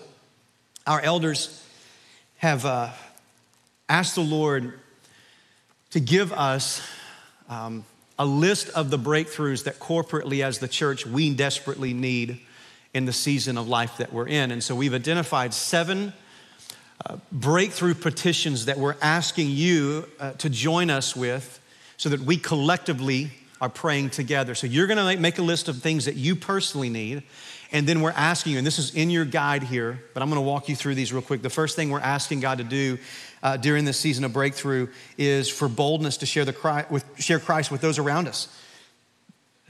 our 0.86 1.00
elders 1.00 1.60
have 2.36 2.64
uh, 2.64 2.90
asked 3.88 4.14
the 4.14 4.22
Lord 4.22 4.78
to 5.90 6.00
give 6.00 6.32
us 6.32 6.80
um, 7.48 7.84
a 8.18 8.24
list 8.24 8.68
of 8.70 8.90
the 8.90 8.98
breakthroughs 8.98 9.64
that 9.64 9.80
corporately, 9.80 10.44
as 10.44 10.60
the 10.60 10.68
church, 10.68 11.04
we 11.04 11.34
desperately 11.34 11.92
need 11.92 12.40
in 12.92 13.06
the 13.06 13.12
season 13.12 13.58
of 13.58 13.66
life 13.66 13.96
that 13.96 14.12
we're 14.12 14.28
in. 14.28 14.52
And 14.52 14.62
so 14.62 14.76
we've 14.76 14.94
identified 14.94 15.52
seven 15.52 16.12
uh, 17.04 17.16
breakthrough 17.32 17.94
petitions 17.94 18.66
that 18.66 18.78
we're 18.78 18.96
asking 19.02 19.50
you 19.50 20.08
uh, 20.20 20.32
to 20.32 20.48
join 20.48 20.90
us 20.90 21.16
with 21.16 21.60
so 22.04 22.10
that 22.10 22.20
we 22.20 22.36
collectively 22.36 23.30
are 23.62 23.70
praying 23.70 24.10
together. 24.10 24.54
So 24.54 24.66
you're 24.66 24.86
going 24.86 24.98
to 24.98 25.18
make 25.18 25.38
a 25.38 25.42
list 25.42 25.68
of 25.68 25.78
things 25.78 26.04
that 26.04 26.16
you 26.16 26.36
personally 26.36 26.90
need. 26.90 27.22
And 27.72 27.86
then 27.86 28.02
we're 28.02 28.10
asking 28.10 28.52
you, 28.52 28.58
and 28.58 28.66
this 28.66 28.78
is 28.78 28.94
in 28.94 29.08
your 29.08 29.24
guide 29.24 29.62
here, 29.62 30.04
but 30.12 30.22
I'm 30.22 30.28
going 30.28 30.36
to 30.36 30.46
walk 30.46 30.68
you 30.68 30.76
through 30.76 30.96
these 30.96 31.14
real 31.14 31.22
quick. 31.22 31.40
The 31.40 31.48
first 31.48 31.76
thing 31.76 31.88
we're 31.88 32.00
asking 32.00 32.40
God 32.40 32.58
to 32.58 32.64
do 32.64 32.98
uh, 33.42 33.56
during 33.56 33.86
this 33.86 33.98
season 33.98 34.22
of 34.24 34.34
breakthrough 34.34 34.88
is 35.16 35.48
for 35.48 35.66
boldness 35.66 36.18
to 36.18 36.26
share, 36.26 36.44
the 36.44 36.52
Christ, 36.52 36.90
with, 36.90 37.06
share 37.18 37.38
Christ 37.38 37.70
with 37.70 37.80
those 37.80 37.98
around 37.98 38.28
us. 38.28 38.54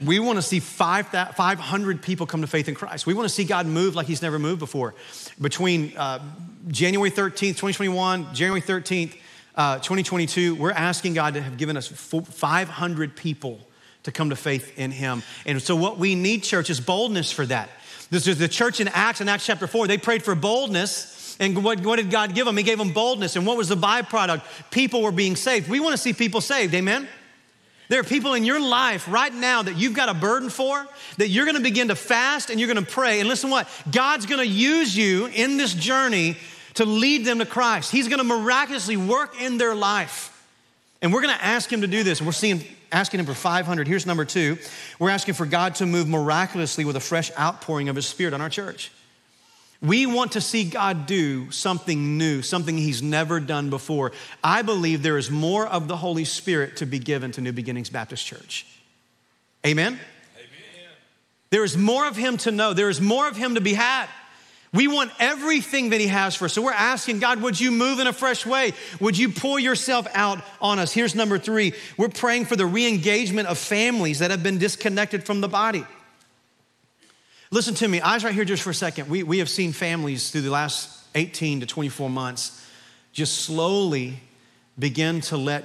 We 0.03 0.19
want 0.19 0.37
to 0.37 0.41
see 0.41 0.59
500 0.59 2.01
people 2.01 2.27
come 2.27 2.41
to 2.41 2.47
faith 2.47 2.67
in 2.67 2.75
Christ. 2.75 3.07
We 3.07 3.13
want 3.13 3.29
to 3.29 3.33
see 3.33 3.45
God 3.45 3.65
move 3.65 3.95
like 3.95 4.07
He's 4.07 4.21
never 4.21 4.39
moved 4.39 4.59
before. 4.59 4.93
Between 5.39 5.95
uh, 5.95 6.19
January 6.67 7.11
13th, 7.11 7.55
2021, 7.55 8.35
January 8.35 8.61
13th, 8.61 9.19
uh, 9.55 9.75
2022, 9.77 10.55
we're 10.55 10.71
asking 10.71 11.13
God 11.13 11.35
to 11.35 11.41
have 11.41 11.57
given 11.57 11.77
us 11.77 11.87
500 11.87 13.15
people 13.15 13.59
to 14.03 14.11
come 14.11 14.29
to 14.29 14.35
faith 14.35 14.77
in 14.77 14.91
Him. 14.91 15.23
And 15.45 15.61
so, 15.61 15.75
what 15.75 15.97
we 15.97 16.15
need, 16.15 16.43
church, 16.43 16.69
is 16.69 16.79
boldness 16.79 17.31
for 17.31 17.45
that. 17.45 17.69
This 18.09 18.27
is 18.27 18.37
the 18.37 18.47
church 18.47 18.79
in 18.79 18.87
Acts, 18.89 19.21
in 19.21 19.29
Acts 19.29 19.45
chapter 19.45 19.67
4, 19.67 19.87
they 19.87 19.97
prayed 19.97 20.23
for 20.23 20.35
boldness. 20.35 21.37
And 21.39 21.63
what, 21.63 21.81
what 21.81 21.97
did 21.97 22.11
God 22.11 22.33
give 22.33 22.45
them? 22.45 22.55
He 22.55 22.63
gave 22.63 22.77
them 22.77 22.91
boldness. 22.93 23.35
And 23.35 23.45
what 23.45 23.57
was 23.57 23.67
the 23.67 23.75
byproduct? 23.75 24.41
People 24.71 25.01
were 25.01 25.11
being 25.11 25.35
saved. 25.35 25.69
We 25.69 25.81
want 25.81 25.93
to 25.93 25.97
see 25.97 26.13
people 26.13 26.39
saved, 26.39 26.73
amen? 26.73 27.09
There 27.89 27.99
are 27.99 28.05
people 28.05 28.33
in 28.33 28.45
your 28.45 28.59
life 28.59 29.07
right 29.09 29.33
now 29.33 29.61
that 29.61 29.75
you've 29.75 29.93
got 29.93 30.09
a 30.09 30.13
burden 30.13 30.49
for, 30.49 30.87
that 31.17 31.27
you're 31.29 31.45
gonna 31.45 31.59
begin 31.59 31.89
to 31.89 31.95
fast 31.95 32.49
and 32.49 32.59
you're 32.59 32.67
gonna 32.67 32.81
pray. 32.81 33.19
And 33.19 33.29
listen 33.29 33.49
what? 33.49 33.67
God's 33.91 34.25
gonna 34.25 34.43
use 34.43 34.95
you 34.95 35.27
in 35.27 35.57
this 35.57 35.73
journey 35.73 36.37
to 36.75 36.85
lead 36.85 37.25
them 37.25 37.39
to 37.39 37.45
Christ. 37.45 37.91
He's 37.91 38.07
gonna 38.07 38.23
miraculously 38.23 38.97
work 38.97 39.41
in 39.41 39.57
their 39.57 39.75
life. 39.75 40.31
And 41.01 41.13
we're 41.13 41.21
gonna 41.21 41.39
ask 41.41 41.71
Him 41.71 41.81
to 41.81 41.87
do 41.87 42.03
this. 42.03 42.21
We're 42.21 42.31
seeing, 42.31 42.63
asking 42.91 43.19
Him 43.19 43.25
for 43.25 43.33
500. 43.33 43.87
Here's 43.87 44.05
number 44.05 44.25
two 44.25 44.57
we're 44.99 45.09
asking 45.09 45.33
for 45.33 45.45
God 45.45 45.75
to 45.75 45.85
move 45.85 46.07
miraculously 46.07 46.85
with 46.85 46.95
a 46.95 47.01
fresh 47.01 47.31
outpouring 47.37 47.89
of 47.89 47.95
His 47.95 48.05
Spirit 48.05 48.33
on 48.33 48.41
our 48.41 48.49
church. 48.49 48.91
We 49.81 50.05
want 50.05 50.33
to 50.33 50.41
see 50.41 50.63
God 50.63 51.05
do 51.05 51.51
something 51.51 52.17
new, 52.17 52.41
something 52.41 52.77
He's 52.77 53.03
never 53.03 53.39
done 53.39 53.69
before. 53.69 54.13
I 54.43 54.61
believe 54.61 55.03
there 55.03 55.17
is 55.17 55.29
more 55.29 55.67
of 55.67 55.87
the 55.87 55.97
Holy 55.97 56.25
Spirit 56.25 56.77
to 56.77 56.85
be 56.85 56.97
given 56.97 57.31
to 57.33 57.41
New 57.41 57.51
Beginnings 57.51 57.89
Baptist 57.89 58.25
Church. 58.25 58.65
Amen? 59.65 59.93
Amen. 59.93 59.99
There 61.49 61.63
is 61.63 61.77
more 61.77 62.07
of 62.07 62.15
Him 62.15 62.37
to 62.37 62.51
know, 62.51 62.73
there 62.73 62.89
is 62.89 63.01
more 63.01 63.27
of 63.27 63.37
Him 63.37 63.55
to 63.55 63.61
be 63.61 63.73
had. 63.73 64.07
We 64.75 64.87
want 64.89 65.11
everything 65.19 65.91
that 65.91 66.01
He 66.01 66.07
has 66.07 66.35
for 66.35 66.45
us. 66.45 66.53
So 66.53 66.61
we're 66.61 66.73
asking 66.73 67.19
God, 67.19 67.41
would 67.41 67.59
you 67.59 67.71
move 67.71 67.99
in 67.99 68.07
a 68.07 68.13
fresh 68.13 68.45
way? 68.45 68.73
Would 68.99 69.17
you 69.17 69.29
pour 69.29 69.59
yourself 69.59 70.05
out 70.13 70.43
on 70.61 70.79
us? 70.79 70.91
Here's 70.91 71.15
number 71.15 71.39
three 71.39 71.73
we're 71.97 72.09
praying 72.09 72.45
for 72.45 72.55
the 72.55 72.65
re 72.65 72.87
engagement 72.87 73.47
of 73.47 73.57
families 73.57 74.19
that 74.19 74.31
have 74.31 74.43
been 74.43 74.57
disconnected 74.57 75.23
from 75.23 75.41
the 75.41 75.47
body. 75.47 75.85
Listen 77.51 77.73
to 77.75 77.87
me, 77.87 78.01
eyes 78.01 78.23
right 78.23 78.33
here 78.33 78.43
just 78.43 78.63
for 78.63 78.71
a 78.71 78.75
second. 78.75 79.09
We, 79.09 79.23
we 79.23 79.37
have 79.39 79.49
seen 79.49 79.71
families 79.71 80.29
through 80.29 80.41
the 80.41 80.51
last 80.51 80.89
18 81.15 81.61
to 81.61 81.65
24 81.65 82.09
months 82.09 82.67
just 83.13 83.43
slowly 83.43 84.19
begin 84.77 85.21
to 85.21 85.37
let 85.37 85.63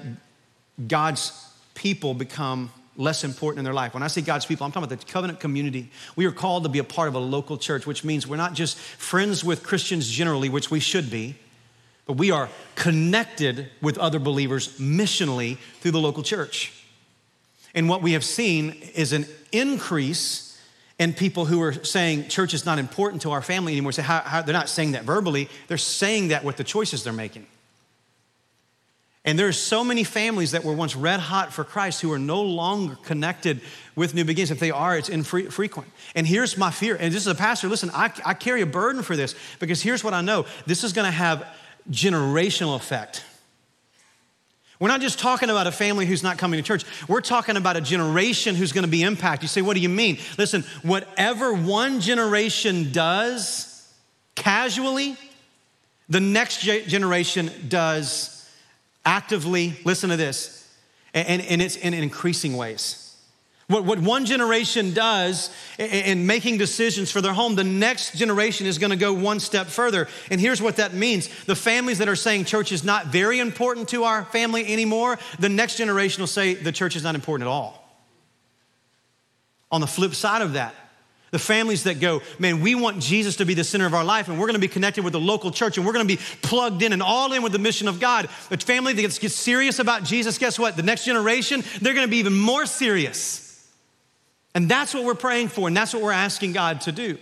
God's 0.86 1.32
people 1.74 2.14
become 2.14 2.70
less 3.00 3.24
important 3.24 3.58
in 3.58 3.64
their 3.64 3.74
life. 3.74 3.94
When 3.94 4.02
I 4.02 4.08
say 4.08 4.20
God's 4.20 4.46
people, 4.46 4.64
I'm 4.64 4.72
talking 4.72 4.84
about 4.84 5.00
the 5.00 5.12
covenant 5.12 5.40
community. 5.40 5.90
We 6.16 6.26
are 6.26 6.32
called 6.32 6.64
to 6.64 6.68
be 6.68 6.78
a 6.78 6.84
part 6.84 7.08
of 7.08 7.14
a 7.14 7.18
local 7.18 7.56
church, 7.56 7.86
which 7.86 8.04
means 8.04 8.26
we're 8.26 8.36
not 8.36 8.54
just 8.54 8.76
friends 8.78 9.42
with 9.42 9.62
Christians 9.62 10.08
generally, 10.08 10.48
which 10.48 10.70
we 10.70 10.80
should 10.80 11.10
be, 11.10 11.36
but 12.06 12.14
we 12.14 12.30
are 12.30 12.48
connected 12.74 13.70
with 13.80 13.98
other 13.98 14.18
believers 14.18 14.78
missionally 14.78 15.56
through 15.80 15.92
the 15.92 16.00
local 16.00 16.22
church. 16.22 16.72
And 17.74 17.88
what 17.88 18.02
we 18.02 18.12
have 18.12 18.24
seen 18.24 18.76
is 18.94 19.12
an 19.12 19.26
increase 19.52 20.50
and 20.98 21.16
people 21.16 21.46
who 21.46 21.62
are 21.62 21.72
saying 21.72 22.28
church 22.28 22.52
is 22.52 22.66
not 22.66 22.78
important 22.78 23.22
to 23.22 23.30
our 23.30 23.40
family 23.40 23.72
anymore 23.72 23.90
say 23.92 24.02
how, 24.02 24.20
how, 24.20 24.42
they're 24.42 24.52
not 24.52 24.68
saying 24.68 24.92
that 24.92 25.04
verbally 25.04 25.48
they're 25.66 25.78
saying 25.78 26.28
that 26.28 26.44
with 26.44 26.56
the 26.56 26.64
choices 26.64 27.02
they're 27.02 27.12
making 27.12 27.46
and 29.24 29.38
there's 29.38 29.58
so 29.58 29.84
many 29.84 30.02
families 30.02 30.52
that 30.52 30.64
were 30.64 30.72
once 30.72 30.96
red 30.96 31.20
hot 31.20 31.52
for 31.52 31.64
christ 31.64 32.00
who 32.00 32.12
are 32.12 32.18
no 32.18 32.42
longer 32.42 32.96
connected 33.04 33.60
with 33.96 34.14
new 34.14 34.24
beginnings 34.24 34.50
if 34.50 34.58
they 34.58 34.70
are 34.70 34.96
it's 34.96 35.08
infrequent 35.08 35.88
and 36.14 36.26
here's 36.26 36.56
my 36.56 36.70
fear 36.70 36.96
and 36.96 37.12
this 37.12 37.22
is 37.22 37.26
a 37.26 37.34
pastor 37.34 37.68
listen 37.68 37.90
I, 37.92 38.12
I 38.24 38.34
carry 38.34 38.62
a 38.62 38.66
burden 38.66 39.02
for 39.02 39.16
this 39.16 39.34
because 39.58 39.82
here's 39.82 40.02
what 40.02 40.14
i 40.14 40.20
know 40.20 40.46
this 40.66 40.84
is 40.84 40.92
going 40.92 41.06
to 41.06 41.12
have 41.12 41.46
generational 41.90 42.76
effect 42.76 43.24
we're 44.80 44.88
not 44.88 45.02
just 45.02 45.18
talking 45.18 45.50
about 45.50 45.66
a 45.66 45.72
family 45.72 46.06
who's 46.06 46.22
not 46.22 46.38
coming 46.38 46.58
to 46.58 46.66
church. 46.66 46.86
We're 47.06 47.20
talking 47.20 47.58
about 47.58 47.76
a 47.76 47.82
generation 47.82 48.54
who's 48.54 48.72
going 48.72 48.84
to 48.84 48.90
be 48.90 49.02
impacted. 49.02 49.42
You 49.42 49.48
say, 49.48 49.60
what 49.60 49.74
do 49.74 49.80
you 49.80 49.90
mean? 49.90 50.18
Listen, 50.38 50.64
whatever 50.80 51.52
one 51.52 52.00
generation 52.00 52.90
does 52.90 53.86
casually, 54.36 55.18
the 56.08 56.20
next 56.20 56.62
generation 56.62 57.50
does 57.68 58.39
actively. 59.04 59.74
Listen 59.84 60.10
to 60.10 60.16
this, 60.16 60.68
and, 61.14 61.42
and 61.42 61.62
it's 61.62 61.76
in 61.76 61.94
increasing 61.94 62.56
ways. 62.56 63.10
What, 63.70 63.84
what 63.84 64.00
one 64.00 64.26
generation 64.26 64.92
does 64.94 65.48
in 65.78 66.26
making 66.26 66.58
decisions 66.58 67.12
for 67.12 67.20
their 67.20 67.32
home, 67.32 67.54
the 67.54 67.62
next 67.62 68.16
generation 68.16 68.66
is 68.66 68.78
going 68.78 68.90
to 68.90 68.96
go 68.96 69.12
one 69.12 69.38
step 69.38 69.68
further. 69.68 70.08
And 70.28 70.40
here's 70.40 70.60
what 70.60 70.76
that 70.76 70.92
means 70.92 71.28
the 71.44 71.54
families 71.54 71.98
that 71.98 72.08
are 72.08 72.16
saying 72.16 72.46
church 72.46 72.72
is 72.72 72.82
not 72.82 73.06
very 73.06 73.38
important 73.38 73.88
to 73.90 74.02
our 74.02 74.24
family 74.24 74.66
anymore, 74.72 75.20
the 75.38 75.48
next 75.48 75.76
generation 75.76 76.20
will 76.20 76.26
say 76.26 76.54
the 76.54 76.72
church 76.72 76.96
is 76.96 77.04
not 77.04 77.14
important 77.14 77.46
at 77.46 77.50
all. 77.50 77.80
On 79.70 79.80
the 79.80 79.86
flip 79.86 80.16
side 80.16 80.42
of 80.42 80.54
that, 80.54 80.74
the 81.30 81.38
families 81.38 81.84
that 81.84 82.00
go, 82.00 82.22
man, 82.38 82.60
we 82.60 82.74
want 82.74 83.00
Jesus 83.00 83.36
to 83.36 83.44
be 83.44 83.54
the 83.54 83.64
center 83.64 83.86
of 83.86 83.94
our 83.94 84.04
life, 84.04 84.28
and 84.28 84.38
we're 84.38 84.46
gonna 84.46 84.58
be 84.58 84.68
connected 84.68 85.04
with 85.04 85.12
the 85.12 85.20
local 85.20 85.50
church, 85.50 85.76
and 85.76 85.86
we're 85.86 85.92
gonna 85.92 86.04
be 86.04 86.18
plugged 86.42 86.82
in 86.82 86.92
and 86.92 87.02
all 87.02 87.32
in 87.32 87.42
with 87.42 87.52
the 87.52 87.58
mission 87.58 87.88
of 87.88 88.00
God. 88.00 88.28
A 88.50 88.56
family 88.56 88.92
that 88.92 89.20
gets 89.20 89.34
serious 89.34 89.78
about 89.78 90.04
Jesus, 90.04 90.38
guess 90.38 90.58
what? 90.58 90.76
The 90.76 90.82
next 90.82 91.04
generation, 91.04 91.62
they're 91.80 91.94
gonna 91.94 92.08
be 92.08 92.18
even 92.18 92.36
more 92.36 92.66
serious. 92.66 93.46
And 94.54 94.68
that's 94.68 94.92
what 94.92 95.04
we're 95.04 95.14
praying 95.14 95.48
for, 95.48 95.68
and 95.68 95.76
that's 95.76 95.94
what 95.94 96.02
we're 96.02 96.12
asking 96.12 96.52
God 96.52 96.80
to 96.82 96.92
do. 96.92 97.18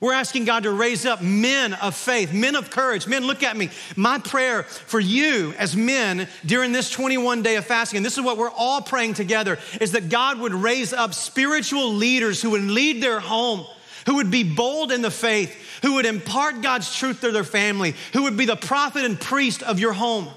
We're 0.00 0.14
asking 0.14 0.46
God 0.46 0.62
to 0.62 0.70
raise 0.70 1.04
up 1.04 1.20
men 1.20 1.74
of 1.74 1.94
faith, 1.94 2.32
men 2.32 2.56
of 2.56 2.70
courage. 2.70 3.06
Men, 3.06 3.26
look 3.26 3.42
at 3.42 3.54
me. 3.54 3.68
My 3.96 4.18
prayer 4.18 4.62
for 4.62 4.98
you 4.98 5.52
as 5.58 5.76
men 5.76 6.26
during 6.46 6.72
this 6.72 6.90
21 6.90 7.42
day 7.42 7.56
of 7.56 7.66
fasting, 7.66 7.98
and 7.98 8.06
this 8.06 8.16
is 8.16 8.24
what 8.24 8.38
we're 8.38 8.50
all 8.50 8.80
praying 8.80 9.14
together, 9.14 9.58
is 9.78 9.92
that 9.92 10.08
God 10.08 10.38
would 10.38 10.54
raise 10.54 10.94
up 10.94 11.12
spiritual 11.12 11.92
leaders 11.92 12.40
who 12.40 12.50
would 12.50 12.62
lead 12.62 13.02
their 13.02 13.20
home, 13.20 13.66
who 14.06 14.14
would 14.14 14.30
be 14.30 14.42
bold 14.42 14.90
in 14.90 15.02
the 15.02 15.10
faith, 15.10 15.54
who 15.82 15.94
would 15.94 16.06
impart 16.06 16.62
God's 16.62 16.94
truth 16.94 17.20
to 17.20 17.30
their 17.30 17.44
family, 17.44 17.94
who 18.14 18.22
would 18.22 18.38
be 18.38 18.46
the 18.46 18.56
prophet 18.56 19.04
and 19.04 19.20
priest 19.20 19.62
of 19.62 19.78
your 19.78 19.92
home 19.92 20.28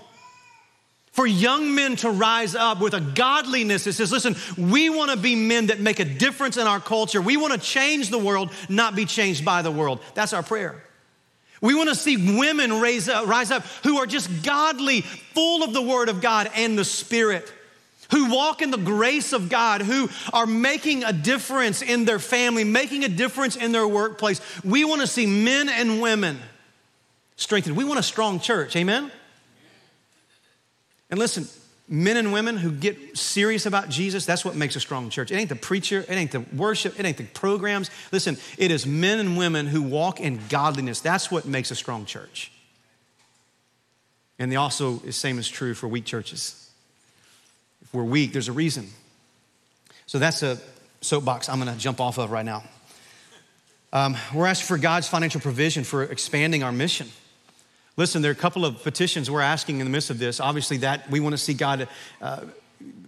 for 1.14 1.28
young 1.28 1.76
men 1.76 1.96
to 1.98 2.10
rise 2.10 2.56
up 2.56 2.82
with 2.82 2.96
a 2.96 3.00
godliness 3.00 3.84
that 3.84 3.94
says, 3.94 4.12
listen, 4.12 4.36
we 4.58 4.90
want 4.90 5.12
to 5.12 5.18
be 5.18 5.36
men 5.36 5.68
that 5.68 5.80
make 5.80 6.00
a 6.00 6.06
difference 6.06 6.58
in 6.58 6.66
our 6.66 6.80
culture. 6.80 7.22
We 7.22 7.38
want 7.38 7.54
to 7.54 7.60
change 7.60 8.10
the 8.10 8.18
world, 8.18 8.52
not 8.68 8.96
be 8.96 9.06
changed 9.06 9.46
by 9.46 9.62
the 9.62 9.70
world. 9.70 10.00
That's 10.16 10.34
our 10.34 10.42
prayer. 10.42 10.84
We 11.62 11.76
want 11.76 11.90
to 11.90 11.96
see 11.96 12.38
women 12.38 12.82
raise 12.82 13.08
up, 13.08 13.28
rise 13.28 13.52
up 13.52 13.64
who 13.84 14.00
are 14.00 14.08
just 14.08 14.44
godly, 14.44 15.02
full 15.02 15.64
of 15.64 15.72
the 15.72 15.84
word 15.84 16.10
of 16.10 16.20
God 16.20 16.50
and 16.56 16.78
the 16.78 16.84
Spirit, 16.84 17.50
who 18.10 18.34
walk 18.34 18.64
in 18.64 18.72
the 18.72 18.78
grace 18.78 19.34
of 19.34 19.50
God, 19.50 19.82
who 19.82 20.10
are 20.34 20.48
making 20.48 21.04
a 21.04 21.14
difference 21.14 21.84
in 21.84 22.06
their 22.06 22.20
family, 22.20 22.64
making 22.64 23.04
a 23.04 23.10
difference 23.10 23.56
in 23.56 23.72
their 23.72 23.88
workplace. 23.88 24.42
We 24.64 24.84
want 24.84 25.02
to 25.02 25.08
see 25.08 25.28
men 25.28 25.70
and 25.70 26.02
women 26.02 26.40
strengthened. 27.36 27.78
We 27.78 27.84
want 27.84 28.00
a 28.00 28.04
strong 28.04 28.40
church. 28.40 28.76
Amen? 28.76 29.12
And 31.14 31.20
listen, 31.20 31.48
men 31.88 32.18
and 32.18 32.34
women 32.34 32.58
who 32.58 32.72
get 32.72 33.20
serious 33.20 33.68
about 33.68 33.88
Jesus, 33.88 34.26
that's 34.26 34.44
what 34.44 34.56
makes 34.56 34.76
a 34.76 34.80
strong 34.80 35.12
church. 35.12 35.30
It 35.30 35.36
ain't 35.36 35.50
the 35.50 35.56
preacher, 35.56 36.00
it 36.00 36.10
ain't 36.10 36.32
the 36.32 36.40
worship, 36.56 37.00
it 37.00 37.06
ain't 37.06 37.18
the 37.18 37.26
programs. 37.26 37.92
Listen, 38.12 38.36
it 38.58 38.72
is 38.72 38.88
men 38.88 39.20
and 39.20 39.38
women 39.38 39.68
who 39.68 39.84
walk 39.84 40.20
in 40.20 40.40
godliness. 40.50 41.02
That's 41.02 41.30
what 41.30 41.46
makes 41.46 41.70
a 41.70 41.76
strong 41.76 42.08
church. 42.08 42.52
And 44.40 44.52
the 44.52 44.56
also 44.56 44.98
same 45.12 45.38
is 45.38 45.48
true 45.48 45.76
for 45.76 45.88
weak 45.88 46.06
churches. 46.06 46.68
If 47.84 47.94
we're 47.94 48.04
weak, 48.06 48.34
there's 48.34 48.50
a 48.50 48.52
reason. 48.52 48.90
So 50.08 50.18
that's 50.18 50.42
a 50.42 50.58
soapbox 51.02 51.48
I'm 51.48 51.62
going 51.62 51.72
to 51.72 51.80
jump 51.80 52.02
off 52.02 52.18
of 52.18 52.32
right 52.32 52.44
now. 52.44 52.64
Um, 53.94 54.18
we're 54.34 54.48
asking 54.48 54.66
for 54.66 54.80
God's 54.80 55.08
financial 55.08 55.42
provision 55.42 55.84
for 55.84 56.02
expanding 56.02 56.64
our 56.64 56.72
mission. 56.72 57.08
Listen, 57.96 58.24
there 58.24 58.32
are 58.32 58.34
a 58.34 58.36
couple 58.36 58.66
of 58.66 58.82
petitions 58.82 59.30
we're 59.30 59.42
asking 59.42 59.80
in 59.80 59.86
the 59.86 59.92
midst 59.92 60.10
of 60.10 60.18
this. 60.18 60.40
Obviously, 60.40 60.78
that 60.78 61.10
we 61.12 61.20
want 61.20 61.34
to 61.34 61.38
see 61.38 61.54
God 61.54 61.88
uh, 62.22 62.42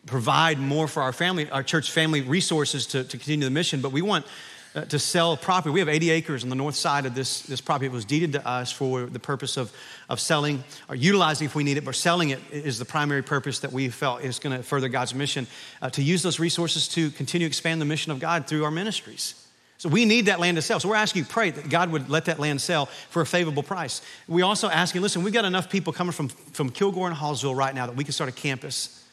provide 0.06 0.60
more 0.60 0.88
for 0.88 1.02
our 1.02 1.12
family, 1.12 1.50
our 1.50 1.64
church 1.64 1.90
family 1.90 2.22
resources 2.22 2.86
to, 2.88 3.04
to 3.04 3.18
continue 3.18 3.46
the 3.46 3.52
mission, 3.52 3.82
but 3.82 3.92
we 3.92 4.04
want 4.04 4.28
uh, 4.76 4.82
to 4.86 5.00
sell 5.00 5.38
property. 5.38 5.72
We 5.72 5.80
have 5.80 5.90
80 5.90 6.12
acres 6.12 6.44
on 6.44 6.50
the 6.50 6.56
north 6.56 6.76
side 6.76 7.08
of 7.08 7.16
this, 7.16 7.42
this 7.44 7.62
property. 7.62 7.88
It 7.88 7.94
was 7.94 8.06
deeded 8.06 8.34
to 8.34 8.48
us 8.48 8.72
for 8.72 9.08
the 9.08 9.20
purpose 9.20 9.58
of, 9.58 9.74
of 10.08 10.20
selling 10.20 10.64
or 10.88 10.96
utilizing 10.96 11.46
if 11.46 11.56
we 11.56 11.64
need 11.64 11.78
it, 11.78 11.86
but 11.86 11.96
selling 11.96 12.30
it 12.30 12.40
is 12.52 12.78
the 12.78 12.86
primary 12.86 13.24
purpose 13.24 13.60
that 13.60 13.72
we 13.72 13.90
felt 13.90 14.22
is 14.22 14.38
going 14.38 14.56
to 14.56 14.62
further 14.62 14.90
God's 14.90 15.16
mission 15.16 15.48
uh, 15.82 15.90
to 15.92 16.04
use 16.04 16.22
those 16.22 16.40
resources 16.40 16.88
to 16.90 17.10
continue 17.12 17.48
to 17.48 17.50
expand 17.50 17.82
the 17.82 17.86
mission 17.86 18.12
of 18.12 18.20
God 18.20 18.46
through 18.46 18.66
our 18.66 18.72
ministries. 18.72 19.45
So 19.78 19.90
we 19.90 20.06
need 20.06 20.28
that 20.28 20.40
land 20.40 20.56
to 20.56 20.62
sell. 20.62 20.80
So 20.80 20.88
we're 20.88 20.96
asking 20.96 21.24
you, 21.24 21.28
pray 21.28 21.52
that 21.52 21.70
God 21.70 21.92
would 21.92 22.10
let 22.10 22.26
that 22.26 22.40
land 22.40 22.62
sell 22.62 22.86
for 22.86 23.22
a 23.22 23.26
favorable 23.26 23.64
price. 23.64 24.02
We 24.28 24.42
also 24.42 24.70
asking, 24.70 25.02
listen, 25.02 25.24
we've 25.24 25.34
got 25.34 25.46
enough 25.46 25.70
people 25.70 25.92
coming 25.92 26.14
from, 26.14 26.30
from 26.30 26.70
Kilgore 26.70 27.08
and 27.08 27.16
Hallsville 27.16 27.56
right 27.56 27.76
now 27.76 27.86
that 27.86 27.96
we 27.96 28.04
can 28.04 28.14
start 28.14 28.30
a 28.30 28.34
campus 28.34 29.04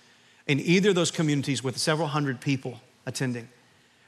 in 0.46 0.60
either 0.60 0.90
of 0.90 0.94
those 0.94 1.10
communities 1.10 1.64
with 1.64 1.76
several 1.78 2.08
hundred 2.08 2.40
people 2.40 2.80
attending. 3.06 3.48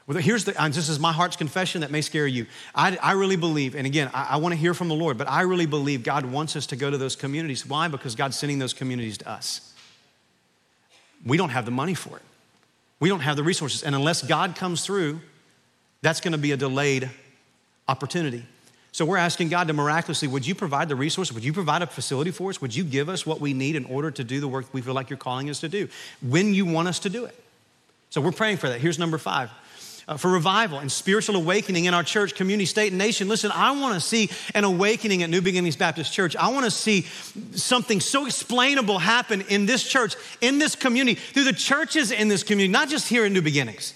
Well, 0.07 0.17
here's 0.17 0.45
the, 0.45 0.51
this 0.51 0.87
is 0.87 0.99
my 0.99 1.11
heart's 1.11 1.35
confession 1.35 1.81
that 1.81 1.89
may 1.91 2.01
scare 2.01 2.27
you. 2.27 2.45
I, 2.75 2.95
I 3.01 3.13
really 3.13 3.37
believe, 3.37 3.75
and 3.75 3.87
again, 3.87 4.11
I, 4.13 4.27
I 4.31 4.37
want 4.37 4.53
to 4.53 4.57
hear 4.57 4.73
from 4.73 4.87
the 4.87 4.95
Lord, 4.95 5.17
but 5.17 5.27
I 5.27 5.41
really 5.41 5.65
believe 5.65 6.03
God 6.03 6.25
wants 6.25 6.55
us 6.55 6.67
to 6.67 6.75
go 6.75 6.91
to 6.91 6.97
those 6.97 7.15
communities. 7.15 7.65
Why? 7.65 7.87
Because 7.87 8.15
God's 8.15 8.37
sending 8.37 8.59
those 8.59 8.73
communities 8.73 9.17
to 9.19 9.29
us. 9.29 9.73
We 11.25 11.37
don't 11.37 11.49
have 11.49 11.65
the 11.65 11.71
money 11.71 11.95
for 11.95 12.17
it. 12.17 12.23
We 12.99 13.09
don't 13.09 13.21
have 13.21 13.35
the 13.35 13.43
resources. 13.43 13.81
And 13.81 13.95
unless 13.95 14.21
God 14.21 14.55
comes 14.55 14.85
through, 14.85 15.21
that's 16.01 16.21
going 16.21 16.33
to 16.33 16.37
be 16.37 16.51
a 16.51 16.57
delayed 16.57 17.09
opportunity. 17.87 18.45
So 18.91 19.03
we're 19.03 19.17
asking 19.17 19.49
God 19.49 19.67
to 19.67 19.73
miraculously, 19.73 20.29
would 20.29 20.47
you 20.47 20.55
provide 20.55 20.87
the 20.87 20.95
resource? 20.95 21.29
Would 21.33 21.43
you 21.43 21.51
provide 21.51 21.81
a 21.81 21.87
facility 21.87 22.31
for 22.31 22.49
us? 22.49 22.61
Would 22.61 22.73
you 22.73 22.85
give 22.85 23.09
us 23.09 23.25
what 23.25 23.41
we 23.41 23.53
need 23.53 23.75
in 23.75 23.83
order 23.85 24.09
to 24.09 24.23
do 24.23 24.39
the 24.39 24.47
work 24.47 24.73
we 24.73 24.81
feel 24.81 24.93
like 24.93 25.09
you're 25.09 25.17
calling 25.17 25.49
us 25.49 25.59
to 25.59 25.67
do 25.67 25.89
when 26.21 26.53
you 26.53 26.65
want 26.65 26.87
us 26.87 26.99
to 26.99 27.09
do 27.09 27.25
it? 27.25 27.35
So 28.09 28.21
we're 28.21 28.31
praying 28.31 28.55
for 28.57 28.69
that. 28.69 28.79
Here's 28.79 28.97
number 28.97 29.17
five 29.17 29.51
uh, 30.07 30.15
for 30.15 30.31
revival 30.31 30.79
and 30.79 30.89
spiritual 30.89 31.35
awakening 31.35 31.85
in 31.85 31.93
our 31.93 32.03
church, 32.03 32.35
community, 32.35 32.65
state, 32.65 32.93
and 32.93 32.97
nation. 32.97 33.27
Listen, 33.27 33.51
I 33.51 33.71
want 33.71 33.95
to 33.95 33.99
see 33.99 34.29
an 34.53 34.63
awakening 34.63 35.23
at 35.23 35.29
New 35.29 35.41
Beginnings 35.41 35.75
Baptist 35.75 36.13
Church. 36.13 36.35
I 36.37 36.47
want 36.49 36.63
to 36.63 36.71
see 36.71 37.01
something 37.51 37.99
so 37.99 38.25
explainable 38.25 38.99
happen 38.99 39.41
in 39.49 39.65
this 39.65 39.83
church, 39.83 40.15
in 40.39 40.59
this 40.59 40.75
community, 40.75 41.15
through 41.15 41.43
the 41.43 41.53
churches 41.53 42.11
in 42.11 42.29
this 42.29 42.43
community, 42.43 42.71
not 42.71 42.87
just 42.87 43.09
here 43.09 43.25
in 43.25 43.33
New 43.33 43.41
Beginnings. 43.41 43.93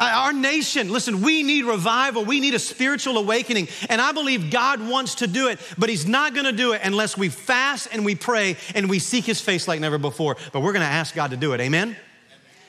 Uh, 0.00 0.12
our 0.14 0.32
nation, 0.32 0.90
listen, 0.90 1.22
we 1.22 1.42
need 1.42 1.64
revival. 1.64 2.24
We 2.24 2.38
need 2.38 2.54
a 2.54 2.58
spiritual 2.60 3.18
awakening. 3.18 3.66
And 3.88 4.00
I 4.00 4.12
believe 4.12 4.48
God 4.50 4.86
wants 4.86 5.16
to 5.16 5.26
do 5.26 5.48
it, 5.48 5.58
but 5.76 5.88
He's 5.88 6.06
not 6.06 6.34
gonna 6.34 6.52
do 6.52 6.72
it 6.72 6.82
unless 6.84 7.18
we 7.18 7.28
fast 7.28 7.88
and 7.90 8.04
we 8.04 8.14
pray 8.14 8.56
and 8.76 8.88
we 8.88 9.00
seek 9.00 9.24
His 9.24 9.40
face 9.40 9.66
like 9.66 9.80
never 9.80 9.98
before. 9.98 10.36
But 10.52 10.60
we're 10.60 10.72
gonna 10.72 10.84
ask 10.84 11.16
God 11.16 11.32
to 11.32 11.36
do 11.36 11.52
it. 11.52 11.60
Amen? 11.60 11.96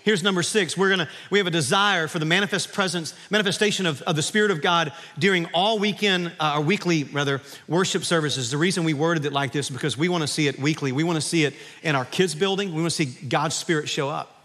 Here's 0.03 0.23
number 0.23 0.41
six. 0.41 0.75
We're 0.75 0.89
gonna, 0.89 1.07
we 1.29 1.37
have 1.37 1.45
a 1.45 1.51
desire 1.51 2.07
for 2.07 2.17
the 2.17 2.25
manifest 2.25 2.73
presence, 2.73 3.13
manifestation 3.29 3.85
of, 3.85 4.01
of 4.03 4.15
the 4.15 4.23
Spirit 4.23 4.49
of 4.49 4.63
God 4.63 4.91
during 5.19 5.45
all 5.53 5.77
weekend, 5.77 6.31
uh, 6.39 6.55
or 6.55 6.61
weekly 6.61 7.03
rather, 7.03 7.41
worship 7.67 8.05
services. 8.05 8.49
The 8.49 8.57
reason 8.57 8.85
we 8.85 8.95
worded 8.95 9.23
it 9.25 9.33
like 9.33 9.51
this 9.51 9.67
is 9.67 9.71
because 9.71 9.95
we 9.95 10.09
wanna 10.09 10.25
see 10.25 10.47
it 10.47 10.57
weekly. 10.57 10.91
We 10.91 11.03
wanna 11.03 11.21
see 11.21 11.43
it 11.43 11.53
in 11.83 11.95
our 11.95 12.05
kids' 12.05 12.33
building. 12.33 12.69
We 12.69 12.77
wanna 12.81 12.89
see 12.89 13.05
God's 13.05 13.53
Spirit 13.53 13.87
show 13.87 14.09
up. 14.09 14.35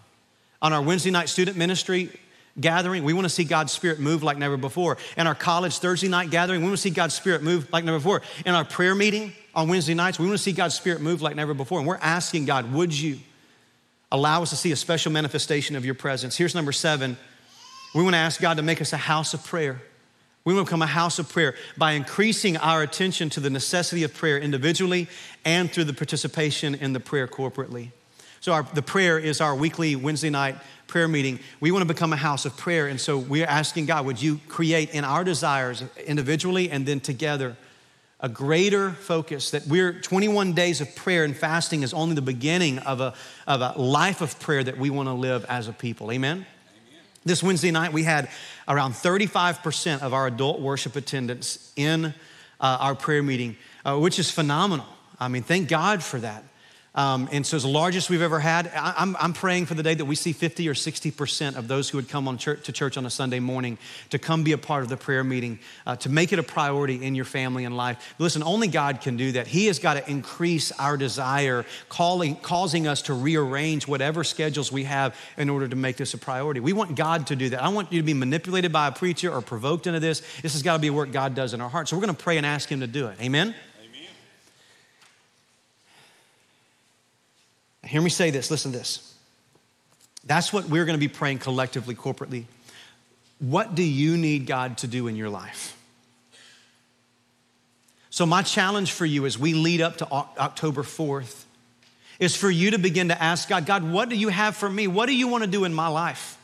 On 0.60 0.74
our 0.74 0.82
Wednesday 0.82 1.10
night 1.10 1.30
student 1.30 1.56
ministry, 1.56 2.10
gathering, 2.60 3.04
we 3.04 3.12
want 3.12 3.24
to 3.24 3.30
see 3.30 3.44
God's 3.44 3.72
Spirit 3.72 3.98
move 3.98 4.22
like 4.22 4.38
never 4.38 4.56
before. 4.56 4.96
In 5.16 5.26
our 5.26 5.34
college 5.34 5.78
Thursday 5.78 6.08
night 6.08 6.30
gathering, 6.30 6.60
we 6.60 6.66
want 6.66 6.76
to 6.76 6.82
see 6.82 6.90
God's 6.90 7.14
Spirit 7.14 7.42
move 7.42 7.68
like 7.72 7.84
never 7.84 7.98
before. 7.98 8.22
In 8.46 8.54
our 8.54 8.64
prayer 8.64 8.94
meeting 8.94 9.32
on 9.54 9.68
Wednesday 9.68 9.94
nights, 9.94 10.18
we 10.18 10.26
want 10.26 10.38
to 10.38 10.42
see 10.42 10.52
God's 10.52 10.74
Spirit 10.74 11.00
move 11.00 11.22
like 11.22 11.36
never 11.36 11.54
before. 11.54 11.78
And 11.78 11.88
we're 11.88 11.96
asking 11.96 12.44
God, 12.44 12.72
would 12.72 12.92
you 12.92 13.18
allow 14.12 14.42
us 14.42 14.50
to 14.50 14.56
see 14.56 14.72
a 14.72 14.76
special 14.76 15.10
manifestation 15.10 15.76
of 15.76 15.84
your 15.84 15.94
presence? 15.94 16.36
Here's 16.36 16.54
number 16.54 16.72
seven. 16.72 17.16
We 17.94 18.02
want 18.02 18.14
to 18.14 18.18
ask 18.18 18.40
God 18.40 18.56
to 18.56 18.62
make 18.62 18.80
us 18.80 18.92
a 18.92 18.96
house 18.98 19.34
of 19.34 19.44
prayer. 19.44 19.80
We 20.44 20.52
want 20.52 20.66
to 20.66 20.70
become 20.70 20.82
a 20.82 20.86
house 20.86 21.18
of 21.18 21.28
prayer 21.28 21.54
by 21.76 21.92
increasing 21.92 22.56
our 22.58 22.82
attention 22.82 23.30
to 23.30 23.40
the 23.40 23.50
necessity 23.50 24.02
of 24.02 24.12
prayer 24.12 24.38
individually 24.38 25.08
and 25.44 25.72
through 25.72 25.84
the 25.84 25.94
participation 25.94 26.74
in 26.74 26.92
the 26.92 27.00
prayer 27.00 27.26
corporately. 27.26 27.90
So, 28.44 28.52
our, 28.52 28.62
the 28.74 28.82
prayer 28.82 29.18
is 29.18 29.40
our 29.40 29.54
weekly 29.54 29.96
Wednesday 29.96 30.28
night 30.28 30.56
prayer 30.86 31.08
meeting. 31.08 31.40
We 31.60 31.70
want 31.70 31.80
to 31.80 31.86
become 31.86 32.12
a 32.12 32.16
house 32.16 32.44
of 32.44 32.54
prayer. 32.58 32.88
And 32.88 33.00
so, 33.00 33.16
we're 33.16 33.46
asking 33.46 33.86
God, 33.86 34.04
would 34.04 34.20
you 34.20 34.38
create 34.48 34.90
in 34.90 35.02
our 35.02 35.24
desires 35.24 35.82
individually 36.04 36.70
and 36.70 36.84
then 36.84 37.00
together 37.00 37.56
a 38.20 38.28
greater 38.28 38.90
focus 38.90 39.52
that 39.52 39.66
we're 39.66 39.98
21 39.98 40.52
days 40.52 40.82
of 40.82 40.94
prayer 40.94 41.24
and 41.24 41.34
fasting 41.34 41.84
is 41.84 41.94
only 41.94 42.14
the 42.14 42.20
beginning 42.20 42.80
of 42.80 43.00
a, 43.00 43.14
of 43.46 43.62
a 43.62 43.80
life 43.80 44.20
of 44.20 44.38
prayer 44.38 44.62
that 44.62 44.76
we 44.76 44.90
want 44.90 45.08
to 45.08 45.14
live 45.14 45.46
as 45.46 45.66
a 45.66 45.72
people. 45.72 46.12
Amen? 46.12 46.44
This 47.24 47.42
Wednesday 47.42 47.70
night, 47.70 47.94
we 47.94 48.02
had 48.02 48.28
around 48.68 48.92
35% 48.92 50.02
of 50.02 50.12
our 50.12 50.26
adult 50.26 50.60
worship 50.60 50.96
attendance 50.96 51.72
in 51.76 52.04
uh, 52.04 52.12
our 52.60 52.94
prayer 52.94 53.22
meeting, 53.22 53.56
uh, 53.86 53.98
which 53.98 54.18
is 54.18 54.30
phenomenal. 54.30 54.84
I 55.18 55.28
mean, 55.28 55.44
thank 55.44 55.70
God 55.70 56.02
for 56.02 56.20
that. 56.20 56.44
Um, 56.96 57.28
and 57.32 57.44
so 57.44 57.56
it's 57.56 57.64
the 57.64 57.70
largest 57.70 58.08
we've 58.08 58.22
ever 58.22 58.38
had. 58.38 58.70
I, 58.72 59.02
am 59.02 59.16
I'm 59.18 59.32
praying 59.32 59.66
for 59.66 59.74
the 59.74 59.82
day 59.82 59.94
that 59.94 60.04
we 60.04 60.14
see 60.14 60.32
50 60.32 60.68
or 60.68 60.74
60% 60.74 61.56
of 61.56 61.66
those 61.66 61.88
who 61.88 61.98
would 61.98 62.08
come 62.08 62.28
on 62.28 62.38
church, 62.38 62.64
to 62.66 62.72
church 62.72 62.96
on 62.96 63.04
a 63.04 63.10
Sunday 63.10 63.40
morning 63.40 63.78
to 64.10 64.18
come 64.18 64.44
be 64.44 64.52
a 64.52 64.58
part 64.58 64.84
of 64.84 64.88
the 64.88 64.96
prayer 64.96 65.24
meeting, 65.24 65.58
uh, 65.86 65.96
to 65.96 66.08
make 66.08 66.32
it 66.32 66.38
a 66.38 66.42
priority 66.44 67.04
in 67.04 67.16
your 67.16 67.24
family 67.24 67.64
and 67.64 67.76
life. 67.76 68.14
Listen, 68.18 68.44
only 68.44 68.68
God 68.68 69.00
can 69.00 69.16
do 69.16 69.32
that. 69.32 69.48
He 69.48 69.66
has 69.66 69.80
got 69.80 69.94
to 69.94 70.08
increase 70.08 70.70
our 70.72 70.96
desire, 70.96 71.66
calling, 71.88 72.36
causing 72.36 72.86
us 72.86 73.02
to 73.02 73.14
rearrange 73.14 73.88
whatever 73.88 74.22
schedules 74.22 74.70
we 74.70 74.84
have 74.84 75.16
in 75.36 75.50
order 75.50 75.66
to 75.66 75.76
make 75.76 75.96
this 75.96 76.14
a 76.14 76.18
priority. 76.18 76.60
We 76.60 76.72
want 76.72 76.94
God 76.94 77.26
to 77.28 77.36
do 77.36 77.48
that. 77.50 77.62
I 77.62 77.70
want 77.70 77.92
you 77.92 78.00
to 78.00 78.06
be 78.06 78.14
manipulated 78.14 78.72
by 78.72 78.86
a 78.86 78.92
preacher 78.92 79.32
or 79.32 79.40
provoked 79.40 79.88
into 79.88 79.98
this. 79.98 80.20
This 80.42 80.52
has 80.52 80.62
got 80.62 80.74
to 80.74 80.78
be 80.78 80.88
a 80.88 80.92
work 80.92 81.10
God 81.10 81.34
does 81.34 81.54
in 81.54 81.60
our 81.60 81.68
hearts. 81.68 81.90
So 81.90 81.96
we're 81.96 82.04
going 82.04 82.14
to 82.14 82.22
pray 82.22 82.36
and 82.36 82.46
ask 82.46 82.68
Him 82.68 82.80
to 82.80 82.86
do 82.86 83.08
it. 83.08 83.20
Amen? 83.20 83.56
Hear 87.94 88.02
me 88.02 88.10
say 88.10 88.30
this, 88.30 88.50
listen 88.50 88.72
to 88.72 88.78
this. 88.78 89.14
That's 90.26 90.52
what 90.52 90.68
we're 90.68 90.84
going 90.84 90.98
to 90.98 91.00
be 91.00 91.06
praying 91.06 91.38
collectively, 91.38 91.94
corporately. 91.94 92.46
What 93.38 93.76
do 93.76 93.84
you 93.84 94.16
need 94.16 94.48
God 94.48 94.78
to 94.78 94.88
do 94.88 95.06
in 95.06 95.14
your 95.14 95.30
life? 95.30 95.78
So, 98.10 98.26
my 98.26 98.42
challenge 98.42 98.90
for 98.90 99.06
you 99.06 99.26
as 99.26 99.38
we 99.38 99.54
lead 99.54 99.80
up 99.80 99.98
to 99.98 100.10
October 100.10 100.82
4th 100.82 101.44
is 102.18 102.34
for 102.34 102.50
you 102.50 102.72
to 102.72 102.78
begin 102.78 103.10
to 103.10 103.22
ask 103.22 103.48
God, 103.48 103.64
God, 103.64 103.88
what 103.88 104.08
do 104.08 104.16
you 104.16 104.28
have 104.28 104.56
for 104.56 104.68
me? 104.68 104.88
What 104.88 105.06
do 105.06 105.14
you 105.14 105.28
want 105.28 105.44
to 105.44 105.48
do 105.48 105.62
in 105.62 105.72
my 105.72 105.86
life? 105.86 106.36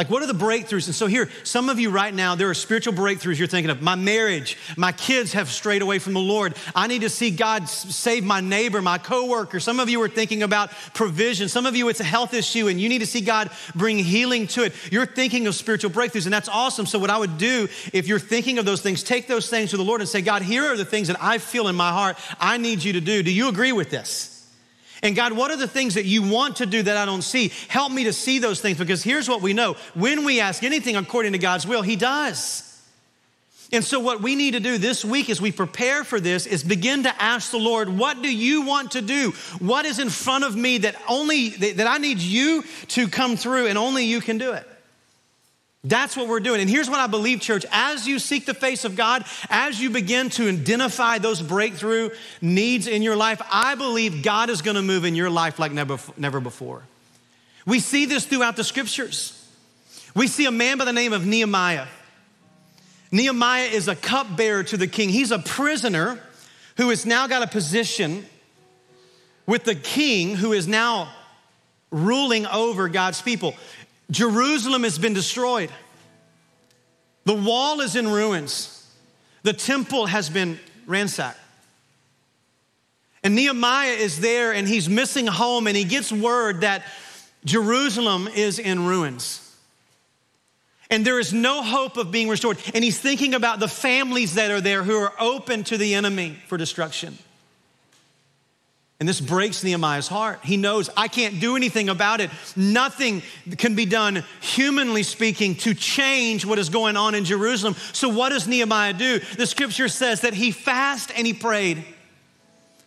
Like, 0.00 0.08
what 0.08 0.22
are 0.22 0.26
the 0.26 0.32
breakthroughs? 0.32 0.86
And 0.86 0.94
so, 0.94 1.08
here, 1.08 1.28
some 1.42 1.68
of 1.68 1.78
you 1.78 1.90
right 1.90 2.14
now, 2.14 2.34
there 2.34 2.48
are 2.48 2.54
spiritual 2.54 2.94
breakthroughs 2.94 3.36
you're 3.36 3.46
thinking 3.46 3.68
of. 3.68 3.82
My 3.82 3.96
marriage, 3.96 4.56
my 4.78 4.92
kids 4.92 5.34
have 5.34 5.50
strayed 5.50 5.82
away 5.82 5.98
from 5.98 6.14
the 6.14 6.20
Lord. 6.20 6.56
I 6.74 6.86
need 6.86 7.02
to 7.02 7.10
see 7.10 7.30
God 7.30 7.68
save 7.68 8.24
my 8.24 8.40
neighbor, 8.40 8.80
my 8.80 8.96
coworker. 8.96 9.60
Some 9.60 9.78
of 9.78 9.90
you 9.90 10.00
are 10.00 10.08
thinking 10.08 10.42
about 10.42 10.70
provision. 10.94 11.50
Some 11.50 11.66
of 11.66 11.76
you, 11.76 11.90
it's 11.90 12.00
a 12.00 12.04
health 12.04 12.32
issue, 12.32 12.68
and 12.68 12.80
you 12.80 12.88
need 12.88 13.00
to 13.00 13.06
see 13.06 13.20
God 13.20 13.50
bring 13.74 13.98
healing 13.98 14.46
to 14.46 14.64
it. 14.64 14.72
You're 14.90 15.04
thinking 15.04 15.46
of 15.46 15.54
spiritual 15.54 15.90
breakthroughs, 15.90 16.24
and 16.24 16.32
that's 16.32 16.48
awesome. 16.48 16.86
So, 16.86 16.98
what 16.98 17.10
I 17.10 17.18
would 17.18 17.36
do 17.36 17.68
if 17.92 18.08
you're 18.08 18.18
thinking 18.18 18.58
of 18.58 18.64
those 18.64 18.80
things, 18.80 19.02
take 19.02 19.26
those 19.26 19.50
things 19.50 19.68
to 19.72 19.76
the 19.76 19.84
Lord 19.84 20.00
and 20.00 20.08
say, 20.08 20.22
God, 20.22 20.40
here 20.40 20.64
are 20.64 20.78
the 20.78 20.86
things 20.86 21.08
that 21.08 21.22
I 21.22 21.36
feel 21.36 21.68
in 21.68 21.76
my 21.76 21.90
heart 21.90 22.16
I 22.40 22.56
need 22.56 22.82
you 22.82 22.94
to 22.94 23.02
do. 23.02 23.22
Do 23.22 23.30
you 23.30 23.50
agree 23.50 23.72
with 23.72 23.90
this? 23.90 24.39
And 25.02 25.16
God, 25.16 25.32
what 25.32 25.50
are 25.50 25.56
the 25.56 25.68
things 25.68 25.94
that 25.94 26.04
you 26.04 26.22
want 26.22 26.56
to 26.56 26.66
do 26.66 26.82
that 26.82 26.96
I 26.96 27.06
don't 27.06 27.22
see? 27.22 27.52
Help 27.68 27.90
me 27.90 28.04
to 28.04 28.12
see 28.12 28.38
those 28.38 28.60
things 28.60 28.78
because 28.78 29.02
here's 29.02 29.28
what 29.28 29.40
we 29.40 29.52
know 29.52 29.76
when 29.94 30.24
we 30.24 30.40
ask 30.40 30.62
anything 30.62 30.96
according 30.96 31.32
to 31.32 31.38
God's 31.38 31.66
will, 31.66 31.82
He 31.82 31.96
does. 31.96 32.66
And 33.72 33.84
so, 33.84 34.00
what 34.00 34.20
we 34.20 34.34
need 34.34 34.52
to 34.52 34.60
do 34.60 34.78
this 34.78 35.04
week 35.04 35.30
as 35.30 35.40
we 35.40 35.52
prepare 35.52 36.02
for 36.02 36.18
this 36.18 36.46
is 36.46 36.64
begin 36.64 37.04
to 37.04 37.22
ask 37.22 37.52
the 37.52 37.58
Lord, 37.58 37.88
What 37.88 38.20
do 38.20 38.34
you 38.34 38.62
want 38.62 38.92
to 38.92 39.02
do? 39.02 39.30
What 39.60 39.84
is 39.86 40.00
in 40.00 40.10
front 40.10 40.44
of 40.44 40.56
me 40.56 40.78
that 40.78 40.96
only 41.08 41.50
that 41.50 41.86
I 41.86 41.98
need 41.98 42.18
you 42.18 42.64
to 42.88 43.08
come 43.08 43.36
through 43.36 43.68
and 43.68 43.78
only 43.78 44.04
you 44.04 44.20
can 44.20 44.38
do 44.38 44.52
it? 44.52 44.66
That's 45.82 46.14
what 46.14 46.28
we're 46.28 46.40
doing. 46.40 46.60
And 46.60 46.68
here's 46.68 46.90
what 46.90 47.00
I 47.00 47.06
believe, 47.06 47.40
church. 47.40 47.64
As 47.72 48.06
you 48.06 48.18
seek 48.18 48.44
the 48.44 48.52
face 48.52 48.84
of 48.84 48.96
God, 48.96 49.24
as 49.48 49.80
you 49.80 49.88
begin 49.88 50.28
to 50.30 50.48
identify 50.48 51.18
those 51.18 51.40
breakthrough 51.40 52.10
needs 52.42 52.86
in 52.86 53.00
your 53.00 53.16
life, 53.16 53.40
I 53.50 53.76
believe 53.76 54.22
God 54.22 54.50
is 54.50 54.60
going 54.60 54.74
to 54.74 54.82
move 54.82 55.06
in 55.06 55.14
your 55.14 55.30
life 55.30 55.58
like 55.58 55.72
never, 55.72 55.98
never 56.18 56.38
before. 56.38 56.82
We 57.64 57.80
see 57.80 58.04
this 58.04 58.26
throughout 58.26 58.56
the 58.56 58.64
scriptures. 58.64 59.36
We 60.14 60.26
see 60.26 60.44
a 60.44 60.50
man 60.50 60.76
by 60.76 60.84
the 60.84 60.92
name 60.92 61.14
of 61.14 61.24
Nehemiah. 61.24 61.86
Nehemiah 63.10 63.66
is 63.66 63.88
a 63.88 63.96
cupbearer 63.96 64.64
to 64.64 64.76
the 64.76 64.86
king. 64.86 65.08
He's 65.08 65.30
a 65.30 65.38
prisoner 65.38 66.20
who 66.76 66.90
has 66.90 67.06
now 67.06 67.26
got 67.26 67.42
a 67.42 67.46
position 67.46 68.26
with 69.46 69.64
the 69.64 69.74
king 69.74 70.36
who 70.36 70.52
is 70.52 70.68
now 70.68 71.12
ruling 71.90 72.46
over 72.46 72.88
God's 72.88 73.20
people. 73.20 73.54
Jerusalem 74.10 74.82
has 74.82 74.98
been 74.98 75.14
destroyed. 75.14 75.70
The 77.24 77.34
wall 77.34 77.80
is 77.80 77.96
in 77.96 78.08
ruins. 78.08 78.76
The 79.42 79.52
temple 79.52 80.06
has 80.06 80.28
been 80.28 80.58
ransacked. 80.86 81.38
And 83.22 83.34
Nehemiah 83.34 83.92
is 83.92 84.20
there 84.20 84.52
and 84.52 84.66
he's 84.66 84.88
missing 84.88 85.26
home 85.26 85.66
and 85.66 85.76
he 85.76 85.84
gets 85.84 86.10
word 86.10 86.62
that 86.62 86.82
Jerusalem 87.44 88.28
is 88.28 88.58
in 88.58 88.86
ruins. 88.86 89.46
And 90.90 91.04
there 91.04 91.20
is 91.20 91.32
no 91.32 91.62
hope 91.62 91.96
of 91.96 92.10
being 92.10 92.28
restored. 92.28 92.58
And 92.74 92.82
he's 92.82 92.98
thinking 92.98 93.34
about 93.34 93.60
the 93.60 93.68
families 93.68 94.34
that 94.34 94.50
are 94.50 94.60
there 94.60 94.82
who 94.82 94.96
are 94.96 95.12
open 95.20 95.62
to 95.64 95.78
the 95.78 95.94
enemy 95.94 96.36
for 96.48 96.56
destruction. 96.56 97.16
And 99.00 99.08
this 99.08 99.20
breaks 99.20 99.64
Nehemiah's 99.64 100.08
heart. 100.08 100.40
He 100.44 100.58
knows 100.58 100.90
I 100.94 101.08
can't 101.08 101.40
do 101.40 101.56
anything 101.56 101.88
about 101.88 102.20
it. 102.20 102.30
Nothing 102.54 103.22
can 103.56 103.74
be 103.74 103.86
done, 103.86 104.22
humanly 104.42 105.02
speaking, 105.04 105.54
to 105.56 105.72
change 105.72 106.44
what 106.44 106.58
is 106.58 106.68
going 106.68 106.98
on 106.98 107.14
in 107.14 107.24
Jerusalem. 107.24 107.76
So, 107.94 108.10
what 108.10 108.28
does 108.28 108.46
Nehemiah 108.46 108.92
do? 108.92 109.18
The 109.38 109.46
scripture 109.46 109.88
says 109.88 110.20
that 110.20 110.34
he 110.34 110.50
fasted 110.50 111.16
and 111.16 111.26
he 111.26 111.32
prayed 111.32 111.82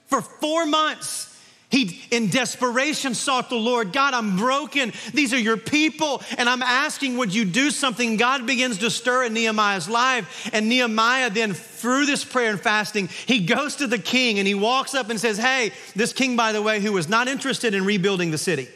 for 0.06 0.22
four 0.22 0.68
months. 0.68 1.33
He, 1.74 2.04
in 2.12 2.30
desperation, 2.30 3.16
sought 3.16 3.50
the 3.50 3.56
Lord. 3.56 3.94
God, 3.94 4.14
I'm 4.14 4.38
broken. 4.38 4.94
These 5.12 5.34
are 5.34 5.40
your 5.40 5.58
people. 5.58 6.22
And 6.38 6.48
I'm 6.48 6.62
asking, 6.62 7.18
would 7.18 7.34
you 7.34 7.46
do 7.46 7.72
something? 7.72 8.16
God 8.16 8.46
begins 8.46 8.78
to 8.78 8.92
stir 8.92 9.24
in 9.24 9.34
Nehemiah's 9.34 9.90
life. 9.90 10.52
And 10.54 10.70
Nehemiah 10.70 11.32
then, 11.32 11.54
through 11.54 12.06
this 12.06 12.24
prayer 12.24 12.52
and 12.52 12.62
fasting, 12.62 13.08
he 13.08 13.48
goes 13.48 13.78
to 13.78 13.88
the 13.88 13.98
king 13.98 14.38
and 14.38 14.48
he 14.48 14.54
walks 14.54 14.94
up 14.94 15.10
and 15.10 15.20
says, 15.20 15.40
Hey, 15.40 15.72
this 15.96 16.14
king, 16.14 16.36
by 16.36 16.52
the 16.52 16.62
way, 16.62 16.80
who 16.80 16.94
was 16.94 17.10
not 17.10 17.28
interested 17.28 17.74
in 17.74 17.86
rebuilding 17.86 18.30
the 18.30 18.38
city, 18.38 18.68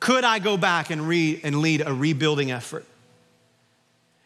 could 0.00 0.24
I 0.24 0.40
go 0.40 0.58
back 0.58 0.90
and, 0.90 1.08
re- 1.08 1.40
and 1.42 1.62
lead 1.62 1.80
a 1.80 1.94
rebuilding 1.94 2.50
effort? 2.50 2.84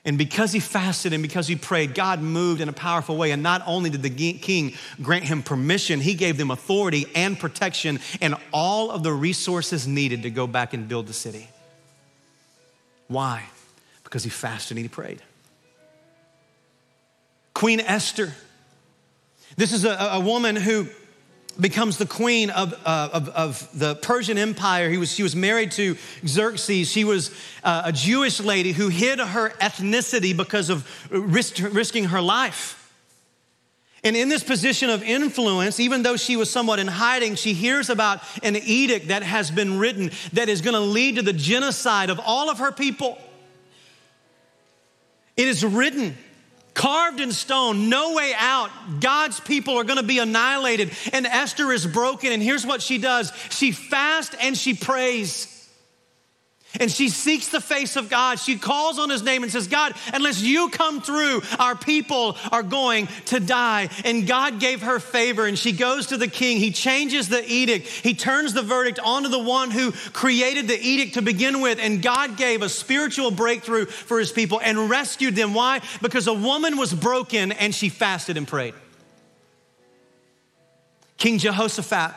And 0.04 0.18
because 0.18 0.52
he 0.52 0.58
fasted 0.58 1.12
and 1.12 1.22
because 1.22 1.46
he 1.46 1.54
prayed, 1.54 1.94
God 1.94 2.20
moved 2.20 2.60
in 2.60 2.68
a 2.68 2.72
powerful 2.72 3.16
way. 3.16 3.30
And 3.30 3.42
not 3.42 3.62
only 3.66 3.88
did 3.88 4.02
the 4.02 4.10
king 4.10 4.74
grant 5.00 5.24
him 5.24 5.44
permission, 5.44 6.00
he 6.00 6.14
gave 6.14 6.36
them 6.36 6.50
authority 6.50 7.06
and 7.14 7.38
protection 7.38 8.00
and 8.20 8.34
all 8.52 8.90
of 8.90 9.04
the 9.04 9.12
resources 9.12 9.86
needed 9.86 10.24
to 10.24 10.30
go 10.30 10.48
back 10.48 10.74
and 10.74 10.88
build 10.88 11.06
the 11.06 11.12
city. 11.12 11.48
Why? 13.06 13.44
Because 14.02 14.24
he 14.24 14.30
fasted 14.30 14.76
and 14.76 14.84
he 14.84 14.88
prayed. 14.88 15.22
Queen 17.54 17.78
Esther. 17.78 18.32
This 19.56 19.72
is 19.72 19.84
a, 19.84 19.90
a 20.14 20.20
woman 20.20 20.56
who 20.56 20.88
becomes 21.60 21.98
the 21.98 22.06
queen 22.06 22.50
of, 22.50 22.74
uh, 22.84 23.08
of, 23.12 23.28
of, 23.30 23.78
the 23.78 23.94
Persian 23.96 24.38
Empire. 24.38 24.88
He 24.88 24.96
was, 24.96 25.12
she 25.12 25.22
was 25.22 25.36
married 25.36 25.72
to 25.72 25.96
Xerxes. 26.26 26.90
She 26.90 27.04
was 27.04 27.30
uh, 27.62 27.82
a 27.86 27.92
Jewish 27.92 28.40
lady 28.40 28.72
who 28.72 28.88
hid 28.88 29.18
her 29.18 29.50
ethnicity 29.60 30.36
because 30.36 30.70
of 30.70 30.88
risk, 31.10 31.58
risking 31.72 32.04
her 32.04 32.20
life. 32.20 32.78
And 34.04 34.16
in 34.16 34.28
this 34.28 34.42
position 34.42 34.90
of 34.90 35.02
influence, 35.02 35.78
even 35.78 36.02
though 36.02 36.16
she 36.16 36.36
was 36.36 36.50
somewhat 36.50 36.80
in 36.80 36.88
hiding, 36.88 37.36
she 37.36 37.52
hears 37.52 37.88
about 37.88 38.20
an 38.42 38.56
edict 38.56 39.08
that 39.08 39.22
has 39.22 39.50
been 39.50 39.78
written 39.78 40.10
that 40.32 40.48
is 40.48 40.60
going 40.60 40.74
to 40.74 40.80
lead 40.80 41.16
to 41.16 41.22
the 41.22 41.32
genocide 41.32 42.10
of 42.10 42.18
all 42.18 42.50
of 42.50 42.58
her 42.58 42.72
people. 42.72 43.16
It 45.36 45.46
is 45.46 45.64
written 45.64 46.16
carved 46.74 47.20
in 47.20 47.32
stone, 47.32 47.88
no 47.88 48.14
way 48.14 48.32
out. 48.36 48.70
God's 49.00 49.40
people 49.40 49.78
are 49.78 49.84
going 49.84 49.98
to 49.98 50.02
be 50.02 50.18
annihilated. 50.18 50.90
And 51.12 51.26
Esther 51.26 51.72
is 51.72 51.86
broken. 51.86 52.32
And 52.32 52.42
here's 52.42 52.66
what 52.66 52.82
she 52.82 52.98
does 52.98 53.32
she 53.50 53.72
fasts 53.72 54.34
and 54.40 54.56
she 54.56 54.74
prays. 54.74 55.51
And 56.82 56.90
she 56.90 57.08
seeks 57.08 57.46
the 57.46 57.60
face 57.60 57.94
of 57.94 58.10
God. 58.10 58.40
She 58.40 58.58
calls 58.58 58.98
on 58.98 59.08
his 59.08 59.22
name 59.22 59.44
and 59.44 59.52
says, 59.52 59.68
God, 59.68 59.94
unless 60.12 60.42
you 60.42 60.68
come 60.68 61.00
through, 61.00 61.42
our 61.60 61.76
people 61.76 62.36
are 62.50 62.64
going 62.64 63.06
to 63.26 63.38
die. 63.38 63.88
And 64.04 64.26
God 64.26 64.58
gave 64.58 64.82
her 64.82 64.98
favor 64.98 65.46
and 65.46 65.56
she 65.56 65.70
goes 65.70 66.08
to 66.08 66.16
the 66.16 66.26
king. 66.26 66.58
He 66.58 66.72
changes 66.72 67.28
the 67.28 67.40
edict. 67.48 67.86
He 67.86 68.14
turns 68.14 68.52
the 68.52 68.62
verdict 68.62 68.98
onto 68.98 69.28
the 69.28 69.38
one 69.38 69.70
who 69.70 69.92
created 70.12 70.66
the 70.66 70.76
edict 70.76 71.14
to 71.14 71.22
begin 71.22 71.60
with. 71.60 71.78
And 71.80 72.02
God 72.02 72.36
gave 72.36 72.62
a 72.62 72.68
spiritual 72.68 73.30
breakthrough 73.30 73.86
for 73.86 74.18
his 74.18 74.32
people 74.32 74.60
and 74.60 74.90
rescued 74.90 75.36
them. 75.36 75.54
Why? 75.54 75.80
Because 76.02 76.26
a 76.26 76.34
woman 76.34 76.76
was 76.76 76.92
broken 76.92 77.52
and 77.52 77.72
she 77.72 77.90
fasted 77.90 78.36
and 78.36 78.48
prayed. 78.48 78.74
King 81.16 81.38
Jehoshaphat 81.38 82.12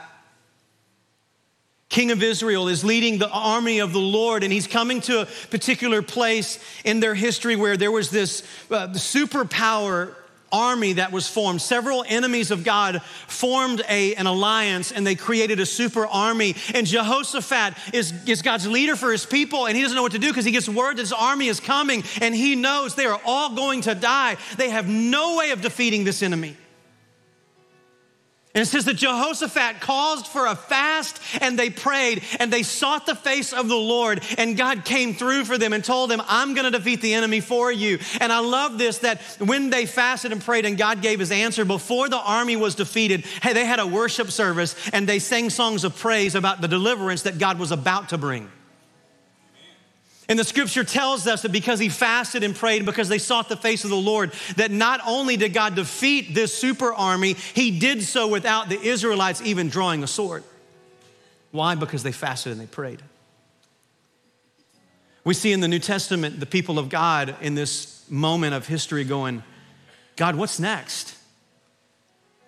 king 1.89 2.11
of 2.11 2.23
Israel, 2.23 2.67
is 2.67 2.83
leading 2.83 3.17
the 3.17 3.29
army 3.29 3.79
of 3.79 3.93
the 3.93 3.99
Lord, 3.99 4.43
and 4.43 4.51
he's 4.51 4.67
coming 4.67 5.01
to 5.01 5.21
a 5.21 5.25
particular 5.25 6.01
place 6.01 6.59
in 6.83 6.99
their 6.99 7.15
history 7.15 7.55
where 7.55 7.77
there 7.77 7.91
was 7.91 8.09
this 8.09 8.43
uh, 8.71 8.87
superpower 8.89 10.15
army 10.51 10.93
that 10.93 11.11
was 11.11 11.27
formed. 11.27 11.61
Several 11.61 12.03
enemies 12.07 12.51
of 12.51 12.63
God 12.63 13.01
formed 13.27 13.81
a, 13.89 14.15
an 14.15 14.25
alliance 14.25 14.91
and 14.91 15.05
they 15.05 15.15
created 15.15 15.59
a 15.59 15.65
super 15.65 16.07
army. 16.07 16.55
And 16.73 16.87
Jehoshaphat 16.87 17.93
is, 17.93 18.13
is 18.27 18.41
God's 18.41 18.67
leader 18.67 18.95
for 18.95 19.11
his 19.11 19.25
people, 19.25 19.67
and 19.67 19.75
he 19.75 19.83
doesn't 19.83 19.95
know 19.95 20.03
what 20.03 20.13
to 20.13 20.19
do 20.19 20.29
because 20.29 20.45
he 20.45 20.51
gets 20.51 20.69
word 20.69 20.97
that 20.97 21.01
his 21.01 21.13
army 21.13 21.47
is 21.47 21.59
coming, 21.59 22.03
and 22.21 22.33
he 22.33 22.55
knows 22.55 22.95
they 22.95 23.05
are 23.05 23.21
all 23.25 23.55
going 23.55 23.81
to 23.81 23.95
die. 23.95 24.37
They 24.57 24.69
have 24.69 24.87
no 24.87 25.37
way 25.37 25.51
of 25.51 25.61
defeating 25.61 26.03
this 26.03 26.23
enemy. 26.23 26.57
And 28.55 28.61
it 28.61 28.67
says 28.67 28.85
that 28.85 28.95
Jehoshaphat 28.95 29.81
caused 29.81 30.27
for 30.27 30.45
a 30.45 30.55
fast 30.55 31.19
and 31.41 31.59
they 31.59 31.69
prayed 31.69 32.23
and 32.39 32.51
they 32.51 32.63
sought 32.63 33.05
the 33.05 33.13
face 33.13 33.51
of 33.51 33.67
the 33.67 33.75
Lord 33.75 34.23
and 34.37 34.55
God 34.55 34.85
came 34.85 35.13
through 35.13 35.43
for 35.43 35.57
them 35.57 35.73
and 35.73 35.83
told 35.83 36.09
them, 36.09 36.21
I'm 36.25 36.53
going 36.53 36.71
to 36.71 36.77
defeat 36.77 37.01
the 37.01 37.15
enemy 37.15 37.41
for 37.41 37.69
you. 37.69 37.99
And 38.21 38.31
I 38.31 38.39
love 38.39 38.77
this 38.77 38.99
that 38.99 39.21
when 39.39 39.71
they 39.71 39.85
fasted 39.85 40.31
and 40.31 40.41
prayed 40.41 40.65
and 40.65 40.77
God 40.77 41.01
gave 41.01 41.19
his 41.19 41.33
answer 41.33 41.65
before 41.65 42.07
the 42.07 42.17
army 42.17 42.55
was 42.55 42.75
defeated, 42.75 43.25
hey, 43.43 43.51
they 43.51 43.65
had 43.65 43.81
a 43.81 43.87
worship 43.87 44.31
service 44.31 44.73
and 44.93 45.05
they 45.05 45.19
sang 45.19 45.49
songs 45.49 45.83
of 45.83 45.97
praise 45.97 46.33
about 46.33 46.61
the 46.61 46.69
deliverance 46.69 47.23
that 47.23 47.37
God 47.37 47.59
was 47.59 47.73
about 47.73 48.09
to 48.09 48.17
bring. 48.17 48.49
And 50.27 50.39
the 50.39 50.43
scripture 50.43 50.83
tells 50.83 51.27
us 51.27 51.43
that 51.43 51.51
because 51.51 51.79
he 51.79 51.89
fasted 51.89 52.43
and 52.43 52.55
prayed, 52.55 52.85
because 52.85 53.09
they 53.09 53.19
sought 53.19 53.47
the 53.47 53.57
face 53.57 53.83
of 53.83 53.91
the 53.91 53.95
Lord, 53.95 54.33
that 54.57 54.71
not 54.71 54.99
only 55.05 55.37
did 55.37 55.53
God 55.53 55.75
defeat 55.75 56.33
this 56.33 56.53
super 56.53 56.91
army, 56.93 57.33
he 57.33 57.77
did 57.79 58.01
so 58.01 58.27
without 58.27 58.67
the 58.67 58.81
Israelites 58.81 59.41
even 59.41 59.69
drawing 59.69 60.03
a 60.03 60.07
sword. 60.07 60.43
Why? 61.51 61.75
Because 61.75 62.01
they 62.01 62.11
fasted 62.11 62.51
and 62.51 62.61
they 62.61 62.65
prayed. 62.65 63.01
We 65.23 65.33
see 65.33 65.51
in 65.51 65.59
the 65.59 65.67
New 65.67 65.79
Testament 65.79 66.39
the 66.39 66.45
people 66.45 66.77
of 66.77 66.89
God 66.89 67.35
in 67.41 67.55
this 67.55 68.03
moment 68.09 68.53
of 68.53 68.67
history 68.67 69.03
going, 69.03 69.43
God, 70.15 70.35
what's 70.35 70.59
next? 70.59 71.14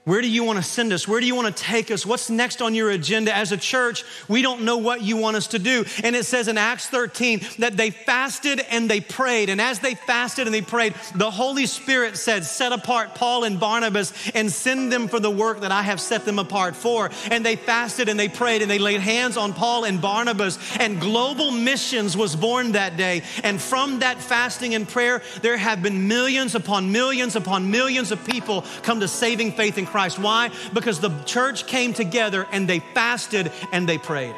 Where 0.07 0.21
do 0.21 0.29
you 0.29 0.45
want 0.45 0.55
to 0.55 0.63
send 0.63 0.93
us? 0.93 1.05
Where 1.05 1.19
do 1.19 1.25
you 1.25 1.35
want 1.35 1.53
to 1.53 1.63
take 1.63 1.91
us? 1.91 2.05
What's 2.05 2.29
next 2.29 2.61
on 2.61 2.73
your 2.73 2.89
agenda? 2.89 3.35
As 3.35 3.51
a 3.51 3.57
church, 3.57 4.05
we 4.29 4.41
don't 4.41 4.61
know 4.61 4.77
what 4.77 5.01
you 5.01 5.17
want 5.17 5.35
us 5.35 5.47
to 5.47 5.59
do. 5.59 5.83
And 6.01 6.15
it 6.15 6.25
says 6.25 6.47
in 6.47 6.57
Acts 6.57 6.87
13 6.87 7.41
that 7.59 7.75
they 7.75 7.89
fasted 7.89 8.61
and 8.69 8.89
they 8.89 9.01
prayed. 9.01 9.49
And 9.49 9.59
as 9.59 9.79
they 9.79 9.95
fasted 9.95 10.47
and 10.47 10.53
they 10.53 10.61
prayed, 10.61 10.93
the 11.13 11.29
Holy 11.29 11.65
Spirit 11.65 12.15
said, 12.15 12.45
Set 12.45 12.71
apart 12.71 13.15
Paul 13.15 13.43
and 13.43 13.59
Barnabas 13.59 14.13
and 14.33 14.49
send 14.49 14.93
them 14.93 15.09
for 15.09 15.19
the 15.19 15.29
work 15.29 15.59
that 15.59 15.73
I 15.73 15.81
have 15.81 15.99
set 15.99 16.23
them 16.23 16.39
apart 16.39 16.77
for. 16.77 17.11
And 17.29 17.45
they 17.45 17.57
fasted 17.57 18.07
and 18.07 18.17
they 18.17 18.29
prayed 18.29 18.61
and 18.61 18.71
they 18.71 18.79
laid 18.79 19.01
hands 19.01 19.35
on 19.35 19.51
Paul 19.51 19.83
and 19.83 20.01
Barnabas. 20.01 20.57
And 20.79 21.01
global 21.01 21.51
missions 21.51 22.15
was 22.15 22.33
born 22.33 22.71
that 22.71 22.95
day. 22.95 23.23
And 23.43 23.61
from 23.61 23.99
that 23.99 24.21
fasting 24.21 24.73
and 24.73 24.87
prayer, 24.87 25.21
there 25.41 25.57
have 25.57 25.83
been 25.83 26.07
millions 26.07 26.55
upon 26.55 26.93
millions 26.93 27.35
upon 27.35 27.71
millions 27.71 28.13
of 28.13 28.25
people 28.25 28.63
come 28.83 29.01
to 29.01 29.09
saving 29.09 29.51
faith 29.51 29.77
in 29.77 29.85
Christ. 29.85 29.96
Christ. 29.97 30.19
Why? 30.19 30.51
Because 30.75 30.99
the 30.99 31.09
church 31.23 31.65
came 31.65 31.91
together 31.91 32.45
and 32.51 32.69
they 32.69 32.81
fasted 32.93 33.51
and 33.71 33.89
they 33.89 33.97
prayed. 33.97 34.35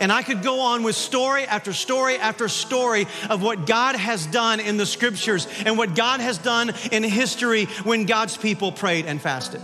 And 0.00 0.12
I 0.12 0.22
could 0.22 0.40
go 0.44 0.60
on 0.60 0.84
with 0.84 0.94
story 0.94 1.46
after 1.46 1.72
story 1.72 2.16
after 2.16 2.46
story 2.46 3.08
of 3.28 3.42
what 3.42 3.66
God 3.66 3.96
has 3.96 4.24
done 4.26 4.60
in 4.60 4.76
the 4.76 4.86
scriptures 4.86 5.48
and 5.66 5.76
what 5.76 5.96
God 5.96 6.20
has 6.20 6.38
done 6.38 6.72
in 6.92 7.02
history 7.02 7.64
when 7.82 8.06
God's 8.06 8.36
people 8.36 8.70
prayed 8.70 9.06
and 9.06 9.20
fasted. 9.20 9.60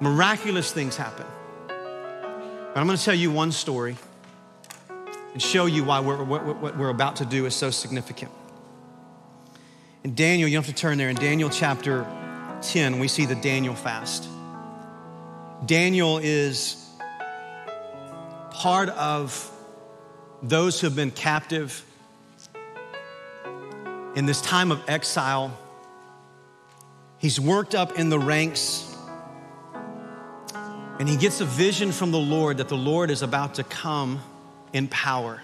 Miraculous 0.00 0.72
things 0.72 0.96
happen. 0.96 1.26
But 1.68 2.76
I'm 2.80 2.86
going 2.86 2.96
to 2.96 3.04
tell 3.04 3.14
you 3.14 3.30
one 3.30 3.52
story 3.52 3.98
and 5.34 5.42
show 5.42 5.66
you 5.66 5.84
why 5.84 6.00
what, 6.00 6.26
what 6.26 6.78
we're 6.78 6.88
about 6.88 7.16
to 7.16 7.26
do 7.26 7.44
is 7.44 7.54
so 7.54 7.70
significant. 7.70 8.32
In 10.06 10.14
Daniel, 10.14 10.48
you 10.48 10.54
have 10.54 10.66
to 10.66 10.72
turn 10.72 10.98
there. 10.98 11.08
In 11.08 11.16
Daniel 11.16 11.50
chapter 11.50 12.06
10, 12.62 13.00
we 13.00 13.08
see 13.08 13.26
the 13.26 13.34
Daniel 13.34 13.74
fast. 13.74 14.28
Daniel 15.64 16.18
is 16.18 16.76
part 18.52 18.88
of 18.90 19.50
those 20.44 20.80
who 20.80 20.86
have 20.86 20.94
been 20.94 21.10
captive 21.10 21.84
in 24.14 24.26
this 24.26 24.40
time 24.42 24.70
of 24.70 24.80
exile. 24.86 25.50
He's 27.18 27.40
worked 27.40 27.74
up 27.74 27.98
in 27.98 28.08
the 28.08 28.20
ranks. 28.20 28.96
And 31.00 31.08
he 31.08 31.16
gets 31.16 31.40
a 31.40 31.46
vision 31.46 31.90
from 31.90 32.12
the 32.12 32.20
Lord 32.20 32.58
that 32.58 32.68
the 32.68 32.76
Lord 32.76 33.10
is 33.10 33.22
about 33.22 33.54
to 33.54 33.64
come 33.64 34.20
in 34.72 34.86
power. 34.86 35.42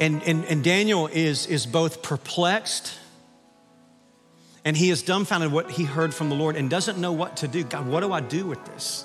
And, 0.00 0.22
and, 0.22 0.44
and 0.44 0.62
Daniel 0.62 1.08
is, 1.08 1.46
is 1.46 1.66
both 1.66 2.02
perplexed 2.02 2.98
and 4.68 4.76
he 4.76 4.90
is 4.90 5.02
dumbfounded 5.02 5.50
what 5.50 5.70
he 5.70 5.84
heard 5.84 6.14
from 6.14 6.28
the 6.28 6.34
Lord 6.34 6.54
and 6.54 6.68
doesn't 6.68 6.98
know 6.98 7.12
what 7.12 7.38
to 7.38 7.48
do. 7.48 7.64
God, 7.64 7.86
what 7.86 8.00
do 8.00 8.12
I 8.12 8.20
do 8.20 8.46
with 8.46 8.62
this? 8.66 9.04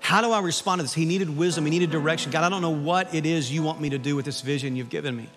How 0.00 0.20
do 0.20 0.32
I 0.32 0.40
respond 0.40 0.80
to 0.80 0.82
this? 0.82 0.92
He 0.92 1.04
needed 1.04 1.34
wisdom, 1.36 1.64
he 1.64 1.70
needed 1.70 1.90
direction. 1.90 2.32
God, 2.32 2.42
I 2.44 2.48
don't 2.48 2.60
know 2.60 2.70
what 2.70 3.14
it 3.14 3.24
is 3.24 3.52
you 3.52 3.62
want 3.62 3.80
me 3.80 3.90
to 3.90 3.98
do 3.98 4.16
with 4.16 4.24
this 4.24 4.40
vision 4.40 4.74
you've 4.74 4.88
given 4.88 5.16
me. 5.16 5.28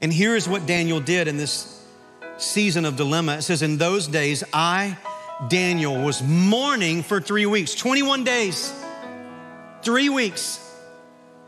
And 0.00 0.10
here 0.12 0.34
is 0.34 0.48
what 0.48 0.66
Daniel 0.66 0.98
did 0.98 1.28
in 1.28 1.36
this 1.36 1.86
season 2.38 2.86
of 2.86 2.96
dilemma. 2.96 3.36
It 3.36 3.42
says, 3.42 3.60
In 3.60 3.76
those 3.76 4.08
days, 4.08 4.42
I, 4.52 4.96
Daniel, 5.48 6.02
was 6.02 6.22
mourning 6.22 7.02
for 7.02 7.20
three 7.20 7.44
weeks, 7.44 7.74
21 7.74 8.24
days, 8.24 8.72
three 9.82 10.08
weeks. 10.08 10.58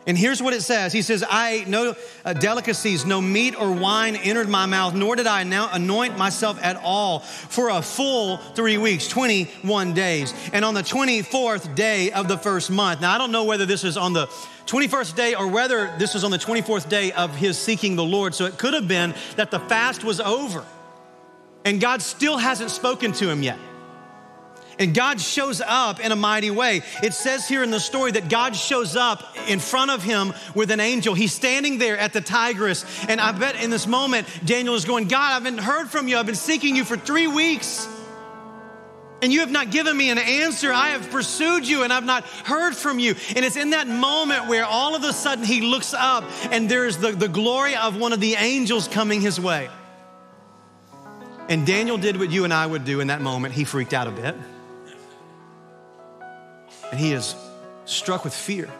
And 0.06 0.18
here's 0.18 0.42
what 0.42 0.52
it 0.52 0.62
says 0.62 0.92
He 0.92 1.02
says, 1.02 1.24
I 1.28 1.50
ate 1.50 1.68
no 1.68 1.94
uh, 2.24 2.32
delicacies, 2.34 3.06
no 3.06 3.20
meat 3.20 3.58
or 3.58 3.72
wine 3.72 4.16
entered 4.16 4.48
my 4.48 4.66
mouth, 4.66 4.94
nor 4.94 5.16
did 5.16 5.26
I 5.26 5.44
now 5.44 5.70
anoint 5.72 6.18
myself 6.18 6.58
at 6.62 6.76
all 6.76 7.20
for 7.20 7.70
a 7.70 7.80
full 7.80 8.36
three 8.36 8.78
weeks, 8.78 9.08
21 9.08 9.94
days. 9.94 10.34
And 10.52 10.64
on 10.64 10.74
the 10.74 10.82
24th 10.82 11.74
day 11.74 12.12
of 12.12 12.28
the 12.28 12.36
first 12.36 12.70
month, 12.70 13.00
now 13.00 13.14
I 13.14 13.18
don't 13.18 13.32
know 13.32 13.44
whether 13.44 13.66
this 13.66 13.84
is 13.84 13.96
on 13.96 14.12
the 14.12 14.26
21st 14.66 15.14
day 15.14 15.34
or 15.34 15.46
whether 15.48 15.94
this 15.98 16.14
was 16.14 16.24
on 16.24 16.30
the 16.30 16.38
24th 16.38 16.88
day 16.88 17.12
of 17.12 17.34
his 17.36 17.58
seeking 17.58 17.96
the 17.96 18.04
Lord. 18.04 18.34
So 18.34 18.46
it 18.46 18.58
could 18.58 18.74
have 18.74 18.88
been 18.88 19.14
that 19.36 19.50
the 19.50 19.60
fast 19.60 20.04
was 20.04 20.20
over 20.20 20.64
and 21.64 21.80
God 21.80 22.02
still 22.02 22.36
hasn't 22.36 22.70
spoken 22.70 23.12
to 23.12 23.30
him 23.30 23.42
yet. 23.42 23.58
And 24.78 24.94
God 24.94 25.20
shows 25.20 25.60
up 25.64 26.00
in 26.00 26.12
a 26.12 26.16
mighty 26.16 26.50
way. 26.50 26.82
It 27.02 27.14
says 27.14 27.46
here 27.46 27.62
in 27.62 27.70
the 27.70 27.80
story 27.80 28.12
that 28.12 28.28
God 28.28 28.56
shows 28.56 28.96
up 28.96 29.36
in 29.48 29.60
front 29.60 29.90
of 29.90 30.02
him 30.02 30.32
with 30.54 30.70
an 30.70 30.80
angel. 30.80 31.14
He's 31.14 31.32
standing 31.32 31.78
there 31.78 31.96
at 31.96 32.12
the 32.12 32.20
Tigris. 32.20 32.84
And 33.08 33.20
I 33.20 33.32
bet 33.32 33.62
in 33.62 33.70
this 33.70 33.86
moment, 33.86 34.26
Daniel 34.44 34.74
is 34.74 34.84
going, 34.84 35.08
God, 35.08 35.30
I 35.30 35.34
haven't 35.34 35.58
heard 35.58 35.88
from 35.88 36.08
you. 36.08 36.18
I've 36.18 36.26
been 36.26 36.34
seeking 36.34 36.76
you 36.76 36.84
for 36.84 36.96
three 36.96 37.26
weeks. 37.26 37.88
And 39.22 39.32
you 39.32 39.40
have 39.40 39.50
not 39.50 39.70
given 39.70 39.96
me 39.96 40.10
an 40.10 40.18
answer. 40.18 40.72
I 40.72 40.88
have 40.88 41.10
pursued 41.10 41.66
you 41.66 41.82
and 41.82 41.92
I've 41.92 42.04
not 42.04 42.24
heard 42.24 42.76
from 42.76 42.98
you. 42.98 43.14
And 43.34 43.44
it's 43.44 43.56
in 43.56 43.70
that 43.70 43.86
moment 43.86 44.48
where 44.48 44.64
all 44.64 44.94
of 44.94 45.04
a 45.04 45.12
sudden 45.12 45.44
he 45.44 45.62
looks 45.62 45.94
up 45.94 46.24
and 46.50 46.68
there's 46.68 46.98
the, 46.98 47.12
the 47.12 47.28
glory 47.28 47.76
of 47.76 47.96
one 47.96 48.12
of 48.12 48.20
the 48.20 48.34
angels 48.34 48.88
coming 48.88 49.20
his 49.20 49.40
way. 49.40 49.70
And 51.48 51.66
Daniel 51.66 51.96
did 51.96 52.18
what 52.18 52.30
you 52.30 52.44
and 52.44 52.52
I 52.52 52.66
would 52.66 52.84
do 52.84 53.00
in 53.00 53.06
that 53.06 53.22
moment. 53.22 53.54
He 53.54 53.64
freaked 53.64 53.94
out 53.94 54.08
a 54.08 54.10
bit 54.10 54.34
and 56.94 57.02
he 57.02 57.12
is 57.12 57.34
struck 57.86 58.22
with 58.22 58.32
fear. 58.32 58.70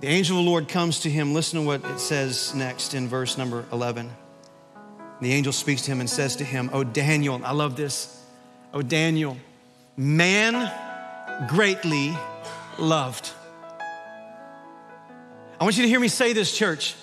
The 0.00 0.06
angel 0.06 0.38
of 0.38 0.44
the 0.44 0.50
Lord 0.50 0.68
comes 0.68 1.00
to 1.00 1.10
him. 1.10 1.32
Listen 1.32 1.60
to 1.60 1.66
what 1.66 1.82
it 1.82 1.98
says 1.98 2.54
next 2.54 2.92
in 2.92 3.08
verse 3.08 3.38
number 3.38 3.64
11. 3.72 4.10
The 5.22 5.32
angel 5.32 5.54
speaks 5.54 5.80
to 5.82 5.92
him 5.92 6.00
and 6.00 6.10
says 6.10 6.36
to 6.36 6.44
him, 6.44 6.68
Oh, 6.74 6.84
Daniel, 6.84 7.40
I 7.42 7.52
love 7.52 7.74
this. 7.74 8.22
Oh, 8.74 8.82
Daniel, 8.82 9.38
man 9.96 10.70
greatly 11.48 12.14
loved. 12.78 13.30
I 15.58 15.64
want 15.64 15.78
you 15.78 15.84
to 15.84 15.88
hear 15.88 16.00
me 16.00 16.08
say 16.08 16.34
this, 16.34 16.54
church. 16.54 16.96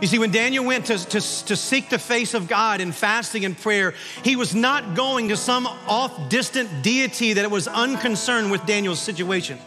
You 0.00 0.08
see, 0.08 0.18
when 0.18 0.32
Daniel 0.32 0.64
went 0.64 0.86
to, 0.86 0.98
to, 0.98 1.20
to 1.20 1.56
seek 1.56 1.88
the 1.88 1.98
face 1.98 2.34
of 2.34 2.48
God 2.48 2.80
in 2.80 2.92
fasting 2.92 3.44
and 3.44 3.56
prayer, 3.56 3.94
he 4.22 4.36
was 4.36 4.54
not 4.54 4.94
going 4.94 5.28
to 5.28 5.36
some 5.36 5.66
off 5.66 6.28
distant 6.28 6.82
deity 6.82 7.34
that 7.34 7.50
was 7.50 7.68
unconcerned 7.68 8.50
with 8.50 8.66
Daniel's 8.66 9.00
situation. 9.00 9.58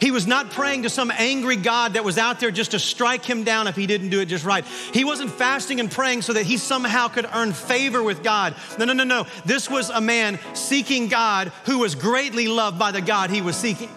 He 0.00 0.12
was 0.12 0.26
not 0.26 0.52
praying 0.52 0.84
to 0.84 0.90
some 0.90 1.10
angry 1.10 1.56
God 1.56 1.94
that 1.94 2.04
was 2.04 2.18
out 2.18 2.38
there 2.38 2.52
just 2.52 2.70
to 2.70 2.78
strike 2.78 3.24
him 3.24 3.42
down 3.42 3.66
if 3.66 3.74
he 3.74 3.86
didn't 3.86 4.10
do 4.10 4.20
it 4.20 4.26
just 4.26 4.44
right. 4.44 4.64
He 4.94 5.04
wasn't 5.04 5.32
fasting 5.32 5.80
and 5.80 5.90
praying 5.90 6.22
so 6.22 6.34
that 6.34 6.44
he 6.44 6.56
somehow 6.56 7.08
could 7.08 7.26
earn 7.32 7.52
favor 7.52 8.02
with 8.02 8.22
God. 8.22 8.54
No, 8.78 8.84
no, 8.84 8.92
no, 8.92 9.04
no. 9.04 9.26
This 9.44 9.68
was 9.68 9.90
a 9.90 10.00
man 10.00 10.38
seeking 10.54 11.08
God 11.08 11.48
who 11.64 11.78
was 11.78 11.96
greatly 11.96 12.46
loved 12.46 12.78
by 12.78 12.92
the 12.92 13.00
God 13.00 13.30
he 13.30 13.42
was 13.42 13.56
seeking. 13.56 13.90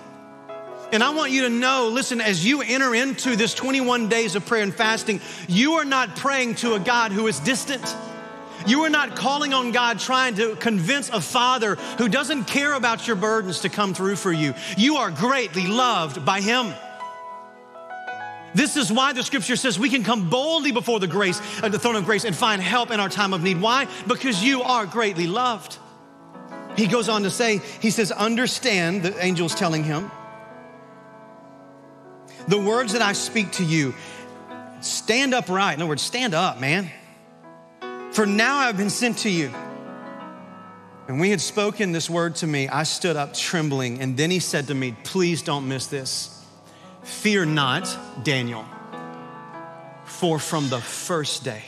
And 0.92 1.02
I 1.04 1.12
want 1.12 1.32
you 1.32 1.44
to 1.44 1.50
know 1.50 1.90
listen, 1.92 2.20
as 2.20 2.46
you 2.46 2.62
enter 2.62 2.94
into 2.94 3.36
this 3.36 3.54
21 3.54 4.10
days 4.10 4.36
of 4.36 4.46
prayer 4.46 4.64
and 4.64 4.74
fasting, 4.74 5.22
you 5.48 5.74
are 5.74 5.86
not 5.86 6.16
praying 6.18 6.56
to 6.56 6.74
a 6.74 6.80
God 6.80 7.12
who 7.12 7.28
is 7.28 7.40
distant. 7.40 7.96
You 8.68 8.82
are 8.82 8.90
not 8.90 9.16
calling 9.16 9.54
on 9.54 9.72
God 9.72 10.00
trying 10.00 10.36
to 10.36 10.56
convince 10.56 11.10
a 11.10 11.22
father 11.22 11.76
who 11.98 12.08
doesn't 12.08 12.46
care 12.46 12.74
about 12.74 13.08
your 13.08 13.16
burdens 13.16 13.62
to 13.62 13.70
come 13.70 13.94
through 13.94 14.18
for 14.18 14.32
you. 14.32 14.54
You 14.78 14.98
are 14.98 15.10
greatly 15.10 15.66
loved 15.66 16.24
by 16.26 16.42
Him. 16.42 16.74
This 18.54 18.76
is 18.76 18.92
why 18.92 19.14
the 19.14 19.24
scripture 19.24 19.56
says 19.56 19.80
we 19.80 19.90
can 19.90 20.04
come 20.04 20.30
boldly 20.30 20.74
before 20.74 21.00
the 21.00 21.08
grace, 21.08 21.40
uh, 21.64 21.70
the 21.70 21.80
throne 21.80 21.96
of 21.96 22.06
grace, 22.06 22.26
and 22.26 22.36
find 22.36 22.62
help 22.62 22.92
in 22.92 23.00
our 23.00 23.08
time 23.10 23.34
of 23.34 23.42
need. 23.42 23.62
Why? 23.62 23.88
Because 24.08 24.44
you 24.44 24.62
are 24.62 24.86
greatly 24.86 25.26
loved. 25.26 25.78
He 26.76 26.88
goes 26.88 27.08
on 27.08 27.24
to 27.24 27.30
say, 27.30 27.62
he 27.80 27.92
says, 27.92 28.12
understand, 28.12 29.04
the 29.04 29.16
angel's 29.22 29.56
telling 29.56 29.84
him, 29.84 30.12
the 32.48 32.60
words 32.60 32.94
that 32.94 33.02
I 33.02 33.14
speak 33.14 33.52
to 33.54 33.64
you, 33.64 33.94
stand 34.82 35.34
upright. 35.34 35.76
In 35.76 35.82
other 35.82 35.90
words, 35.90 36.02
stand 36.02 36.34
up, 36.34 36.60
man. 36.60 36.90
For 38.12 38.26
now 38.26 38.58
I've 38.58 38.78
been 38.78 38.90
sent 38.90 39.20
to 39.20 39.30
you. 39.30 39.54
And 41.08 41.24
he 41.24 41.32
had 41.32 41.42
spoken 41.42 41.92
this 41.92 42.10
word 42.10 42.36
to 42.38 42.48
me, 42.48 42.68
I 42.70 42.84
stood 42.84 43.16
up 43.16 43.34
trembling. 43.34 44.00
And 44.00 44.16
then 44.16 44.32
he 44.32 44.40
said 44.40 44.68
to 44.68 44.76
me, 44.76 44.96
Please 45.04 45.42
don't 45.42 45.68
miss 45.68 45.88
this. 45.88 46.46
Fear 47.04 47.46
not, 47.48 47.98
Daniel, 48.24 48.66
for 50.06 50.40
from 50.40 50.70
the 50.70 50.80
first 50.80 51.44
day, 51.44 51.64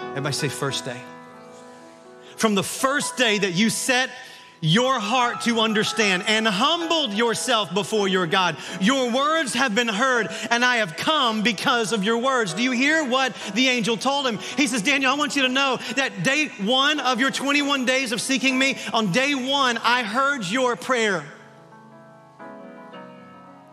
everybody 0.00 0.34
say 0.34 0.48
first 0.48 0.84
day. 0.84 1.00
From 2.36 2.54
the 2.54 2.62
first 2.62 3.16
day 3.16 3.38
that 3.38 3.52
you 3.52 3.68
set 3.68 4.10
your 4.60 4.98
heart 4.98 5.42
to 5.42 5.60
understand 5.60 6.24
and 6.26 6.46
humbled 6.46 7.12
yourself 7.12 7.72
before 7.72 8.08
your 8.08 8.26
God. 8.26 8.56
Your 8.80 9.10
words 9.12 9.54
have 9.54 9.74
been 9.74 9.88
heard, 9.88 10.28
and 10.50 10.64
I 10.64 10.76
have 10.76 10.96
come 10.96 11.42
because 11.42 11.92
of 11.92 12.04
your 12.04 12.18
words. 12.18 12.54
Do 12.54 12.62
you 12.62 12.72
hear 12.72 13.04
what 13.04 13.34
the 13.54 13.68
angel 13.68 13.96
told 13.96 14.26
him? 14.26 14.38
He 14.56 14.66
says, 14.66 14.82
Daniel, 14.82 15.12
I 15.12 15.14
want 15.14 15.36
you 15.36 15.42
to 15.42 15.48
know 15.48 15.78
that 15.96 16.22
day 16.22 16.48
one 16.62 17.00
of 17.00 17.20
your 17.20 17.30
21 17.30 17.84
days 17.84 18.12
of 18.12 18.20
seeking 18.20 18.58
me, 18.58 18.78
on 18.92 19.12
day 19.12 19.34
one, 19.34 19.78
I 19.78 20.02
heard 20.02 20.46
your 20.46 20.76
prayer. 20.76 21.24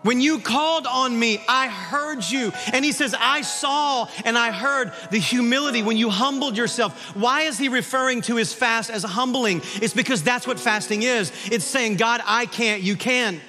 When 0.05 0.21
you 0.21 0.37
called 0.37 0.85
on 0.85 1.17
me, 1.17 1.43
I 1.49 1.67
heard 1.67 2.23
you. 2.23 2.53
And 2.71 2.85
he 2.85 2.91
says, 2.91 3.15
I 3.17 3.41
saw 3.41 4.07
and 4.23 4.37
I 4.37 4.51
heard 4.51 4.93
the 5.09 5.17
humility 5.17 5.81
when 5.81 5.97
you 5.97 6.11
humbled 6.11 6.55
yourself. 6.55 7.15
Why 7.15 7.41
is 7.41 7.57
he 7.57 7.69
referring 7.69 8.21
to 8.21 8.35
his 8.35 8.53
fast 8.53 8.91
as 8.91 9.01
humbling? 9.01 9.63
It's 9.81 9.95
because 9.95 10.21
that's 10.21 10.45
what 10.45 10.59
fasting 10.59 11.01
is. 11.01 11.31
It's 11.51 11.65
saying, 11.65 11.95
God, 11.95 12.21
I 12.23 12.45
can't, 12.45 12.83
you 12.83 12.95
can. 12.95 13.41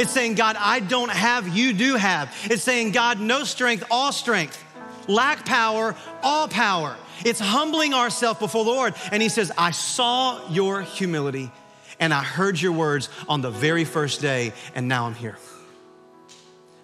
It's 0.00 0.10
saying, 0.10 0.34
God, 0.34 0.56
I 0.58 0.80
don't 0.80 1.12
have, 1.12 1.46
you 1.46 1.72
do 1.72 1.94
have. 1.94 2.36
It's 2.50 2.64
saying, 2.64 2.90
God, 2.90 3.20
no 3.20 3.44
strength, 3.44 3.84
all 3.88 4.10
strength. 4.10 4.60
Lack 5.06 5.46
power, 5.46 5.94
all 6.24 6.48
power. 6.48 6.96
It's 7.24 7.38
humbling 7.38 7.94
ourselves 7.94 8.40
before 8.40 8.64
the 8.64 8.70
Lord. 8.72 8.94
And 9.12 9.22
he 9.22 9.28
says, 9.28 9.52
I 9.56 9.70
saw 9.70 10.50
your 10.50 10.82
humility 10.82 11.52
and 12.00 12.12
I 12.12 12.24
heard 12.24 12.60
your 12.60 12.72
words 12.72 13.10
on 13.28 13.42
the 13.42 13.50
very 13.50 13.84
first 13.84 14.20
day, 14.20 14.54
and 14.74 14.88
now 14.88 15.06
I'm 15.06 15.14
here. 15.14 15.36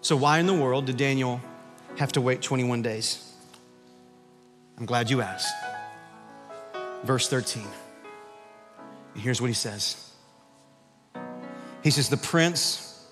So, 0.07 0.15
why 0.15 0.39
in 0.39 0.47
the 0.47 0.55
world 0.55 0.85
did 0.85 0.99
Daniel 0.99 1.41
have 1.97 2.13
to 2.13 2.21
wait 2.21 2.41
21 2.41 2.81
days? 2.81 3.29
I'm 4.79 4.87
glad 4.87 5.11
you 5.11 5.21
asked. 5.21 5.53
Verse 7.03 7.29
13. 7.29 7.67
And 9.15 9.21
here's 9.21 9.41
what 9.41 9.49
he 9.49 9.53
says 9.53 10.13
He 11.83 11.91
says, 11.91 12.09
The 12.09 12.19
prince 12.19 13.05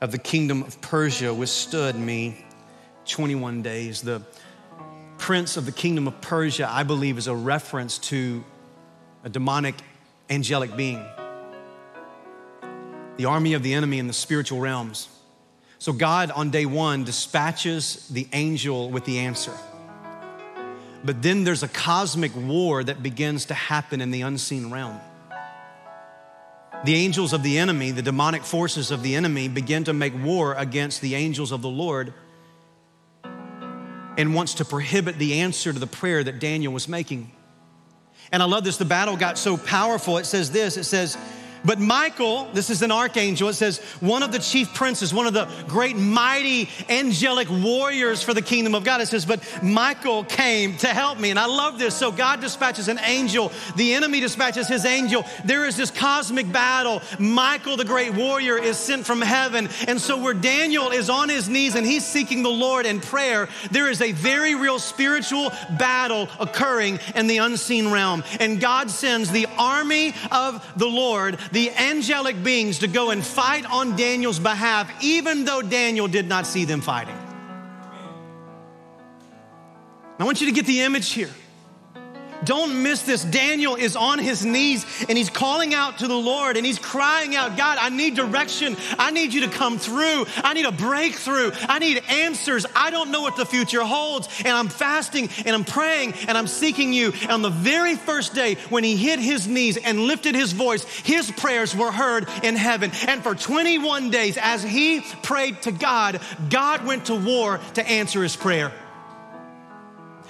of 0.00 0.12
the 0.12 0.18
kingdom 0.18 0.62
of 0.62 0.80
Persia 0.80 1.34
withstood 1.34 1.96
me 1.96 2.46
21 3.06 3.62
days. 3.62 4.02
The 4.02 4.22
prince 5.16 5.56
of 5.56 5.66
the 5.66 5.72
kingdom 5.72 6.06
of 6.06 6.20
Persia, 6.20 6.70
I 6.70 6.84
believe, 6.84 7.18
is 7.18 7.26
a 7.26 7.34
reference 7.34 7.98
to 8.10 8.44
a 9.24 9.28
demonic 9.28 9.74
angelic 10.30 10.76
being, 10.76 11.04
the 13.16 13.24
army 13.24 13.54
of 13.54 13.64
the 13.64 13.74
enemy 13.74 13.98
in 13.98 14.06
the 14.06 14.12
spiritual 14.12 14.60
realms. 14.60 15.08
So 15.78 15.92
God 15.92 16.30
on 16.32 16.50
day 16.50 16.66
one 16.66 17.04
dispatches 17.04 18.08
the 18.08 18.26
angel 18.32 18.90
with 18.90 19.04
the 19.04 19.18
answer. 19.20 19.52
But 21.04 21.22
then 21.22 21.44
there's 21.44 21.62
a 21.62 21.68
cosmic 21.68 22.34
war 22.34 22.82
that 22.82 23.02
begins 23.02 23.46
to 23.46 23.54
happen 23.54 24.00
in 24.00 24.10
the 24.10 24.22
unseen 24.22 24.70
realm. 24.70 25.00
The 26.84 26.94
angels 26.94 27.32
of 27.32 27.42
the 27.42 27.58
enemy, 27.58 27.92
the 27.92 28.02
demonic 28.02 28.42
forces 28.42 28.90
of 28.90 29.02
the 29.02 29.14
enemy, 29.14 29.48
begin 29.48 29.84
to 29.84 29.92
make 29.92 30.12
war 30.22 30.54
against 30.54 31.00
the 31.00 31.14
angels 31.14 31.52
of 31.52 31.62
the 31.62 31.68
Lord 31.68 32.12
and 34.16 34.34
wants 34.34 34.54
to 34.54 34.64
prohibit 34.64 35.16
the 35.18 35.40
answer 35.40 35.72
to 35.72 35.78
the 35.78 35.86
prayer 35.86 36.22
that 36.24 36.40
Daniel 36.40 36.72
was 36.72 36.88
making. 36.88 37.30
And 38.32 38.42
I 38.42 38.46
love 38.46 38.64
this. 38.64 38.76
The 38.76 38.84
battle 38.84 39.16
got 39.16 39.38
so 39.38 39.56
powerful. 39.56 40.18
It 40.18 40.26
says 40.26 40.50
this 40.50 40.76
it 40.76 40.84
says, 40.84 41.16
but 41.64 41.78
Michael, 41.78 42.48
this 42.52 42.70
is 42.70 42.82
an 42.82 42.90
archangel, 42.90 43.48
it 43.48 43.54
says, 43.54 43.78
one 44.00 44.22
of 44.22 44.32
the 44.32 44.38
chief 44.38 44.72
princes, 44.74 45.12
one 45.12 45.26
of 45.26 45.34
the 45.34 45.48
great 45.66 45.96
mighty 45.96 46.68
angelic 46.88 47.48
warriors 47.50 48.22
for 48.22 48.34
the 48.34 48.42
kingdom 48.42 48.74
of 48.74 48.84
God. 48.84 49.00
It 49.00 49.06
says, 49.06 49.26
but 49.26 49.42
Michael 49.62 50.24
came 50.24 50.76
to 50.78 50.88
help 50.88 51.18
me. 51.18 51.30
And 51.30 51.38
I 51.38 51.46
love 51.46 51.78
this. 51.78 51.94
So 51.94 52.12
God 52.12 52.40
dispatches 52.40 52.88
an 52.88 52.98
angel, 53.04 53.52
the 53.76 53.94
enemy 53.94 54.20
dispatches 54.20 54.68
his 54.68 54.84
angel. 54.84 55.24
There 55.44 55.66
is 55.66 55.76
this 55.76 55.90
cosmic 55.90 56.50
battle. 56.52 57.02
Michael, 57.18 57.76
the 57.76 57.84
great 57.84 58.14
warrior, 58.14 58.56
is 58.56 58.76
sent 58.76 59.06
from 59.06 59.20
heaven. 59.20 59.68
And 59.86 60.00
so 60.00 60.20
where 60.20 60.34
Daniel 60.34 60.90
is 60.90 61.10
on 61.10 61.28
his 61.28 61.48
knees 61.48 61.74
and 61.74 61.86
he's 61.86 62.06
seeking 62.06 62.42
the 62.42 62.48
Lord 62.48 62.86
in 62.86 63.00
prayer, 63.00 63.48
there 63.70 63.90
is 63.90 64.00
a 64.00 64.12
very 64.12 64.54
real 64.54 64.78
spiritual 64.78 65.50
battle 65.78 66.28
occurring 66.38 67.00
in 67.14 67.26
the 67.26 67.38
unseen 67.38 67.90
realm. 67.90 68.24
And 68.40 68.60
God 68.60 68.90
sends 68.90 69.30
the 69.30 69.46
army 69.58 70.14
of 70.30 70.64
the 70.76 70.86
Lord 70.86 71.38
the 71.52 71.70
angelic 71.70 72.42
beings 72.42 72.80
to 72.80 72.88
go 72.88 73.10
and 73.10 73.24
fight 73.24 73.64
on 73.66 73.96
Daniel's 73.96 74.38
behalf, 74.38 74.90
even 75.02 75.44
though 75.44 75.62
Daniel 75.62 76.08
did 76.08 76.28
not 76.28 76.46
see 76.46 76.64
them 76.64 76.80
fighting. 76.80 77.16
I 80.18 80.24
want 80.24 80.40
you 80.40 80.48
to 80.48 80.52
get 80.52 80.66
the 80.66 80.80
image 80.80 81.10
here. 81.10 81.30
Don't 82.44 82.82
miss 82.82 83.02
this. 83.02 83.24
Daniel 83.24 83.74
is 83.76 83.96
on 83.96 84.18
his 84.18 84.44
knees 84.44 84.84
and 85.08 85.18
he's 85.18 85.30
calling 85.30 85.74
out 85.74 85.98
to 85.98 86.06
the 86.06 86.14
Lord 86.14 86.56
and 86.56 86.64
he's 86.64 86.78
crying 86.78 87.34
out, 87.34 87.56
God, 87.56 87.78
I 87.80 87.88
need 87.88 88.14
direction. 88.14 88.76
I 88.98 89.10
need 89.10 89.32
you 89.32 89.42
to 89.42 89.48
come 89.48 89.78
through. 89.78 90.26
I 90.36 90.54
need 90.54 90.66
a 90.66 90.72
breakthrough. 90.72 91.50
I 91.68 91.78
need 91.78 92.02
answers. 92.08 92.66
I 92.74 92.90
don't 92.90 93.10
know 93.10 93.22
what 93.22 93.36
the 93.36 93.46
future 93.46 93.82
holds. 93.82 94.28
And 94.44 94.56
I'm 94.56 94.68
fasting 94.68 95.28
and 95.44 95.54
I'm 95.54 95.64
praying 95.64 96.14
and 96.26 96.36
I'm 96.36 96.46
seeking 96.46 96.92
you. 96.92 97.12
And 97.22 97.32
on 97.32 97.42
the 97.42 97.50
very 97.50 97.96
first 97.96 98.34
day 98.34 98.54
when 98.68 98.84
he 98.84 98.96
hit 98.96 99.18
his 99.18 99.46
knees 99.46 99.76
and 99.76 100.00
lifted 100.00 100.34
his 100.34 100.52
voice, 100.52 100.84
his 100.84 101.30
prayers 101.30 101.74
were 101.74 101.92
heard 101.92 102.28
in 102.42 102.56
heaven. 102.56 102.90
And 103.06 103.22
for 103.22 103.34
21 103.34 104.10
days, 104.10 104.38
as 104.40 104.62
he 104.62 105.00
prayed 105.22 105.62
to 105.62 105.72
God, 105.72 106.20
God 106.50 106.84
went 106.86 107.06
to 107.06 107.14
war 107.14 107.60
to 107.74 107.88
answer 107.88 108.22
his 108.22 108.36
prayer. 108.36 108.72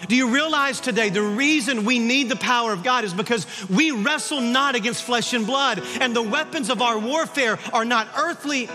Do 0.06 0.14
you 0.14 0.32
realize 0.32 0.80
today 0.80 1.10
the 1.10 1.22
reason 1.22 1.84
we 1.84 1.98
need 1.98 2.28
the 2.28 2.36
power 2.36 2.72
of 2.72 2.84
God 2.84 3.04
is 3.04 3.12
because 3.12 3.46
we 3.68 3.90
wrestle 3.90 4.40
not 4.40 4.76
against 4.76 5.02
flesh 5.02 5.32
and 5.32 5.46
blood, 5.46 5.82
and 6.00 6.14
the 6.14 6.22
weapons 6.22 6.70
of 6.70 6.80
our 6.80 6.98
warfare 6.98 7.58
are 7.72 7.84
not 7.84 8.08
earthly, 8.16 8.70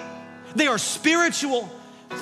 they 0.55 0.67
are 0.67 0.77
spiritual. 0.77 1.69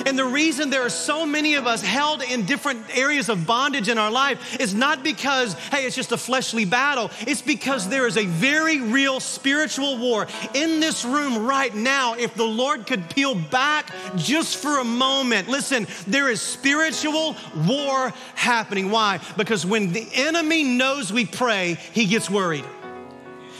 And 0.05 0.17
the 0.17 0.25
reason 0.25 0.69
there 0.69 0.81
are 0.81 0.89
so 0.89 1.25
many 1.25 1.55
of 1.55 1.67
us 1.67 1.81
held 1.81 2.21
in 2.21 2.45
different 2.45 2.85
areas 2.97 3.29
of 3.29 3.45
bondage 3.45 3.89
in 3.89 3.97
our 3.97 4.11
life 4.11 4.59
is 4.59 4.73
not 4.73 5.03
because, 5.03 5.53
hey, 5.53 5.85
it's 5.85 5.95
just 5.95 6.11
a 6.11 6.17
fleshly 6.17 6.65
battle. 6.65 7.11
It's 7.21 7.41
because 7.41 7.87
there 7.87 8.07
is 8.07 8.17
a 8.17 8.25
very 8.25 8.81
real 8.81 9.19
spiritual 9.19 9.97
war 9.97 10.27
in 10.53 10.79
this 10.79 11.05
room 11.05 11.45
right 11.45 11.73
now. 11.73 12.15
If 12.15 12.35
the 12.35 12.43
Lord 12.43 12.87
could 12.87 13.09
peel 13.09 13.35
back 13.35 13.91
just 14.15 14.57
for 14.57 14.79
a 14.79 14.83
moment, 14.83 15.47
listen, 15.47 15.87
there 16.07 16.29
is 16.29 16.41
spiritual 16.41 17.35
war 17.67 18.13
happening. 18.35 18.91
Why? 18.91 19.19
Because 19.37 19.65
when 19.65 19.93
the 19.93 20.07
enemy 20.13 20.63
knows 20.63 21.13
we 21.13 21.25
pray, 21.25 21.77
he 21.93 22.05
gets 22.05 22.29
worried. 22.29 22.65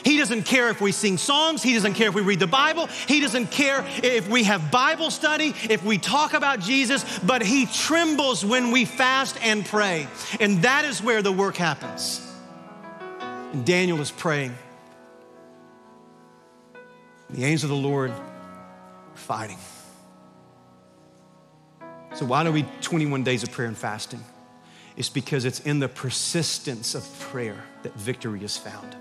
He 0.03 0.17
doesn't 0.17 0.43
care 0.43 0.69
if 0.69 0.81
we 0.81 0.91
sing 0.91 1.17
songs. 1.17 1.61
He 1.61 1.73
doesn't 1.73 1.93
care 1.93 2.09
if 2.09 2.15
we 2.15 2.21
read 2.21 2.39
the 2.39 2.47
Bible. 2.47 2.87
He 2.87 3.19
doesn't 3.19 3.51
care 3.51 3.85
if 4.03 4.27
we 4.29 4.43
have 4.43 4.71
Bible 4.71 5.11
study, 5.11 5.53
if 5.69 5.83
we 5.83 5.97
talk 5.97 6.33
about 6.33 6.59
Jesus, 6.59 7.19
but 7.19 7.41
he 7.41 7.65
trembles 7.65 8.43
when 8.43 8.71
we 8.71 8.85
fast 8.85 9.37
and 9.43 9.65
pray. 9.65 10.07
And 10.39 10.63
that 10.63 10.85
is 10.85 11.01
where 11.01 11.21
the 11.21 11.31
work 11.31 11.55
happens. 11.55 12.27
And 13.53 13.65
Daniel 13.65 13.99
is 14.01 14.11
praying. 14.11 14.55
The 17.29 17.45
angels 17.45 17.63
of 17.63 17.69
the 17.69 17.75
Lord 17.75 18.11
are 18.11 18.21
fighting. 19.15 19.57
So, 22.13 22.25
why 22.25 22.43
do 22.43 22.51
we 22.51 22.65
21 22.81 23.23
days 23.23 23.43
of 23.43 23.51
prayer 23.51 23.67
and 23.67 23.77
fasting? 23.77 24.23
It's 24.97 25.09
because 25.09 25.45
it's 25.45 25.61
in 25.61 25.79
the 25.79 25.87
persistence 25.87 26.93
of 26.93 27.19
prayer 27.19 27.63
that 27.83 27.93
victory 27.95 28.43
is 28.43 28.57
found. 28.57 28.95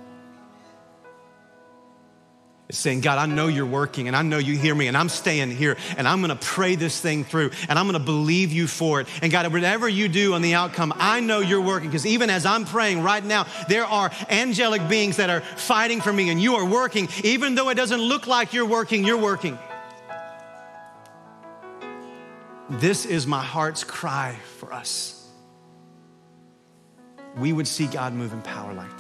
It's 2.71 2.79
saying, 2.79 3.01
God, 3.01 3.19
I 3.19 3.27
know 3.27 3.49
you're 3.49 3.67
working 3.67 4.07
and 4.07 4.17
I 4.17 4.23
know 4.23 4.39
you 4.39 4.57
hear 4.57 4.77
me 4.77 4.87
and 4.87 4.97
I'm 4.97 5.09
staying 5.09 5.51
here 5.51 5.77
and 5.97 6.07
I'm 6.07 6.21
gonna 6.21 6.37
pray 6.37 6.77
this 6.77 7.01
thing 7.01 7.25
through 7.25 7.51
and 7.69 7.77
I'm 7.77 7.87
gonna 7.87 7.99
believe 7.99 8.53
you 8.53 8.69
for 8.69 9.01
it. 9.01 9.09
And 9.23 9.33
God, 9.33 9.53
whatever 9.53 9.89
you 9.89 10.07
do 10.07 10.35
on 10.35 10.41
the 10.41 10.55
outcome, 10.55 10.95
I 10.97 11.19
know 11.19 11.41
you're 11.41 11.61
working 11.61 11.89
because 11.89 12.07
even 12.07 12.31
as 12.31 12.47
I'm 12.47 12.65
praying 12.65 13.03
right 13.03 13.25
now, 13.25 13.49
there 13.69 13.85
are 13.85 14.13
angelic 14.29 14.89
beings 14.89 15.17
that 15.17 15.31
are 15.31 15.41
fighting 15.41 16.01
for 16.01 16.13
me 16.13 16.31
and 16.31 16.41
you 16.41 16.55
are 16.55 16.65
working. 16.65 17.09
Even 17.25 17.57
though 17.57 17.71
it 17.71 17.75
doesn't 17.75 18.01
look 18.01 18.29
like 18.29 18.55
you're 18.55 18.65
working, 18.65 19.03
you're 19.03 19.21
working. 19.21 19.59
This 22.69 23.05
is 23.05 23.27
my 23.27 23.43
heart's 23.43 23.83
cry 23.83 24.37
for 24.59 24.73
us. 24.73 25.29
We 27.37 27.53
would 27.53 27.67
see 27.67 27.89
God 27.89 28.13
move 28.13 28.33
in 28.33 28.43
power 28.43 28.73
like 28.73 28.97
this. 28.97 29.00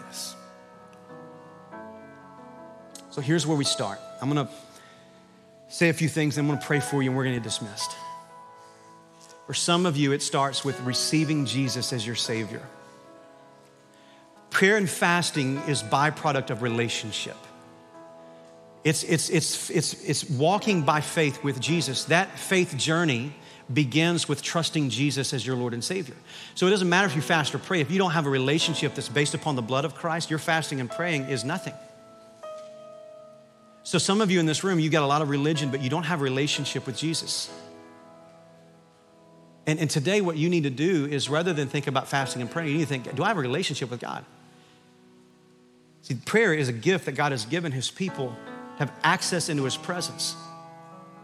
So 3.10 3.20
here's 3.20 3.46
where 3.46 3.56
we 3.56 3.64
start. 3.64 3.98
I'm 4.20 4.28
gonna 4.28 4.48
say 5.68 5.88
a 5.88 5.92
few 5.92 6.08
things, 6.08 6.38
I'm 6.38 6.46
gonna 6.46 6.60
pray 6.60 6.80
for 6.80 7.02
you, 7.02 7.10
and 7.10 7.16
we're 7.16 7.24
gonna 7.24 7.36
get 7.36 7.42
dismissed. 7.42 7.90
For 9.46 9.54
some 9.54 9.84
of 9.84 9.96
you, 9.96 10.12
it 10.12 10.22
starts 10.22 10.64
with 10.64 10.80
receiving 10.82 11.44
Jesus 11.44 11.92
as 11.92 12.06
your 12.06 12.14
Savior. 12.14 12.62
Prayer 14.50 14.76
and 14.76 14.88
fasting 14.88 15.58
is 15.68 15.82
byproduct 15.82 16.50
of 16.50 16.62
relationship. 16.62 17.36
It's, 18.84 19.02
it's, 19.02 19.28
it's, 19.28 19.70
it's, 19.70 19.94
it's 20.04 20.30
walking 20.30 20.82
by 20.82 21.00
faith 21.00 21.42
with 21.44 21.60
Jesus. 21.60 22.04
That 22.04 22.38
faith 22.38 22.76
journey 22.76 23.34
begins 23.72 24.28
with 24.28 24.42
trusting 24.42 24.90
Jesus 24.90 25.34
as 25.34 25.46
your 25.46 25.56
Lord 25.56 25.74
and 25.74 25.84
Savior. 25.84 26.16
So 26.54 26.66
it 26.66 26.70
doesn't 26.70 26.88
matter 26.88 27.06
if 27.06 27.14
you 27.14 27.22
fast 27.22 27.54
or 27.54 27.58
pray, 27.58 27.80
if 27.80 27.90
you 27.90 27.98
don't 27.98 28.12
have 28.12 28.26
a 28.26 28.30
relationship 28.30 28.94
that's 28.94 29.08
based 29.08 29.34
upon 29.34 29.56
the 29.56 29.62
blood 29.62 29.84
of 29.84 29.94
Christ, 29.94 30.30
your 30.30 30.38
fasting 30.38 30.80
and 30.80 30.90
praying 30.90 31.24
is 31.24 31.44
nothing. 31.44 31.74
So, 33.82 33.98
some 33.98 34.20
of 34.20 34.30
you 34.30 34.40
in 34.40 34.46
this 34.46 34.62
room, 34.62 34.78
you've 34.78 34.92
got 34.92 35.02
a 35.02 35.06
lot 35.06 35.22
of 35.22 35.30
religion, 35.30 35.70
but 35.70 35.80
you 35.80 35.90
don't 35.90 36.04
have 36.04 36.20
a 36.20 36.24
relationship 36.24 36.86
with 36.86 36.96
Jesus. 36.96 37.50
And, 39.66 39.78
and 39.78 39.88
today, 39.88 40.20
what 40.20 40.36
you 40.36 40.48
need 40.48 40.64
to 40.64 40.70
do 40.70 41.06
is 41.06 41.28
rather 41.28 41.52
than 41.52 41.68
think 41.68 41.86
about 41.86 42.08
fasting 42.08 42.42
and 42.42 42.50
praying, 42.50 42.70
you 42.70 42.78
need 42.78 42.84
to 42.84 42.88
think, 42.88 43.14
do 43.14 43.22
I 43.22 43.28
have 43.28 43.38
a 43.38 43.40
relationship 43.40 43.90
with 43.90 44.00
God? 44.00 44.24
See, 46.02 46.14
prayer 46.14 46.52
is 46.52 46.68
a 46.68 46.72
gift 46.72 47.06
that 47.06 47.12
God 47.12 47.32
has 47.32 47.44
given 47.44 47.72
his 47.72 47.90
people 47.90 48.34
to 48.76 48.78
have 48.78 48.92
access 49.02 49.48
into 49.48 49.64
his 49.64 49.76
presence. 49.76 50.34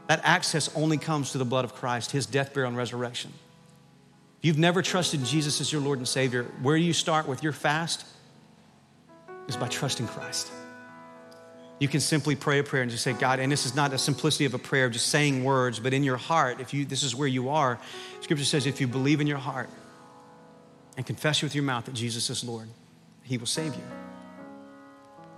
That 0.06 0.20
access 0.22 0.74
only 0.76 0.98
comes 0.98 1.32
through 1.32 1.40
the 1.40 1.46
blood 1.46 1.64
of 1.64 1.74
Christ, 1.74 2.12
his 2.12 2.26
death, 2.26 2.54
burial, 2.54 2.68
and 2.68 2.76
resurrection. 2.76 3.32
If 4.38 4.44
you've 4.44 4.58
never 4.58 4.82
trusted 4.82 5.24
Jesus 5.24 5.60
as 5.60 5.72
your 5.72 5.80
Lord 5.80 5.98
and 5.98 6.06
Savior, 6.06 6.44
where 6.62 6.76
do 6.76 6.84
you 6.84 6.92
start 6.92 7.26
with 7.26 7.42
your 7.42 7.52
fast 7.52 8.04
is 9.48 9.56
by 9.56 9.68
trusting 9.68 10.08
Christ. 10.08 10.50
You 11.78 11.88
can 11.88 12.00
simply 12.00 12.36
pray 12.36 12.58
a 12.58 12.64
prayer 12.64 12.82
and 12.82 12.90
just 12.90 13.04
say, 13.04 13.12
God, 13.12 13.38
and 13.38 13.52
this 13.52 13.66
is 13.66 13.74
not 13.74 13.92
a 13.92 13.98
simplicity 13.98 14.46
of 14.46 14.54
a 14.54 14.58
prayer 14.58 14.86
of 14.86 14.92
just 14.92 15.08
saying 15.08 15.44
words, 15.44 15.78
but 15.78 15.92
in 15.92 16.02
your 16.02 16.16
heart, 16.16 16.60
if 16.60 16.72
you 16.72 16.84
this 16.86 17.02
is 17.02 17.14
where 17.14 17.28
you 17.28 17.50
are, 17.50 17.78
scripture 18.22 18.44
says 18.44 18.66
if 18.66 18.80
you 18.80 18.86
believe 18.86 19.20
in 19.20 19.26
your 19.26 19.38
heart 19.38 19.68
and 20.96 21.04
confess 21.04 21.42
with 21.42 21.54
your 21.54 21.64
mouth 21.64 21.84
that 21.84 21.94
Jesus 21.94 22.30
is 22.30 22.42
Lord, 22.42 22.68
he 23.22 23.36
will 23.36 23.46
save 23.46 23.74
you. 23.74 23.82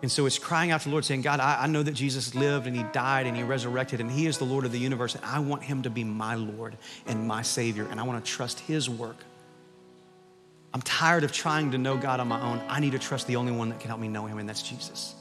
And 0.01 0.13
so 0.13 0.27
it's 0.27 0.39
crying 0.39 0.71
out 0.71 0.83
to 0.83 0.89
the 0.89 0.93
Lord, 0.93 1.05
saying, 1.05 1.23
God, 1.23 1.41
I, 1.41 1.65
I, 1.65 1.67
know 1.67 1.83
that 1.83 1.95
Jesus 1.95 2.37
lived 2.37 2.69
and 2.69 2.77
he 2.77 2.85
died 2.93 3.27
and 3.27 3.37
he 3.37 3.43
resurrected 3.43 4.01
and 4.01 4.09
he 4.09 4.27
is 4.27 4.39
the 4.39 4.45
Lord 4.45 4.65
of 4.65 4.71
the 4.71 4.79
universe, 4.79 5.17
and 5.17 5.25
I 5.25 5.41
want 5.41 5.65
him 5.65 5.83
to 5.83 5.91
be 5.91 6.05
my 6.05 6.37
Lord 6.37 6.77
and 7.07 7.27
my 7.27 7.43
Savior, 7.43 7.85
and 7.91 7.99
I 7.99 8.05
want 8.05 8.25
to 8.25 8.31
trust 8.31 8.61
his 8.61 8.89
work. 8.89 9.17
I'm 10.73 10.83
tired 10.83 11.25
of 11.25 11.33
trying 11.33 11.73
to 11.73 11.79
know 11.79 11.97
God 11.97 12.21
on 12.21 12.29
my 12.29 12.41
own. 12.41 12.63
I 12.69 12.79
need 12.79 12.93
to 12.93 12.99
trust 13.01 13.27
the 13.27 13.37
only 13.37 13.51
one 13.51 13.71
that 13.71 13.81
can 13.81 13.89
help 13.89 14.01
me 14.01 14.07
know 14.07 14.27
him, 14.27 14.39
and 14.39 14.49
that's 14.49 14.63
Jesus. 14.63 15.17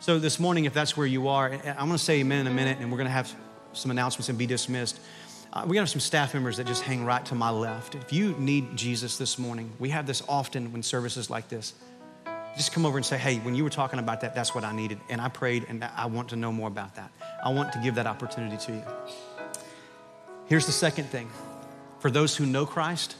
So 0.00 0.20
this 0.20 0.38
morning, 0.38 0.64
if 0.64 0.72
that's 0.72 0.96
where 0.96 1.08
you 1.08 1.26
are, 1.26 1.50
I'm 1.50 1.60
going 1.60 1.90
to 1.90 1.98
say 1.98 2.20
amen 2.20 2.42
in 2.42 2.46
a 2.46 2.54
minute, 2.54 2.78
and 2.78 2.92
we're 2.92 2.98
going 2.98 3.08
to 3.08 3.12
have 3.12 3.34
some 3.72 3.90
announcements 3.90 4.28
and 4.28 4.38
be 4.38 4.46
dismissed. 4.46 5.00
Uh, 5.52 5.66
to 5.66 5.74
have 5.74 5.88
some 5.88 6.00
staff 6.00 6.34
members 6.34 6.58
that 6.58 6.68
just 6.68 6.84
hang 6.84 7.04
right 7.04 7.24
to 7.26 7.34
my 7.34 7.50
left. 7.50 7.96
If 7.96 8.12
you 8.12 8.36
need 8.38 8.76
Jesus 8.76 9.18
this 9.18 9.40
morning, 9.40 9.72
we 9.80 9.88
have 9.88 10.06
this 10.06 10.22
often 10.28 10.72
when 10.72 10.84
services 10.84 11.30
like 11.30 11.48
this. 11.48 11.74
Just 12.56 12.72
come 12.72 12.86
over 12.86 12.96
and 12.96 13.04
say, 13.04 13.18
hey, 13.18 13.38
when 13.38 13.56
you 13.56 13.64
were 13.64 13.70
talking 13.70 13.98
about 13.98 14.20
that, 14.20 14.36
that's 14.36 14.54
what 14.54 14.62
I 14.62 14.72
needed. 14.72 15.00
And 15.08 15.20
I 15.20 15.30
prayed, 15.30 15.66
and 15.68 15.82
I 15.82 16.06
want 16.06 16.28
to 16.28 16.36
know 16.36 16.52
more 16.52 16.68
about 16.68 16.94
that. 16.94 17.10
I 17.44 17.48
want 17.48 17.72
to 17.72 17.80
give 17.80 17.96
that 17.96 18.06
opportunity 18.06 18.56
to 18.66 18.72
you. 18.72 18.82
Here's 20.46 20.66
the 20.66 20.72
second 20.72 21.06
thing 21.06 21.28
for 21.98 22.10
those 22.10 22.36
who 22.36 22.46
know 22.46 22.66
Christ, 22.66 23.16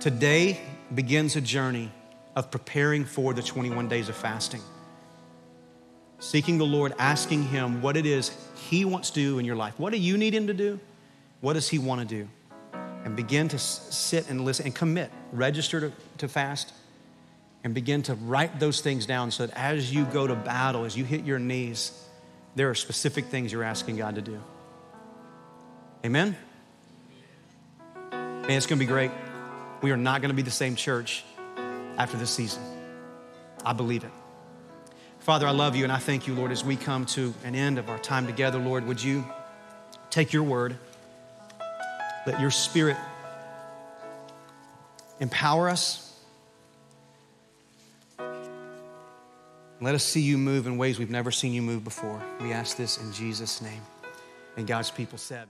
today 0.00 0.60
begins 0.94 1.34
a 1.36 1.40
journey 1.40 1.90
of 2.36 2.50
preparing 2.50 3.06
for 3.06 3.32
the 3.32 3.42
21 3.42 3.88
days 3.88 4.10
of 4.10 4.16
fasting 4.16 4.60
seeking 6.24 6.56
the 6.56 6.64
Lord, 6.64 6.94
asking 6.98 7.44
Him 7.44 7.82
what 7.82 7.96
it 7.96 8.06
is 8.06 8.30
He 8.56 8.84
wants 8.84 9.10
to 9.10 9.20
do 9.20 9.38
in 9.38 9.44
your 9.44 9.56
life. 9.56 9.78
What 9.78 9.92
do 9.92 9.98
you 9.98 10.16
need 10.16 10.34
Him 10.34 10.46
to 10.46 10.54
do? 10.54 10.80
What 11.40 11.52
does 11.52 11.68
He 11.68 11.78
want 11.78 12.00
to 12.00 12.06
do? 12.06 12.28
And 13.04 13.14
begin 13.14 13.48
to 13.48 13.58
sit 13.58 14.30
and 14.30 14.44
listen 14.44 14.66
and 14.66 14.74
commit. 14.74 15.10
Register 15.32 15.80
to, 15.80 15.92
to 16.18 16.28
fast 16.28 16.72
and 17.62 17.74
begin 17.74 18.02
to 18.04 18.14
write 18.14 18.58
those 18.58 18.80
things 18.80 19.04
down 19.04 19.30
so 19.30 19.46
that 19.46 19.56
as 19.56 19.92
you 19.92 20.06
go 20.06 20.26
to 20.26 20.34
battle, 20.34 20.84
as 20.84 20.96
you 20.96 21.04
hit 21.04 21.24
your 21.24 21.38
knees, 21.38 22.06
there 22.54 22.70
are 22.70 22.74
specific 22.74 23.26
things 23.26 23.52
you're 23.52 23.62
asking 23.62 23.96
God 23.96 24.14
to 24.14 24.22
do. 24.22 24.40
Amen? 26.04 26.36
Man, 28.12 28.50
it's 28.50 28.66
gonna 28.66 28.78
be 28.78 28.86
great. 28.86 29.10
We 29.82 29.90
are 29.90 29.96
not 29.96 30.22
gonna 30.22 30.34
be 30.34 30.42
the 30.42 30.50
same 30.50 30.74
church 30.76 31.24
after 31.98 32.16
this 32.16 32.30
season. 32.30 32.62
I 33.64 33.74
believe 33.74 34.04
it. 34.04 34.10
Father, 35.24 35.46
I 35.46 35.52
love 35.52 35.74
you 35.74 35.84
and 35.84 35.92
I 35.92 35.96
thank 35.96 36.26
you, 36.26 36.34
Lord, 36.34 36.52
as 36.52 36.62
we 36.62 36.76
come 36.76 37.06
to 37.06 37.32
an 37.44 37.54
end 37.54 37.78
of 37.78 37.88
our 37.88 37.98
time 37.98 38.26
together, 38.26 38.58
Lord, 38.58 38.86
would 38.86 39.02
you 39.02 39.24
take 40.10 40.34
your 40.34 40.42
word, 40.42 40.76
let 42.26 42.38
your 42.42 42.50
spirit 42.50 42.98
empower 45.20 45.70
us. 45.70 46.20
Let 49.80 49.94
us 49.94 50.04
see 50.04 50.20
you 50.20 50.36
move 50.36 50.66
in 50.66 50.76
ways 50.76 50.98
we've 50.98 51.08
never 51.08 51.30
seen 51.30 51.54
you 51.54 51.62
move 51.62 51.84
before. 51.84 52.22
We 52.42 52.52
ask 52.52 52.76
this 52.76 52.98
in 52.98 53.10
Jesus' 53.10 53.62
name. 53.62 53.80
And 54.58 54.66
God's 54.66 54.90
people 54.90 55.16
said, 55.16 55.48